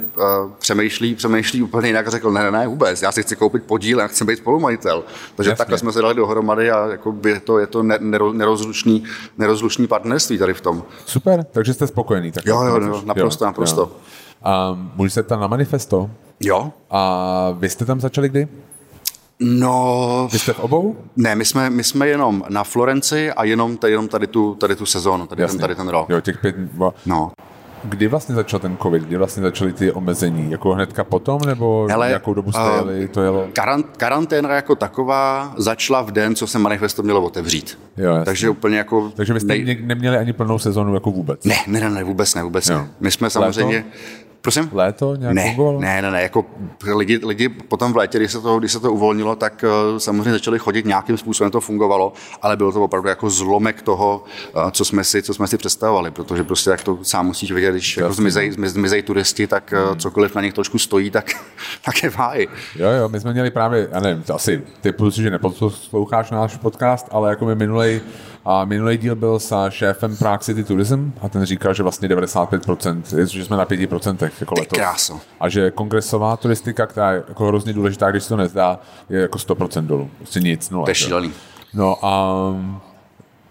přemýšlí, 0.60 1.16
přemýšlí 1.16 1.64
úplně 1.64 1.90
jinak 1.90 2.08
a 2.08 2.10
řekl, 2.10 2.32
ne, 2.32 2.44
ne, 2.44 2.52
ne, 2.52 2.68
vůbec, 2.68 3.02
já 3.02 3.12
si 3.12 3.24
chci 3.24 3.36
koupit 3.36 3.64
podíl, 3.64 4.00
já 4.00 4.08
chci 4.08 4.26
být 4.26 4.38
spolumajitel. 4.38 5.04
Takže 5.36 5.50
Jasně. 5.50 5.58
takhle 5.58 5.78
jsme 5.78 5.92
se 5.92 6.02
dali 6.02 6.16
dohromady 6.16 6.72
a 6.72 6.88
jako 6.88 7.12
by 7.12 7.40
to, 7.40 7.60
je 7.60 7.68
to 7.68 7.84
nerozlučný, 8.32 9.04
nerozlučný 9.38 9.88
partnerství 9.88 10.38
tady 10.38 10.54
v 10.54 10.62
tom. 10.62 10.84
Super, 11.06 11.44
takže 11.44 11.74
jste 11.74 11.88
spokojený. 11.88 12.32
Tak 12.32 12.46
jo, 12.46 12.64
jo, 12.64 12.82
jo, 12.82 13.02
naprosto, 13.06 13.44
jo, 13.44 13.48
naprosto. 13.48 13.82
Jo. 13.82 13.92
A 14.44 14.78
můžu 14.96 15.10
se 15.10 15.24
tam 15.24 15.40
na 15.40 15.48
manifesto? 15.48 16.10
Jo. 16.40 16.72
A 16.90 17.52
vy 17.60 17.70
jste 17.70 17.86
tam 17.86 18.00
začali 18.02 18.30
kdy? 18.30 18.48
No... 19.40 20.30
Vy 20.32 20.40
jste 20.40 20.54
v 20.54 20.60
obou? 20.60 20.96
Ne, 21.16 21.36
my 21.36 21.46
jsme, 21.46 21.70
my 21.70 21.84
jsme 21.84 22.08
jenom 22.08 22.44
na 22.50 22.64
Florenci 22.64 23.32
a 23.32 23.44
jenom, 23.44 23.78
tady, 23.78 23.94
jenom 23.94 24.08
tady, 24.08 24.28
tu, 24.28 24.56
tady 24.56 24.76
tu 24.76 24.86
sezónu, 24.86 25.28
tady, 25.28 25.48
ten, 25.48 25.60
tady 25.60 25.76
ten 25.76 25.88
rok. 25.88 26.10
Jo, 26.10 26.22
těch 26.22 26.38
pět... 26.38 26.56
No. 27.06 27.32
Kdy 27.84 28.08
vlastně 28.08 28.36
začal 28.36 28.60
ten 28.60 28.78
covid? 28.82 29.04
Kdy 29.04 29.18
vlastně 29.18 29.44
začaly 29.44 29.74
ty 29.74 29.92
omezení? 29.92 30.52
Jako 30.52 30.74
hnedka 30.74 31.04
potom, 31.04 31.42
nebo 31.46 31.88
Hele, 31.90 32.12
jakou 32.12 32.34
dobu 32.34 32.52
jste 32.52 32.62
jeli, 32.76 33.08
to 33.08 33.22
jelo? 33.22 33.48
Karant, 33.54 33.98
karanténa 33.98 34.56
jako 34.56 34.76
taková 34.76 35.54
začala 35.58 36.02
v 36.02 36.12
den, 36.12 36.36
co 36.36 36.48
se 36.48 36.60
manifesto 36.60 37.04
mělo 37.04 37.22
otevřít. 37.22 37.80
Jo, 37.98 38.14
Takže 38.26 38.50
úplně 38.50 38.78
jako... 38.78 39.12
Takže 39.16 39.34
vy 39.34 39.40
jste 39.40 39.48
nej... 39.48 39.78
neměli 39.82 40.18
ani 40.18 40.34
plnou 40.34 40.60
sezonu 40.60 40.94
jako 40.94 41.12
vůbec? 41.12 41.46
Ne, 41.46 41.56
ne, 41.68 41.90
ne, 41.90 42.04
vůbec 42.04 42.36
ne, 42.36 42.44
vůbec 42.44 42.70
jo. 42.70 42.78
ne. 42.78 42.90
My 43.00 43.12
jsme 43.12 43.30
samozřejmě... 43.30 43.76
Léto? 43.76 43.90
Prosím? 44.42 44.70
Léto 44.74 45.16
nějak 45.16 45.34
ne, 45.34 45.48
fungovalo? 45.48 45.82
Ne, 45.82 46.02
ne, 46.02 46.12
ne, 46.12 46.22
jako 46.22 46.46
lidi, 46.96 47.20
lidi 47.26 47.50
potom 47.50 47.94
v 47.94 47.98
létě, 47.98 48.18
když 48.18 48.32
se 48.32 48.42
to, 48.42 48.60
když 48.60 48.72
se 48.72 48.80
to 48.80 48.94
uvolnilo, 48.94 49.36
tak 49.36 49.66
uh, 49.92 49.98
samozřejmě 49.98 50.32
začali 50.32 50.60
chodit 50.60 50.86
nějakým 50.86 51.18
způsobem, 51.18 51.52
to 51.52 51.62
fungovalo, 51.62 52.14
ale 52.42 52.58
bylo 52.58 52.72
to 52.72 52.84
opravdu 52.84 53.10
jako 53.10 53.30
zlomek 53.30 53.82
toho, 53.82 54.24
uh, 54.56 54.70
co 54.72 54.86
jsme 54.86 55.04
si, 55.04 55.22
co 55.22 55.34
jsme 55.34 55.48
si 55.48 55.58
představovali, 55.58 56.12
protože 56.12 56.44
prostě 56.44 56.70
jak 56.70 56.84
to 56.84 57.00
sám 57.02 57.26
musíš 57.26 57.52
vědět, 57.52 57.72
když 57.72 57.98
jako 57.98 58.14
zmizej, 58.14 58.52
zmizej 58.52 59.04
turisti, 59.04 59.48
tak 59.48 59.74
uh, 59.90 59.98
cokoliv 59.98 60.36
na 60.36 60.42
nich 60.42 60.54
trošku 60.54 60.80
stojí, 60.80 61.12
tak, 61.12 61.26
tak 61.86 62.04
je 62.04 62.10
v 62.10 62.18
háji. 62.18 62.48
Jo, 62.76 62.90
jo, 62.90 63.10
my 63.10 63.20
jsme 63.20 63.34
měli 63.34 63.52
právě, 63.52 63.88
já 63.92 64.00
nevím, 64.00 64.24
asi 64.34 64.64
ty 64.82 64.94
si, 65.10 65.22
že 65.22 65.30
neposloucháš 65.30 66.32
náš 66.32 66.58
podcast, 66.58 67.08
ale 67.12 67.30
jako 67.30 67.46
my 67.46 67.56
minulej 67.56 68.02
a 68.46 68.66
minulý 68.66 68.98
díl 68.98 69.16
byl 69.16 69.40
s 69.40 69.70
šéfem 69.70 70.18
Prague 70.18 70.44
City 70.44 70.64
Tourism 70.64 71.12
a 71.22 71.30
ten 71.30 71.46
říkal, 71.46 71.74
že 71.74 71.84
vlastně 71.84 72.10
95%, 72.10 73.26
že 73.26 73.46
jsme 73.46 73.58
na 73.58 73.66
5% 73.66 74.30
jako 74.40 74.56
letos. 74.60 74.78
Kráso. 74.78 75.20
A 75.40 75.50
že 75.50 75.72
kongresová 75.72 76.38
turistika, 76.38 76.86
která 76.88 77.12
je 77.12 77.24
jako 77.28 77.48
hrozně 77.48 77.74
důležitá, 77.74 78.12
když 78.12 78.24
se 78.24 78.30
to 78.30 78.38
nezdá, 78.38 78.80
je 79.10 79.22
jako 79.22 79.38
100% 79.38 79.86
dolů. 79.86 80.10
Prostě 80.18 80.40
nic, 80.40 80.70
nula. 80.70 80.86
To 80.86 80.92
je 80.92 80.96
šílený. 80.96 81.34
No 81.74 82.06
a 82.06 82.38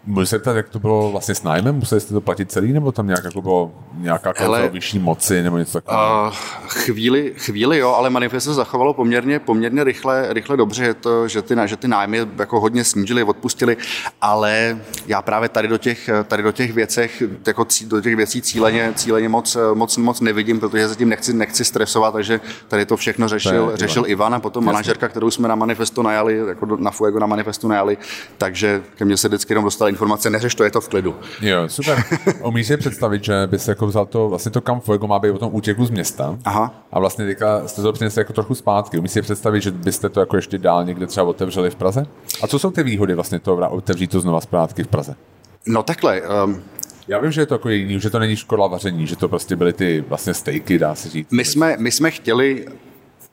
Můžu 0.06 0.26
se 0.26 0.38
ptát, 0.38 0.56
jak 0.56 0.68
to 0.68 0.78
bylo 0.78 1.10
vlastně 1.10 1.34
s 1.34 1.42
nájmem? 1.42 1.74
Museli 1.74 2.00
jste 2.00 2.14
to 2.14 2.20
platit 2.20 2.52
celý, 2.52 2.72
nebo 2.72 2.92
tam 2.92 3.06
nějak 3.06 3.24
jako 3.24 3.42
bylo 3.42 3.72
nějaká 3.94 4.32
Hele, 4.36 4.68
vyšší 4.68 4.98
moci 4.98 5.42
nebo 5.42 5.58
něco 5.58 5.72
takového? 5.72 6.26
Uh, 6.26 6.34
chvíli, 6.68 7.34
chvíli 7.36 7.78
jo, 7.78 7.88
ale 7.88 8.10
manifest 8.10 8.44
se 8.44 8.54
zachovalo 8.54 8.94
poměrně, 8.94 9.38
poměrně 9.38 9.84
rychle, 9.84 10.32
rychle 10.32 10.56
dobře, 10.56 10.84
že, 10.84 10.94
to, 10.94 11.28
že, 11.28 11.42
ty, 11.42 11.54
že 11.64 11.76
ty 11.76 11.88
nájmy 11.88 12.26
jako 12.38 12.60
hodně 12.60 12.84
snížili, 12.84 13.22
odpustili, 13.22 13.76
ale 14.20 14.78
já 15.06 15.22
právě 15.22 15.48
tady 15.48 15.68
do 15.68 15.78
těch, 15.78 16.10
tady 16.28 16.42
do 16.42 16.52
těch 16.52 16.72
věcech, 16.72 17.22
jako 17.46 17.64
cí, 17.64 17.86
do 17.86 18.00
těch 18.00 18.16
věcí 18.16 18.42
cíleně, 18.42 18.92
cíleně 18.96 19.28
moc, 19.28 19.56
moc, 19.74 19.96
moc 19.96 20.20
nevidím, 20.20 20.60
protože 20.60 20.88
se 20.88 20.96
tím 20.96 21.08
nechci, 21.08 21.32
nechci 21.32 21.64
stresovat, 21.64 22.14
takže 22.14 22.40
tady 22.68 22.86
to 22.86 22.96
všechno 22.96 23.28
řešil, 23.28 23.64
to 23.64 23.70
je, 23.70 23.76
řešil 23.76 24.02
Ivan. 24.06 24.10
Ivan 24.10 24.34
a 24.34 24.40
potom 24.40 24.64
manažerka, 24.64 25.08
kterou 25.08 25.30
jsme 25.30 25.48
na 25.48 25.54
manifestu 25.54 26.02
najali, 26.02 26.42
jako 26.48 26.66
na 26.76 26.90
Fuego 26.90 27.18
na 27.18 27.26
manifestu 27.26 27.68
najali, 27.68 27.98
takže 28.38 28.82
ke 28.96 29.04
mně 29.04 29.16
se 29.16 29.28
vždycky 29.28 29.52
jenom 29.52 29.64
dostala 29.64 29.89
informace, 29.90 30.30
neřeš 30.30 30.54
to, 30.54 30.64
je 30.64 30.70
to 30.70 30.80
v 30.80 30.88
klidu. 30.88 31.16
Jo, 31.40 31.56
super. 31.68 32.04
Umíš 32.44 32.66
si 32.66 32.76
představit, 32.76 33.24
že 33.24 33.46
bys 33.46 33.68
jako 33.68 33.86
vzal 33.86 34.06
to, 34.06 34.28
vlastně 34.28 34.52
to 34.52 34.60
kam 34.60 34.80
Fuego 34.80 35.06
má 35.06 35.18
být 35.18 35.30
o 35.30 35.38
tom 35.38 35.54
útěku 35.54 35.86
z 35.86 35.90
města 35.90 36.38
Aha. 36.44 36.74
a 36.92 37.00
vlastně 37.00 37.26
teďka 37.26 37.68
jste 37.68 37.82
to 37.82 37.92
přinesli 37.92 38.20
jako 38.20 38.32
trochu 38.32 38.54
zpátky. 38.54 38.98
Umíš 38.98 39.12
si 39.12 39.22
představit, 39.22 39.60
že 39.60 39.70
byste 39.70 40.08
to 40.08 40.20
jako 40.20 40.36
ještě 40.36 40.58
dál 40.58 40.84
někde 40.84 41.06
třeba 41.06 41.26
otevřeli 41.26 41.70
v 41.70 41.74
Praze? 41.74 42.06
A 42.42 42.46
co 42.46 42.58
jsou 42.58 42.70
ty 42.70 42.82
výhody 42.82 43.14
vlastně 43.14 43.38
toho 43.38 43.70
otevřít 43.70 44.10
to 44.10 44.20
znova 44.20 44.40
zpátky 44.40 44.82
v 44.82 44.88
Praze? 44.88 45.14
No 45.66 45.82
takhle, 45.82 46.22
um, 46.44 46.62
já 47.08 47.18
vím, 47.18 47.32
že 47.32 47.40
je 47.40 47.46
to 47.46 47.54
jako 47.54 47.68
jiný, 47.68 48.00
že 48.00 48.10
to 48.10 48.18
není 48.18 48.36
škola 48.36 48.66
vaření, 48.66 49.06
že 49.06 49.16
to 49.16 49.28
prostě 49.28 49.56
byly 49.56 49.72
ty 49.72 50.04
vlastně 50.08 50.34
stejky, 50.34 50.78
dá 50.78 50.94
se 50.94 51.08
říct. 51.08 51.30
My 51.30 51.44
jsme, 51.44 51.76
my 51.78 51.90
jsme 51.90 52.10
chtěli 52.10 52.66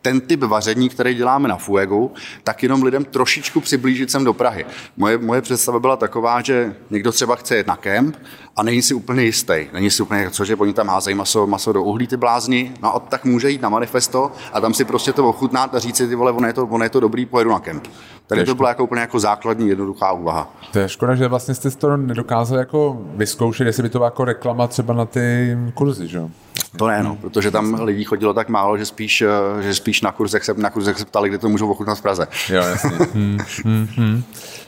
ten 0.01 0.21
typ 0.21 0.43
vaření, 0.43 0.89
který 0.89 1.13
děláme 1.13 1.47
na 1.47 1.57
Fuegu, 1.57 2.11
tak 2.43 2.63
jenom 2.63 2.83
lidem 2.83 3.05
trošičku 3.05 3.61
přiblížit 3.61 4.11
sem 4.11 4.23
do 4.23 4.33
Prahy. 4.33 4.65
Moje, 4.97 5.17
moje 5.17 5.41
představa 5.41 5.79
byla 5.79 5.97
taková, 5.97 6.41
že 6.41 6.75
někdo 6.89 7.11
třeba 7.11 7.35
chce 7.35 7.55
jet 7.55 7.67
na 7.67 7.75
kemp 7.75 8.15
a 8.55 8.63
není 8.63 8.81
si 8.81 8.93
úplně 8.93 9.23
jistý. 9.23 9.53
Není 9.73 9.89
si 9.89 10.03
úplně, 10.03 10.29
cože 10.29 10.55
oni 10.55 10.73
tam 10.73 10.87
házejí 10.87 11.15
maso, 11.15 11.47
maso 11.47 11.73
do 11.73 11.83
uhlí, 11.83 12.07
ty 12.07 12.17
blázni, 12.17 12.71
no 12.81 12.95
a 12.95 12.99
tak 12.99 13.25
může 13.25 13.49
jít 13.49 13.61
na 13.61 13.69
manifesto 13.69 14.31
a 14.53 14.61
tam 14.61 14.73
si 14.73 14.85
prostě 14.85 15.13
to 15.13 15.29
ochutnat 15.29 15.75
a 15.75 15.79
říct 15.79 15.97
si, 15.97 16.07
ty 16.07 16.15
vole, 16.15 16.31
ono 16.31 16.47
je 16.47 16.53
to, 16.53 16.65
ono 16.65 16.83
je 16.83 16.89
to 16.89 16.99
dobrý, 16.99 17.25
pojedu 17.25 17.49
na 17.49 17.59
kemp. 17.59 17.87
Tady 18.27 18.45
to 18.45 18.55
byla 18.55 18.69
jako 18.69 18.83
úplně 18.83 19.01
jako 19.01 19.19
základní 19.19 19.69
jednoduchá 19.69 20.11
úvaha. 20.11 20.53
To 20.71 20.79
je 20.79 20.89
škoda, 20.89 21.15
že 21.15 21.27
vlastně 21.27 21.55
jste 21.55 21.71
to 21.71 21.97
nedokázali 21.97 22.59
jako 22.59 23.01
vyzkoušet, 23.15 23.67
jestli 23.67 23.83
by 23.83 23.89
to 23.89 23.97
byla 23.97 24.07
jako 24.07 24.25
reklama 24.25 24.67
třeba 24.67 24.93
na 24.93 25.05
ty 25.05 25.57
kurzy, 25.73 26.07
že 26.07 26.17
jo? 26.17 26.29
To 26.77 26.87
ne, 26.87 27.03
no, 27.03 27.15
protože 27.15 27.51
tam 27.51 27.73
lidí 27.73 28.03
chodilo 28.03 28.33
tak 28.33 28.49
málo, 28.49 28.77
že 28.77 28.85
spíš, 28.85 29.21
eh, 29.21 29.63
že 29.63 29.75
spíš 29.75 30.01
na 30.01 30.11
kurzech 30.11 30.43
se, 30.45 30.53
na 30.53 30.69
kurzech 30.69 30.99
se 30.99 31.05
ptali, 31.05 31.29
kde 31.29 31.37
to 31.37 31.49
můžou 31.49 31.71
ochutnat 31.71 31.97
v 31.97 32.01
Praze. 32.01 32.27
Jo, 32.49 32.61
jasně. 32.61 32.97
hmm, 33.13 33.37
hmm, 33.65 33.87
hmm. 33.95 34.23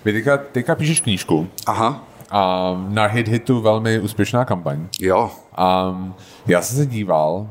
Vy 0.06 0.14
teďka, 0.14 0.38
teďka 0.38 0.76
píšeš 0.76 1.02
knížku. 1.02 1.48
Aha. 1.68 2.04
A 2.32 2.72
na 2.88 3.06
Hit 3.06 3.28
Hitu 3.28 3.62
velmi 3.62 4.00
úspěšná 4.00 4.46
kampaň. 4.46 4.88
Jo. 5.00 5.32
A 5.56 5.96
já 6.48 6.62
jsem 6.62 6.78
se 6.78 6.86
díval 6.86 7.48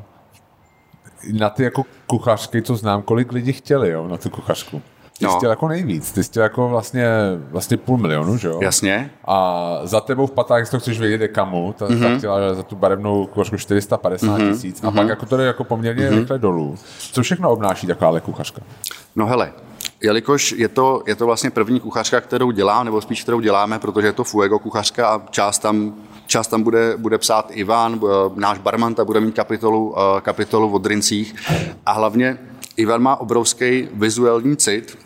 na 1.33 1.51
ty 1.51 1.63
jako 1.63 1.85
kuchařky, 2.07 2.63
co 2.63 2.77
znám, 2.77 3.03
kolik 3.03 3.33
lidí 3.33 3.53
chtěli 3.53 3.91
jo, 3.91 4.09
na 4.09 4.17
tu 4.17 4.31
kuchařku. 4.31 4.83
Ty 5.19 5.25
no. 5.25 5.31
jsi 5.31 5.37
chtěl 5.37 5.51
jako 5.51 5.69
nejvíc, 5.69 6.13
ty 6.13 6.25
jsi 6.25 6.31
chtěl 6.31 6.43
jako 6.43 6.69
vlastně, 6.69 7.07
vlastně 7.51 7.77
půl 7.77 7.99
milionu, 7.99 8.37
že 8.37 8.49
jo? 8.49 8.59
Jasně. 8.63 9.11
A 9.25 9.81
za 9.85 10.01
tebou 10.01 10.27
v 10.27 10.31
patách, 10.31 10.59
jestli 10.59 10.71
to 10.71 10.81
chceš 10.81 11.01
vědět, 11.01 11.21
je 11.21 11.29
kamu, 11.29 11.75
ta, 11.79 11.87
mm-hmm. 11.87 12.13
ta 12.13 12.19
chtěla 12.19 12.55
za 12.55 12.63
tu 12.63 12.77
barevnou 12.77 13.27
košku 13.27 13.57
450 13.57 14.27
mm-hmm. 14.27 14.53
tisíc 14.53 14.85
a 14.85 14.87
mm-hmm. 14.87 14.95
pak 14.95 15.09
jako 15.09 15.27
to 15.27 15.37
jde 15.37 15.45
jako 15.45 15.65
poměrně 15.65 16.11
mm-hmm. 16.11 16.19
rychle 16.19 16.39
dolů. 16.39 16.77
Co 17.13 17.23
všechno 17.23 17.51
obnáší 17.51 17.87
taková 17.87 18.21
kuchařka? 18.21 18.61
No 19.17 19.27
hele, 19.27 19.53
jelikož 20.03 20.53
je 20.53 20.69
to, 20.69 21.03
je 21.07 21.15
to 21.15 21.27
vlastně 21.27 21.51
první 21.51 21.81
kuchařka, 21.81 22.21
kterou 22.21 22.51
dělám, 22.51 22.85
nebo 22.85 23.01
spíš 23.01 23.23
kterou 23.23 23.41
děláme, 23.41 23.79
protože 23.79 24.07
je 24.07 24.13
to 24.13 24.25
Fuego 24.25 24.59
kuchařka 24.59 25.09
a 25.09 25.23
část 25.31 25.59
tam, 25.59 25.95
část 26.27 26.49
tam 26.49 26.63
bude, 26.63 26.97
bude 26.97 27.19
psát 27.19 27.51
Ivan, 27.51 28.01
náš 28.35 28.59
barman, 28.59 28.95
ta 28.95 29.05
bude 29.05 29.21
mít 29.21 29.35
kapitolu, 29.35 29.95
eh, 29.99 30.21
kapitolu 30.21 30.73
o 30.73 30.79
drincích 30.79 31.35
a 31.87 31.93
hlavně 31.93 32.39
Ivan 32.77 33.03
má 33.03 33.17
obrovský 33.17 33.89
vizuální 33.95 34.57
cit, 34.57 34.99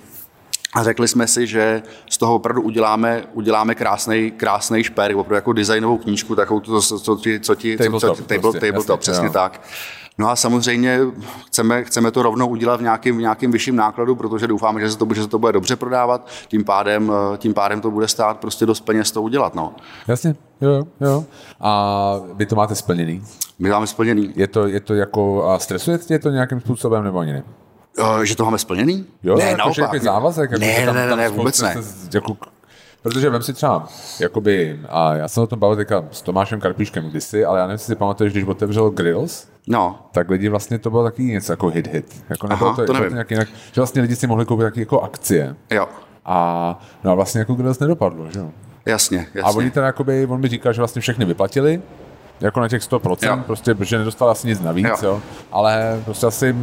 a 0.75 0.83
řekli 0.83 1.09
jsme 1.09 1.27
si, 1.27 1.47
že 1.47 1.83
z 2.11 2.19
toho 2.19 2.35
opravdu 2.35 2.63
uděláme, 2.63 3.23
uděláme 3.33 3.75
krásný, 3.75 4.31
krásný 4.31 4.85
šper, 4.85 5.13
opravdu 5.17 5.35
jako 5.35 5.53
designovou 5.53 5.99
knížku, 5.99 6.37
takovou, 6.37 6.61
to, 6.61 6.83
co, 6.83 6.99
co 6.99 7.17
ti, 7.17 7.41
co 7.41 7.55
ti, 7.55 7.77
tabletop, 7.77 8.01
co, 8.01 8.23
co, 8.23 8.29
table, 8.29 8.41
prostě, 8.41 8.61
tabletop, 8.61 9.01
přesně 9.01 9.27
jo. 9.27 9.33
tak. 9.33 9.61
No 10.19 10.31
a 10.31 10.37
samozřejmě 10.37 11.01
chceme, 11.47 11.85
chceme 11.85 12.11
to 12.11 12.23
rovnou 12.23 12.49
udělat 12.49 12.81
v 12.81 12.83
nějakým, 12.83 13.17
v 13.17 13.21
nějakým 13.21 13.53
vyšším 13.53 13.77
nákladu, 13.77 14.17
protože 14.17 14.47
doufáme, 14.47 14.81
že 14.81 14.91
se, 14.91 14.99
to, 14.99 15.09
že 15.15 15.23
se 15.23 15.29
to 15.29 15.39
bude 15.39 15.53
dobře 15.53 15.77
prodávat, 15.77 16.29
tím 16.49 16.65
pádem, 16.65 17.13
tím 17.39 17.55
pádem 17.55 17.81
to 17.81 17.91
bude 17.91 18.09
stát 18.09 18.39
prostě 18.39 18.67
dost 18.67 18.81
peněz 18.81 19.11
to 19.11 19.23
udělat. 19.23 19.55
No. 19.55 19.75
Jasně, 20.09 20.35
jo, 20.61 20.83
jo. 21.01 21.25
A 21.61 22.15
vy 22.35 22.47
to 22.47 22.57
máte 22.57 22.75
splněný? 22.75 23.23
My 23.59 23.71
máme 23.71 23.87
splněný. 23.87 24.33
Je 24.37 24.49
to, 24.49 24.67
je 24.67 24.81
to 24.81 24.95
jako, 24.95 25.45
a 25.45 25.59
stresuje 25.59 25.99
tě 25.99 26.19
to 26.19 26.31
nějakým 26.31 26.61
způsobem 26.61 27.05
nebo 27.05 27.19
ani 27.19 27.33
ne? 27.33 27.43
Uh, 27.99 28.23
že 28.23 28.37
to 28.37 28.45
máme 28.45 28.59
splněný? 28.59 29.07
Jo, 29.23 29.37
ne, 29.37 29.45
jako, 29.45 29.59
naopak. 29.59 29.79
Jako 29.79 30.05
závazek. 30.05 30.51
Jako, 30.51 30.65
ne, 30.65 30.87
tam, 30.87 30.95
ne, 30.95 31.07
ne, 31.07 31.17
ne, 31.17 31.29
vůbec 31.29 31.61
ne. 31.61 31.75
Jako, 32.15 32.37
protože 33.03 33.31
vem 33.31 33.43
si 33.43 33.53
třeba, 33.53 33.89
jakoby, 34.21 34.81
a 34.89 35.15
já 35.15 35.29
jsem 35.29 35.43
o 35.43 35.47
tom 35.47 35.59
bavil 35.59 35.77
teďka 35.77 36.05
s 36.11 36.23
Tomášem 36.23 36.61
Karpíškem 36.61 37.11
kdysi, 37.11 37.45
ale 37.45 37.59
já 37.59 37.67
nevím, 37.67 37.75
jestli 37.75 37.87
si 37.87 37.97
pamatuješ, 37.97 38.33
když 38.33 38.45
otevřel 38.45 38.91
Grills, 38.91 39.47
No. 39.67 39.99
Tak 40.13 40.31
lidi 40.31 40.49
vlastně 40.49 40.79
to 40.79 40.91
bylo 40.91 41.05
taky 41.05 41.23
něco 41.25 41.53
jako 41.53 41.67
hit-hit. 41.67 42.05
Jako 42.31 42.47
Aha, 42.51 42.77
to, 42.77 42.87
to 42.87 42.93
nevím. 42.93 43.13
Nějak 43.13 43.31
jinak, 43.31 43.49
že 43.49 43.81
vlastně 43.81 44.03
lidi 44.03 44.17
si 44.17 44.27
mohli 44.27 44.45
koupit 44.45 44.63
taky 44.63 44.81
jako 44.81 45.01
akcie. 45.01 45.57
Jo. 45.71 45.89
A, 46.25 46.79
no 47.05 47.11
a 47.11 47.15
vlastně 47.15 47.39
jako 47.39 47.55
Grills 47.55 47.79
nedopadlo, 47.79 48.31
že 48.31 48.39
jo? 48.39 48.51
Jasně, 48.87 49.19
jasně. 49.19 49.43
A 49.43 49.51
oni 49.51 49.71
teda 49.71 49.87
jakoby, 49.87 50.27
on 50.27 50.41
mi 50.41 50.49
říkal, 50.49 50.73
že 50.73 50.81
vlastně 50.81 51.03
všechny 51.03 51.25
vyplatili, 51.25 51.83
jako 52.41 52.61
na 52.61 52.69
těch 52.69 52.83
100%, 52.83 53.27
jo. 53.27 53.43
prostě, 53.47 53.75
protože 53.75 53.99
nedostal 53.99 54.31
asi 54.31 54.49
nic 54.49 54.61
navíc, 54.61 54.87
jo. 54.87 54.97
jo. 55.03 55.23
ale 55.53 56.01
prostě 56.05 56.27
asi 56.27 56.57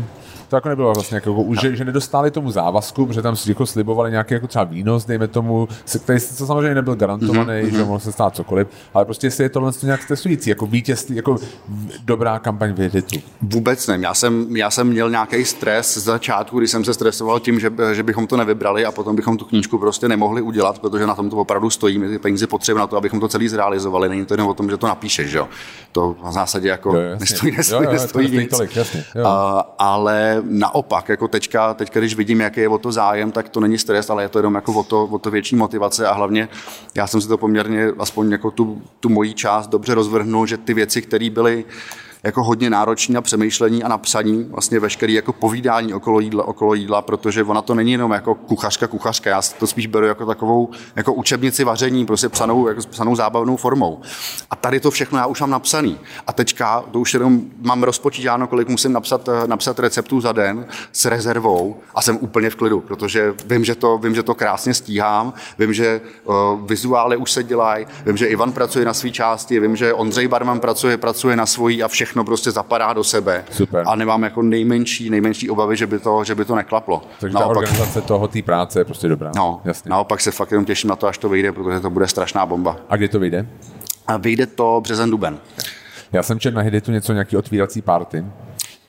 to 0.49 0.55
jako 0.55 0.69
nebylo 0.69 0.93
vlastně 0.93 1.15
jako, 1.15 1.45
no. 1.47 1.55
že, 1.61 1.75
že, 1.75 1.85
nedostali 1.85 2.31
tomu 2.31 2.51
závazku, 2.51 3.05
protože 3.05 3.21
tam 3.21 3.35
si 3.35 3.51
jako 3.51 3.65
slibovali 3.65 4.11
nějaký 4.11 4.33
jako 4.33 4.47
třeba 4.47 4.63
výnos, 4.63 5.05
dejme 5.05 5.27
tomu, 5.27 5.67
který 6.03 6.19
to 6.37 6.45
samozřejmě 6.45 6.75
nebyl 6.75 6.95
garantovaný, 6.95 7.51
mm-hmm. 7.51 7.77
že 7.77 7.83
mohl 7.83 7.99
se 7.99 8.11
stát 8.11 8.35
cokoliv, 8.35 8.67
ale 8.93 9.05
prostě 9.05 9.27
jestli 9.27 9.43
je 9.43 9.49
tohle 9.49 9.71
nějak 9.83 10.03
stresující, 10.03 10.49
jako 10.49 10.65
vítězství, 10.65 11.15
jako 11.15 11.37
dobrá 12.05 12.39
kampaň 12.39 12.73
v 12.73 12.81
editu. 12.81 13.19
Vůbec 13.41 13.87
ne. 13.87 13.97
Já 14.01 14.13
jsem, 14.13 14.57
já 14.57 14.71
jsem 14.71 14.87
měl 14.87 15.09
nějaký 15.09 15.45
stres 15.45 15.97
z 15.97 16.03
začátku, 16.03 16.57
kdy 16.57 16.67
jsem 16.67 16.85
se 16.85 16.93
stresoval 16.93 17.39
tím, 17.39 17.59
že, 17.59 17.71
že 17.93 18.03
bychom 18.03 18.27
to 18.27 18.37
nevybrali 18.37 18.85
a 18.85 18.91
potom 18.91 19.15
bychom 19.15 19.37
tu 19.37 19.45
knížku 19.45 19.77
prostě 19.77 20.07
nemohli 20.07 20.41
udělat, 20.41 20.79
protože 20.79 21.07
na 21.07 21.15
tom 21.15 21.29
to 21.29 21.35
opravdu 21.35 21.69
stojí. 21.69 21.99
My 21.99 22.09
ty 22.09 22.19
peníze 22.19 22.47
potřebujeme 22.47 22.79
na 22.79 22.87
to, 22.87 22.97
abychom 22.97 23.19
to 23.19 23.27
celý 23.27 23.47
zrealizovali. 23.47 24.09
Není 24.09 24.25
to 24.25 24.33
jen 24.33 24.41
o 24.41 24.53
tom, 24.53 24.69
že 24.69 24.77
to 24.77 24.87
napíšeš, 24.87 25.29
že 25.29 25.37
jo. 25.37 25.47
To 25.91 26.15
v 26.23 26.31
zásadě 26.31 26.69
jako 26.69 26.95
jo, 26.95 27.01
nestojí, 27.19 27.57
nestojí, 27.57 27.83
jo, 27.83 27.89
jo, 27.89 27.93
nestojí 27.93 28.37
nic. 28.37 28.49
Tolik, 28.49 28.75
jasně, 28.75 29.03
jo. 29.15 29.25
A, 29.25 29.59
ale 29.79 30.38
naopak, 30.43 31.09
jako 31.09 31.27
teďka, 31.27 31.73
teďka, 31.73 31.99
když 31.99 32.15
vidím, 32.15 32.39
jaký 32.39 32.59
je 32.59 32.69
o 32.69 32.77
to 32.77 32.91
zájem, 32.91 33.31
tak 33.31 33.49
to 33.49 33.59
není 33.59 33.77
stres, 33.77 34.09
ale 34.09 34.23
je 34.23 34.29
to 34.29 34.39
jenom 34.39 34.55
jako 34.55 34.73
o 34.73 34.83
to, 34.83 35.03
o 35.03 35.19
to 35.19 35.31
větší 35.31 35.55
motivace 35.55 36.07
a 36.07 36.13
hlavně 36.13 36.49
já 36.95 37.07
jsem 37.07 37.21
si 37.21 37.27
to 37.27 37.37
poměrně, 37.37 37.87
aspoň 37.99 38.31
jako 38.31 38.51
tu, 38.51 38.81
tu 38.99 39.09
moji 39.09 39.33
část 39.33 39.67
dobře 39.67 39.93
rozvrhnul, 39.93 40.47
že 40.47 40.57
ty 40.57 40.73
věci, 40.73 41.01
které 41.01 41.29
byly 41.29 41.65
jako 42.23 42.43
hodně 42.43 42.69
náročný 42.69 43.15
na 43.15 43.21
přemýšlení 43.21 43.83
a 43.83 43.87
napsaní, 43.87 44.43
vlastně 44.43 44.79
veškerý 44.79 45.13
jako 45.13 45.33
povídání 45.33 45.93
okolo 45.93 46.19
jídla, 46.19 46.43
okolo 46.43 46.73
jídla, 46.73 47.01
protože 47.01 47.43
ona 47.43 47.61
to 47.61 47.75
není 47.75 47.91
jenom 47.91 48.11
jako 48.11 48.35
kuchařka, 48.35 48.87
kuchařka, 48.87 49.29
já 49.29 49.41
to 49.59 49.67
spíš 49.67 49.87
beru 49.87 50.05
jako 50.05 50.25
takovou 50.25 50.69
jako 50.95 51.13
učebnici 51.13 51.63
vaření, 51.63 52.05
prostě 52.05 52.29
psanou, 52.29 52.67
jako 52.67 52.81
psanou 52.89 53.15
zábavnou 53.15 53.57
formou. 53.57 54.01
A 54.51 54.55
tady 54.55 54.79
to 54.79 54.91
všechno 54.91 55.17
já 55.17 55.25
už 55.25 55.41
mám 55.41 55.49
napsaný. 55.49 55.99
A 56.27 56.33
teďka 56.33 56.83
to 56.91 56.99
už 56.99 57.13
jenom 57.13 57.41
mám 57.61 57.83
rozpočítáno, 57.83 58.47
kolik 58.47 58.67
musím 58.67 58.93
napsat, 58.93 59.29
napsat 59.45 59.79
receptů 59.79 60.21
za 60.21 60.31
den 60.31 60.65
s 60.91 61.05
rezervou 61.05 61.77
a 61.95 62.01
jsem 62.01 62.17
úplně 62.21 62.49
v 62.49 62.55
klidu, 62.55 62.79
protože 62.79 63.33
vím, 63.45 63.65
že 63.65 63.75
to, 63.75 63.97
vím, 63.97 64.15
že 64.15 64.23
to 64.23 64.35
krásně 64.35 64.73
stíhám, 64.73 65.33
vím, 65.59 65.73
že 65.73 66.01
uh, 66.23 66.35
vizuály 66.67 67.17
už 67.17 67.31
se 67.31 67.43
dělají, 67.43 67.85
vím, 68.05 68.17
že 68.17 68.27
Ivan 68.27 68.51
pracuje 68.51 68.85
na 68.85 68.93
své 68.93 69.09
části, 69.09 69.59
vím, 69.59 69.75
že 69.75 69.93
Ondřej 69.93 70.27
Barman 70.27 70.59
pracuje, 70.59 70.97
pracuje 70.97 71.35
na 71.35 71.45
svojí 71.45 71.83
a 71.83 71.87
všechno 71.87 72.08
všechno 72.09 72.23
prostě 72.23 72.51
zapadá 72.51 72.93
do 72.93 73.03
sebe. 73.03 73.43
Super. 73.51 73.83
A 73.87 73.95
nemám 73.95 74.23
jako 74.23 74.41
nejmenší, 74.41 75.09
nejmenší 75.09 75.49
obavy, 75.49 75.77
že 75.77 75.87
by 75.87 75.99
to, 75.99 76.23
že 76.23 76.35
by 76.35 76.45
to 76.45 76.55
neklaplo. 76.55 77.01
Takže 77.19 77.37
ta 77.37 77.45
organizace 77.45 78.01
toho 78.01 78.27
té 78.27 78.41
práce 78.41 78.79
je 78.79 78.85
prostě 78.85 79.07
dobrá. 79.07 79.31
No, 79.35 79.61
Jasně. 79.65 79.89
naopak 79.89 80.21
se 80.21 80.31
fakt 80.31 80.51
jenom 80.51 80.65
těším 80.65 80.89
na 80.89 80.95
to, 80.95 81.07
až 81.07 81.17
to 81.17 81.29
vyjde, 81.29 81.51
protože 81.51 81.79
to 81.79 81.89
bude 81.89 82.07
strašná 82.07 82.45
bomba. 82.45 82.77
A 82.89 82.95
kdy 82.95 83.07
to 83.07 83.19
vyjde? 83.19 83.47
A 84.07 84.17
vyjde 84.17 84.45
to 84.45 84.81
březen 84.83 85.11
duben. 85.11 85.37
Já 86.11 86.23
jsem 86.23 86.39
četl 86.39 86.55
na 86.55 86.61
Hiditu 86.61 86.91
něco, 86.91 87.13
nějaký 87.13 87.37
otvírací 87.37 87.81
party. 87.81 88.25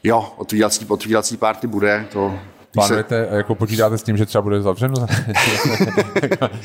Jo, 0.05 0.33
otvírací, 0.37 0.87
otvírací 0.89 1.37
party 1.37 1.67
bude, 1.67 2.07
to 2.13 2.35
Plánujete, 2.73 3.29
jako 3.31 3.55
počítáte 3.55 3.99
s 3.99 4.03
tím, 4.03 4.17
že 4.17 4.27
třeba 4.27 4.43
bude 4.43 4.63
zavřeno? 4.63 4.95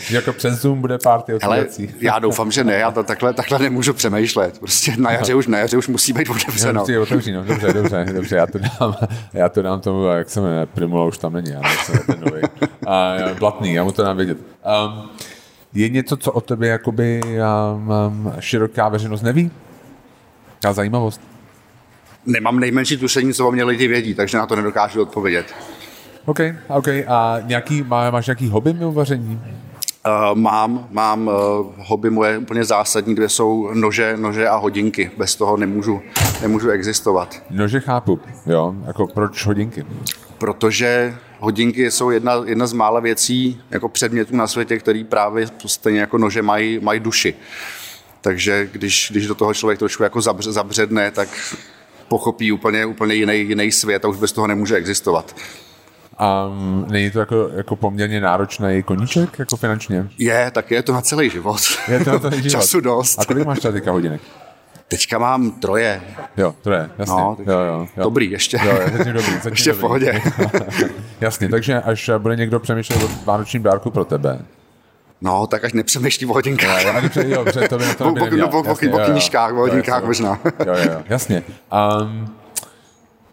jako 0.10 0.34
přes 0.34 0.62
Zoom 0.62 0.82
bude 0.82 0.98
party 1.04 1.34
Ale 1.42 1.66
otvírací. 1.66 1.96
já 2.02 2.20
doufám, 2.20 2.52
že 2.52 2.64
ne, 2.64 2.74
já 2.74 2.92
to 2.92 3.04
takhle, 3.04 3.34
takhle 3.34 3.60
nemůžu 3.60 3.94
přemýšlet. 3.94 4.60
Prostě 4.60 4.94
na 4.98 5.12
jaře 5.12 5.36
už, 5.36 5.48
na 5.48 5.58
jaře 5.58 5.78
už 5.78 5.88
musí 5.88 6.14
být 6.14 6.30
otevřeno. 6.30 6.82
Musí 6.82 6.98
otevřít, 6.98 7.32
no. 7.32 7.44
Dobře, 7.44 7.74
dobře, 7.74 8.06
dobře, 8.14 8.36
já 8.36 8.48
to 8.48 8.60
dám, 8.60 8.96
já 9.34 9.50
to 9.50 9.62
dám 9.62 9.82
tomu, 9.82 10.06
jak 10.06 10.30
se 10.30 10.42
jmenuje, 10.42 10.66
Primula 10.66 11.06
už 11.06 11.18
tam 11.18 11.34
není, 11.34 11.50
já 11.52 11.62
nevím, 11.62 12.06
ten 12.06 12.20
nový. 12.20 12.42
A, 12.88 13.16
Blatný, 13.40 13.74
já 13.74 13.84
mu 13.84 13.92
to 13.92 14.04
dám 14.04 14.18
vědět. 14.18 14.38
Um, 14.38 15.10
je 15.74 15.90
něco, 15.90 16.18
co 16.18 16.32
o 16.32 16.42
tebe 16.42 16.68
jakoby 16.68 17.22
um, 17.24 17.90
um, 17.90 18.34
široká 18.40 18.90
veřejnost 18.90 19.22
neví? 19.22 19.52
Jaká 20.56 20.74
zajímavost? 20.74 21.22
Nemám 22.26 22.60
nejmenší 22.60 22.98
tušení, 22.98 23.34
co 23.34 23.48
o 23.48 23.52
mě 23.52 23.64
lidi 23.64 23.88
vědí, 23.88 24.14
takže 24.14 24.38
na 24.38 24.46
to 24.46 24.56
nedokážu 24.56 25.02
odpovědět. 25.02 25.56
OK, 26.26 26.40
OK. 26.68 26.88
A 26.88 27.38
nějaký, 27.46 27.84
má, 27.84 28.12
máš 28.12 28.28
nějaký 28.28 28.50
hobby 28.50 28.74
mimo 28.74 28.92
vaření? 28.92 29.42
Uh, 30.08 30.38
mám, 30.38 30.88
mám 30.92 31.28
uh, 31.28 31.34
hobby 31.78 32.10
moje 32.10 32.38
úplně 32.38 32.64
zásadní, 32.64 33.16
kde 33.16 33.30
jsou 33.30 33.70
nože, 33.74 34.18
nože 34.18 34.48
a 34.48 34.56
hodinky. 34.56 35.12
Bez 35.18 35.36
toho 35.36 35.58
nemůžu, 35.58 36.02
nemůžu 36.42 36.70
existovat. 36.70 37.44
Nože 37.50 37.80
chápu, 37.80 38.20
jo. 38.46 38.76
Jako 38.88 39.08
proč 39.08 39.46
hodinky? 39.46 39.86
Protože 40.38 41.16
hodinky 41.40 41.92
jsou 41.92 42.10
jedna, 42.10 42.34
jedna 42.46 42.68
z 42.68 42.74
mála 42.74 43.00
věcí, 43.00 43.62
jako 43.72 43.90
předmětů 43.90 44.36
na 44.36 44.48
světě, 44.48 44.78
který 44.78 45.04
právě 45.04 45.48
stejně 45.66 46.00
jako 46.00 46.18
nože 46.18 46.42
mají, 46.42 46.80
mají 46.80 47.00
duši. 47.00 47.36
Takže 48.22 48.70
když, 48.72 49.08
když 49.12 49.28
do 49.28 49.36
toho 49.36 49.54
člověk 49.54 49.80
trošku 49.80 50.04
jako 50.04 50.22
zabře, 50.22 50.52
zabředne, 50.52 51.12
tak 51.12 51.30
pochopí 52.08 52.52
úplně, 52.52 52.86
úplně 52.86 53.16
jiný, 53.16 53.40
jiný 53.40 53.72
svět 53.72 54.06
a 54.06 54.08
už 54.08 54.18
bez 54.18 54.32
toho 54.32 54.48
nemůže 54.48 54.76
existovat. 54.76 55.36
A 56.18 56.46
um, 56.46 56.86
není 56.90 57.12
to 57.12 57.20
jako, 57.20 57.50
jako 57.56 57.76
poměrně 57.76 58.22
náročný 58.22 58.84
koníček, 58.84 59.40
jako 59.40 59.58
finančně? 59.58 60.08
Je, 60.18 60.52
tak 60.52 60.72
je 60.72 60.82
to 60.84 60.94
na 60.94 61.02
celý 61.02 61.30
život. 61.30 61.58
Je 61.88 62.00
to 62.00 62.12
na 62.12 62.20
celý 62.20 62.36
život. 62.42 62.50
Času 62.62 62.80
dost. 62.82 63.20
A 63.20 63.26
kolik 63.26 63.46
máš 63.46 63.60
tady 63.60 63.74
teďka 63.74 63.92
hodinek? 63.92 64.22
Teďka 64.88 65.18
mám 65.18 65.52
troje. 65.52 66.02
Jo, 66.38 66.56
to 66.62 66.72
je, 66.72 66.90
jasně. 66.98 67.16
No, 67.16 67.38
jo, 67.46 67.60
jo, 67.60 67.88
jo. 67.98 68.04
Dobrý, 68.04 68.32
ještě. 68.32 68.60
Jo, 68.66 68.78
je 68.82 69.14
dobrý. 69.14 69.34
Zatím 69.34 69.52
ještě 69.52 69.70
dobrý. 69.70 69.78
v 69.78 69.82
pohodě. 69.82 70.22
jasně, 71.22 71.50
takže 71.50 71.82
až 71.82 72.10
bude 72.18 72.36
někdo 72.36 72.60
přemýšlet 72.60 73.04
o 73.04 73.10
vánočním 73.26 73.64
dárku 73.64 73.92
pro 73.92 74.06
tebe, 74.06 74.40
No, 75.22 75.48
tak 75.48 75.64
až 75.66 75.74
nepřemýšlí 75.74 76.26
o 76.26 76.34
hodinkách. 76.34 76.84
Já, 76.86 77.00
já 77.00 77.24
jo, 77.24 77.46
to 77.70 77.78
by 77.78 77.86
na 77.86 77.94
to 77.94 78.04
Po- 78.04 78.16
po- 78.16 78.26
neměl. 78.26 78.48
po- 78.48 78.64
po- 78.64 78.76
po 78.76 78.86
jo, 78.86 79.00
jo. 79.00 79.06
knížkách, 79.12 79.52
o 79.52 79.56
Jo, 79.56 79.62
hodinkách 79.62 80.04
možná. 80.04 80.40
Jo, 80.46 80.52
jo, 80.74 80.92
jo, 80.92 81.02
jasně. 81.10 81.44
Um, 82.02 82.36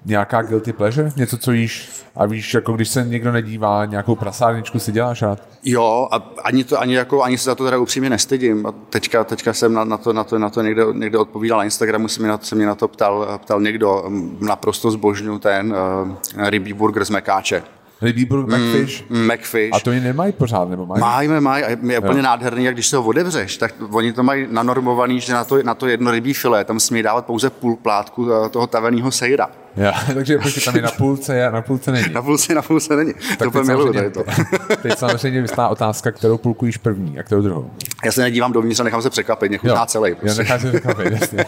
nějaká 0.05 0.43
guilty 0.43 0.73
pleasure? 0.73 1.13
Něco, 1.17 1.39
co 1.39 1.53
jíš 1.53 1.91
a 2.17 2.27
víš, 2.27 2.55
jako 2.55 2.73
když 2.73 2.89
se 2.89 3.05
někdo 3.05 3.33
nedívá, 3.33 3.85
nějakou 3.85 4.17
prasárničku 4.17 4.79
si 4.79 4.93
děláš 4.93 5.23
rád? 5.23 5.39
Jo, 5.65 6.09
a 6.11 6.17
ani, 6.45 6.65
to, 6.65 6.81
ani, 6.81 6.95
jako, 6.95 7.23
ani 7.23 7.39
se 7.39 7.45
za 7.45 7.55
to 7.55 7.65
teda 7.65 7.79
upřímně 7.79 8.11
nestydím. 8.11 8.67
A 8.67 8.73
teďka, 8.73 9.25
teďka 9.25 9.53
jsem 9.53 9.75
na, 9.75 9.85
na, 9.85 9.97
to, 9.97 10.13
na, 10.13 10.25
to, 10.25 10.39
na 10.39 10.51
to 10.51 10.63
někde, 10.63 10.85
někde 10.93 11.19
odpovídal 11.19 11.59
na 11.59 11.65
Instagramu, 11.65 12.09
se 12.09 12.21
mě 12.21 12.29
na, 12.29 12.39
se 12.39 12.55
mě 12.55 12.67
na 12.67 12.75
to 12.75 12.89
ptal, 12.89 13.39
ptal 13.43 13.61
někdo, 13.61 14.05
naprosto 14.41 14.91
zbožňu 14.91 15.39
ten 15.39 15.73
uh, 15.73 16.49
rybí 16.49 16.73
burger 16.73 17.05
z 17.05 17.11
mekáče. 17.11 17.63
Rybí 18.03 18.25
burg, 18.25 18.49
McFish? 18.49 19.05
Mm, 19.11 19.33
McFish. 19.33 19.71
A 19.73 19.81
to 19.81 19.93
ji 19.93 20.01
nemají 20.01 20.33
pořád, 20.33 20.69
nebo 20.71 20.87
mají? 20.87 21.01
Mají, 21.01 21.29
mají, 21.41 21.65
je 21.83 21.99
úplně 21.99 22.19
Jo. 22.19 22.23
nádherný, 22.23 22.65
jak 22.65 22.75
když 22.75 22.87
se 22.87 22.97
ho 22.97 23.03
otevřeš, 23.03 23.57
tak 23.57 23.75
oni 23.91 24.13
to 24.13 24.23
mají 24.23 24.47
nanormovaný, 24.51 25.21
že 25.21 25.33
na 25.33 25.45
to, 25.45 25.63
na 25.63 25.75
to 25.75 25.87
jedno 25.87 26.11
rybí 26.11 26.35
filé, 26.35 26.65
tam 26.65 26.81
smí 26.81 27.03
dávat 27.03 27.27
pouze 27.27 27.51
půl 27.51 27.77
plátku 27.77 28.29
eh, 28.33 28.49
toho 28.49 28.67
taveného 28.67 29.11
sejra. 29.11 29.49
Já, 29.77 29.93
takže 30.15 30.39
počkej, 30.39 30.63
tam 30.63 30.77
je 30.77 30.83
na 30.83 30.91
půlce, 30.91 31.47
a 31.47 31.51
na 31.51 31.63
půlce 31.63 31.93
není. 31.93 32.13
Na 32.13 32.23
půlce, 32.23 32.55
na 32.55 32.63
půlce 32.63 32.97
není. 32.97 33.13
to 33.13 33.21
teď 33.39 33.49
úplně 33.49 33.65
miluju 33.65 33.93
tady 33.93 34.11
to. 34.11 34.25
teď 34.83 34.99
samozřejmě 34.99 35.43
vystává 35.43 35.69
otázka, 35.69 36.13
kterou 36.13 36.39
půlku 36.39 36.67
jíš 36.67 36.77
první 36.77 37.19
a 37.19 37.23
kterou 37.23 37.43
druhou. 37.43 37.71
Já 38.05 38.13
se 38.13 38.21
nedívám 38.23 38.53
dovnitř 38.53 38.81
a 38.81 38.85
nechám 38.85 39.03
se 39.03 39.11
překvapit, 39.11 39.49
mě 39.49 39.59
chutná 39.59 39.87
celý. 39.87 40.11
Já 40.11 40.17
Prostě. 40.17 40.43
necháš 40.43 40.61
si 40.63 40.69
překvapit, 40.69 41.13
jasně. 41.21 41.45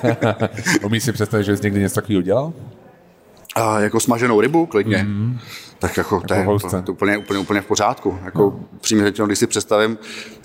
Umíš 0.85 1.03
si 1.03 1.13
představit, 1.13 1.45
že 1.45 1.57
jsi 1.57 1.63
někdy 1.63 1.81
něco 1.81 1.95
takového 1.95 2.19
udělal? 2.19 2.53
A 3.55 3.81
jako 3.81 4.01
smaženou 4.01 4.41
rybu, 4.41 4.67
klidně. 4.67 5.03
Mm. 5.03 5.39
Tak 5.79 5.97
jako, 5.97 6.21
to, 6.21 6.35
je, 6.35 6.47
to 6.85 6.93
úplně, 6.93 7.19
úplně, 7.19 7.39
úplně 7.39 7.61
v 7.61 7.67
pořádku. 7.67 8.19
Jako, 8.25 8.39
no. 8.43 8.61
Přímě 8.81 9.05
řečeno, 9.05 9.27
když 9.27 9.39
si 9.39 9.47
představím 9.47 9.99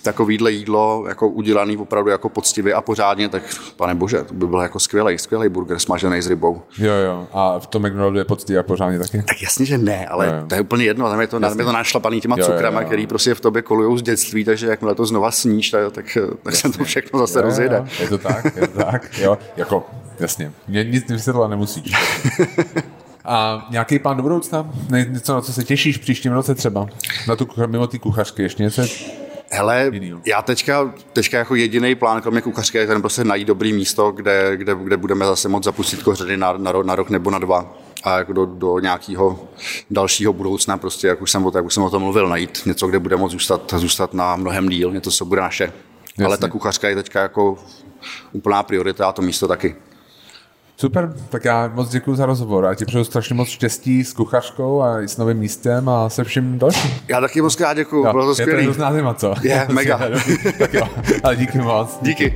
takovýhle 0.03 0.51
jídlo 0.51 1.05
jako 1.07 1.27
udělaný 1.27 1.77
opravdu 1.77 2.09
jako 2.09 2.29
poctivě 2.29 2.73
a 2.73 2.81
pořádně, 2.81 3.29
tak 3.29 3.43
pane 3.77 3.95
bože, 3.95 4.23
to 4.23 4.33
by 4.33 4.47
byl 4.47 4.59
jako 4.59 4.79
skvělý, 4.79 5.17
skvělý 5.17 5.49
burger 5.49 5.79
smažený 5.79 6.21
s 6.21 6.27
rybou. 6.27 6.61
Jo, 6.77 6.93
jo. 6.93 7.27
A 7.33 7.59
v 7.59 7.67
tom 7.67 7.87
McDonaldu 7.87 8.17
je 8.17 8.25
poctivý 8.25 8.59
a 8.59 8.63
pořádně 8.63 8.99
taky? 8.99 9.23
Tak 9.23 9.41
jasně, 9.41 9.65
že 9.65 9.77
ne, 9.77 10.07
ale 10.07 10.27
Jo, 10.27 10.33
jo. 10.33 10.43
to 10.47 10.55
je 10.55 10.61
úplně 10.61 10.85
jedno, 10.85 11.09
tam 11.09 11.21
je 11.21 11.27
to, 11.27 11.39
tam 11.39 11.59
je 11.59 11.65
to 11.65 11.71
našlapaný 11.71 12.21
těma 12.21 12.35
Jo, 12.39 12.45
jo, 12.45 12.51
cukrama, 12.51 12.81
jo. 12.81 12.85
který 12.87 13.07
prostě 13.07 13.33
v 13.35 13.39
tobě 13.41 13.61
kolujou 13.61 13.97
z 13.97 14.01
dětství, 14.01 14.43
takže 14.45 14.67
jakmile 14.67 14.95
to 14.95 15.05
znova 15.05 15.31
sníš, 15.31 15.69
tak, 15.69 15.91
tak, 15.91 16.17
tak 16.43 16.55
se 16.55 16.69
to 16.69 16.83
všechno 16.83 17.19
zase 17.19 17.41
rozjede. 17.41 17.75
Jo, 17.75 17.83
jo, 17.85 18.03
je 18.03 18.09
to 18.09 18.17
tak, 18.17 18.55
je 18.55 18.67
to 18.67 18.83
tak, 18.83 19.17
jo, 19.19 19.37
jako, 19.57 19.85
jasně, 20.19 20.51
mě 20.67 20.83
nic 20.83 21.09
vysvětlovat 21.11 21.47
nemusíš. 21.47 21.93
A 23.25 23.67
nějaký 23.69 23.99
plán 23.99 24.17
do 24.17 24.23
budoucna? 24.23 24.69
Něco, 24.89 25.33
na 25.33 25.41
co 25.41 25.53
se 25.53 25.63
těšíš 25.63 25.97
v 25.97 26.01
příštím 26.01 26.31
roce 26.31 26.55
třeba? 26.55 26.87
Na 27.27 27.35
tu, 27.35 27.47
mimo 27.65 27.87
ty 27.87 27.99
kuchařky 27.99 28.41
ještě 28.41 28.63
něco? 28.63 28.81
Hele, 29.51 29.91
já 30.25 30.41
teďka, 30.41 30.93
teďka 31.13 31.37
jako 31.37 31.55
jediný 31.55 31.95
plán, 31.95 32.21
kromě 32.21 32.41
kuchařky, 32.41 32.77
je 32.77 32.87
ten 32.87 33.01
prostě 33.01 33.23
najít 33.23 33.47
dobrý 33.47 33.73
místo, 33.73 34.11
kde, 34.11 34.57
kde, 34.57 34.75
kde 34.75 34.97
budeme 34.97 35.25
zase 35.25 35.49
moct 35.49 35.63
zapustit 35.63 36.03
kořeny 36.03 36.37
na, 36.37 36.53
na, 36.53 36.71
na 36.71 36.95
rok 36.95 37.09
nebo 37.09 37.31
na 37.31 37.39
dva 37.39 37.73
a 38.03 38.17
jako 38.17 38.33
do, 38.33 38.45
do 38.45 38.79
nějakého 38.79 39.39
dalšího 39.89 40.33
budoucna, 40.33 40.77
prostě, 40.77 41.07
jak 41.07 41.21
už 41.21 41.31
jsem 41.31 41.45
o, 41.45 41.51
jak 41.55 41.65
už 41.65 41.73
jsem 41.73 41.83
o 41.83 41.89
tom 41.89 42.01
mluvil, 42.01 42.29
najít 42.29 42.61
něco, 42.65 42.87
kde 42.87 42.99
bude 42.99 43.15
moct 43.15 43.31
zůstat, 43.31 43.73
zůstat 43.77 44.13
na 44.13 44.35
mnohem 44.35 44.69
díl, 44.69 44.91
něco, 44.91 45.11
co 45.11 45.25
bude 45.25 45.41
naše. 45.41 45.63
Jasně. 45.63 46.25
Ale 46.25 46.37
ta 46.37 46.49
kuchařka 46.49 46.89
je 46.89 46.95
teďka 46.95 47.21
jako 47.21 47.57
úplná 48.31 48.63
priorita 48.63 49.09
a 49.09 49.11
to 49.11 49.21
místo 49.21 49.47
taky. 49.47 49.75
Super, 50.79 51.13
tak 51.29 51.45
já 51.45 51.71
moc 51.73 51.89
děkuji 51.89 52.15
za 52.15 52.25
rozhovor 52.25 52.65
a 52.65 52.75
ti 52.75 52.85
přeju 52.85 53.03
strašně 53.03 53.35
moc 53.35 53.47
štěstí 53.47 54.03
s 54.03 54.13
kuchařkou 54.13 54.81
a 54.81 55.01
i 55.01 55.07
s 55.07 55.17
novým 55.17 55.37
místem 55.37 55.89
a 55.89 56.09
se 56.09 56.23
vším 56.23 56.59
dalším. 56.59 56.91
Já 57.07 57.21
taky 57.21 57.41
moc 57.41 57.55
krát 57.55 57.73
děkuju, 57.73 58.03
bylo 58.11 58.35
to 58.35 58.41
je 58.41 58.47
to 58.47 58.65
různá 58.65 58.93
zima, 58.93 59.13
co? 59.13 59.33
Je, 59.41 59.67
mega. 59.71 59.99
tak 60.59 60.73
jo, 60.73 60.87
ale 61.23 61.35
díky 61.35 61.57
moc. 61.57 61.99
Díky. 62.01 62.35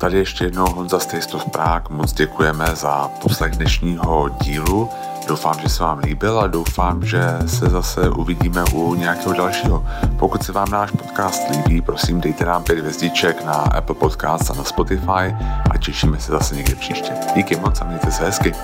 Tady 0.00 0.18
ještě 0.18 0.44
jednou 0.44 0.66
Honza 0.66 0.98
of 1.34 1.44
Prague. 1.44 1.96
Moc 1.96 2.12
děkujeme 2.12 2.66
za 2.74 3.08
poslech 3.22 3.52
dnešního 3.56 4.28
dílu. 4.42 4.88
Doufám, 5.28 5.54
že 5.62 5.68
se 5.68 5.82
vám 5.82 5.98
líbil 5.98 6.40
a 6.40 6.46
doufám, 6.46 7.04
že 7.04 7.22
se 7.46 7.68
zase 7.68 8.10
uvidíme 8.10 8.64
u 8.72 8.94
nějakého 8.94 9.34
dalšího. 9.34 9.86
Pokud 10.18 10.42
se 10.42 10.52
vám 10.52 10.70
náš 10.70 10.90
podcast 10.90 11.42
líbí, 11.50 11.80
prosím 11.80 12.20
dejte 12.20 12.44
nám 12.44 12.64
pět 12.64 12.78
hvězdiček 12.78 13.44
na 13.44 13.52
Apple 13.52 13.94
Podcast 13.94 14.50
a 14.50 14.54
na 14.54 14.64
Spotify 14.64 15.36
a 15.70 15.78
těšíme 15.78 16.20
se 16.20 16.32
zase 16.32 16.56
někdy 16.56 16.74
příště. 16.74 17.12
Díky 17.34 17.56
moc 17.56 17.80
a 17.80 17.84
mějte 17.84 18.12
se 18.12 18.24
hezky. 18.24 18.54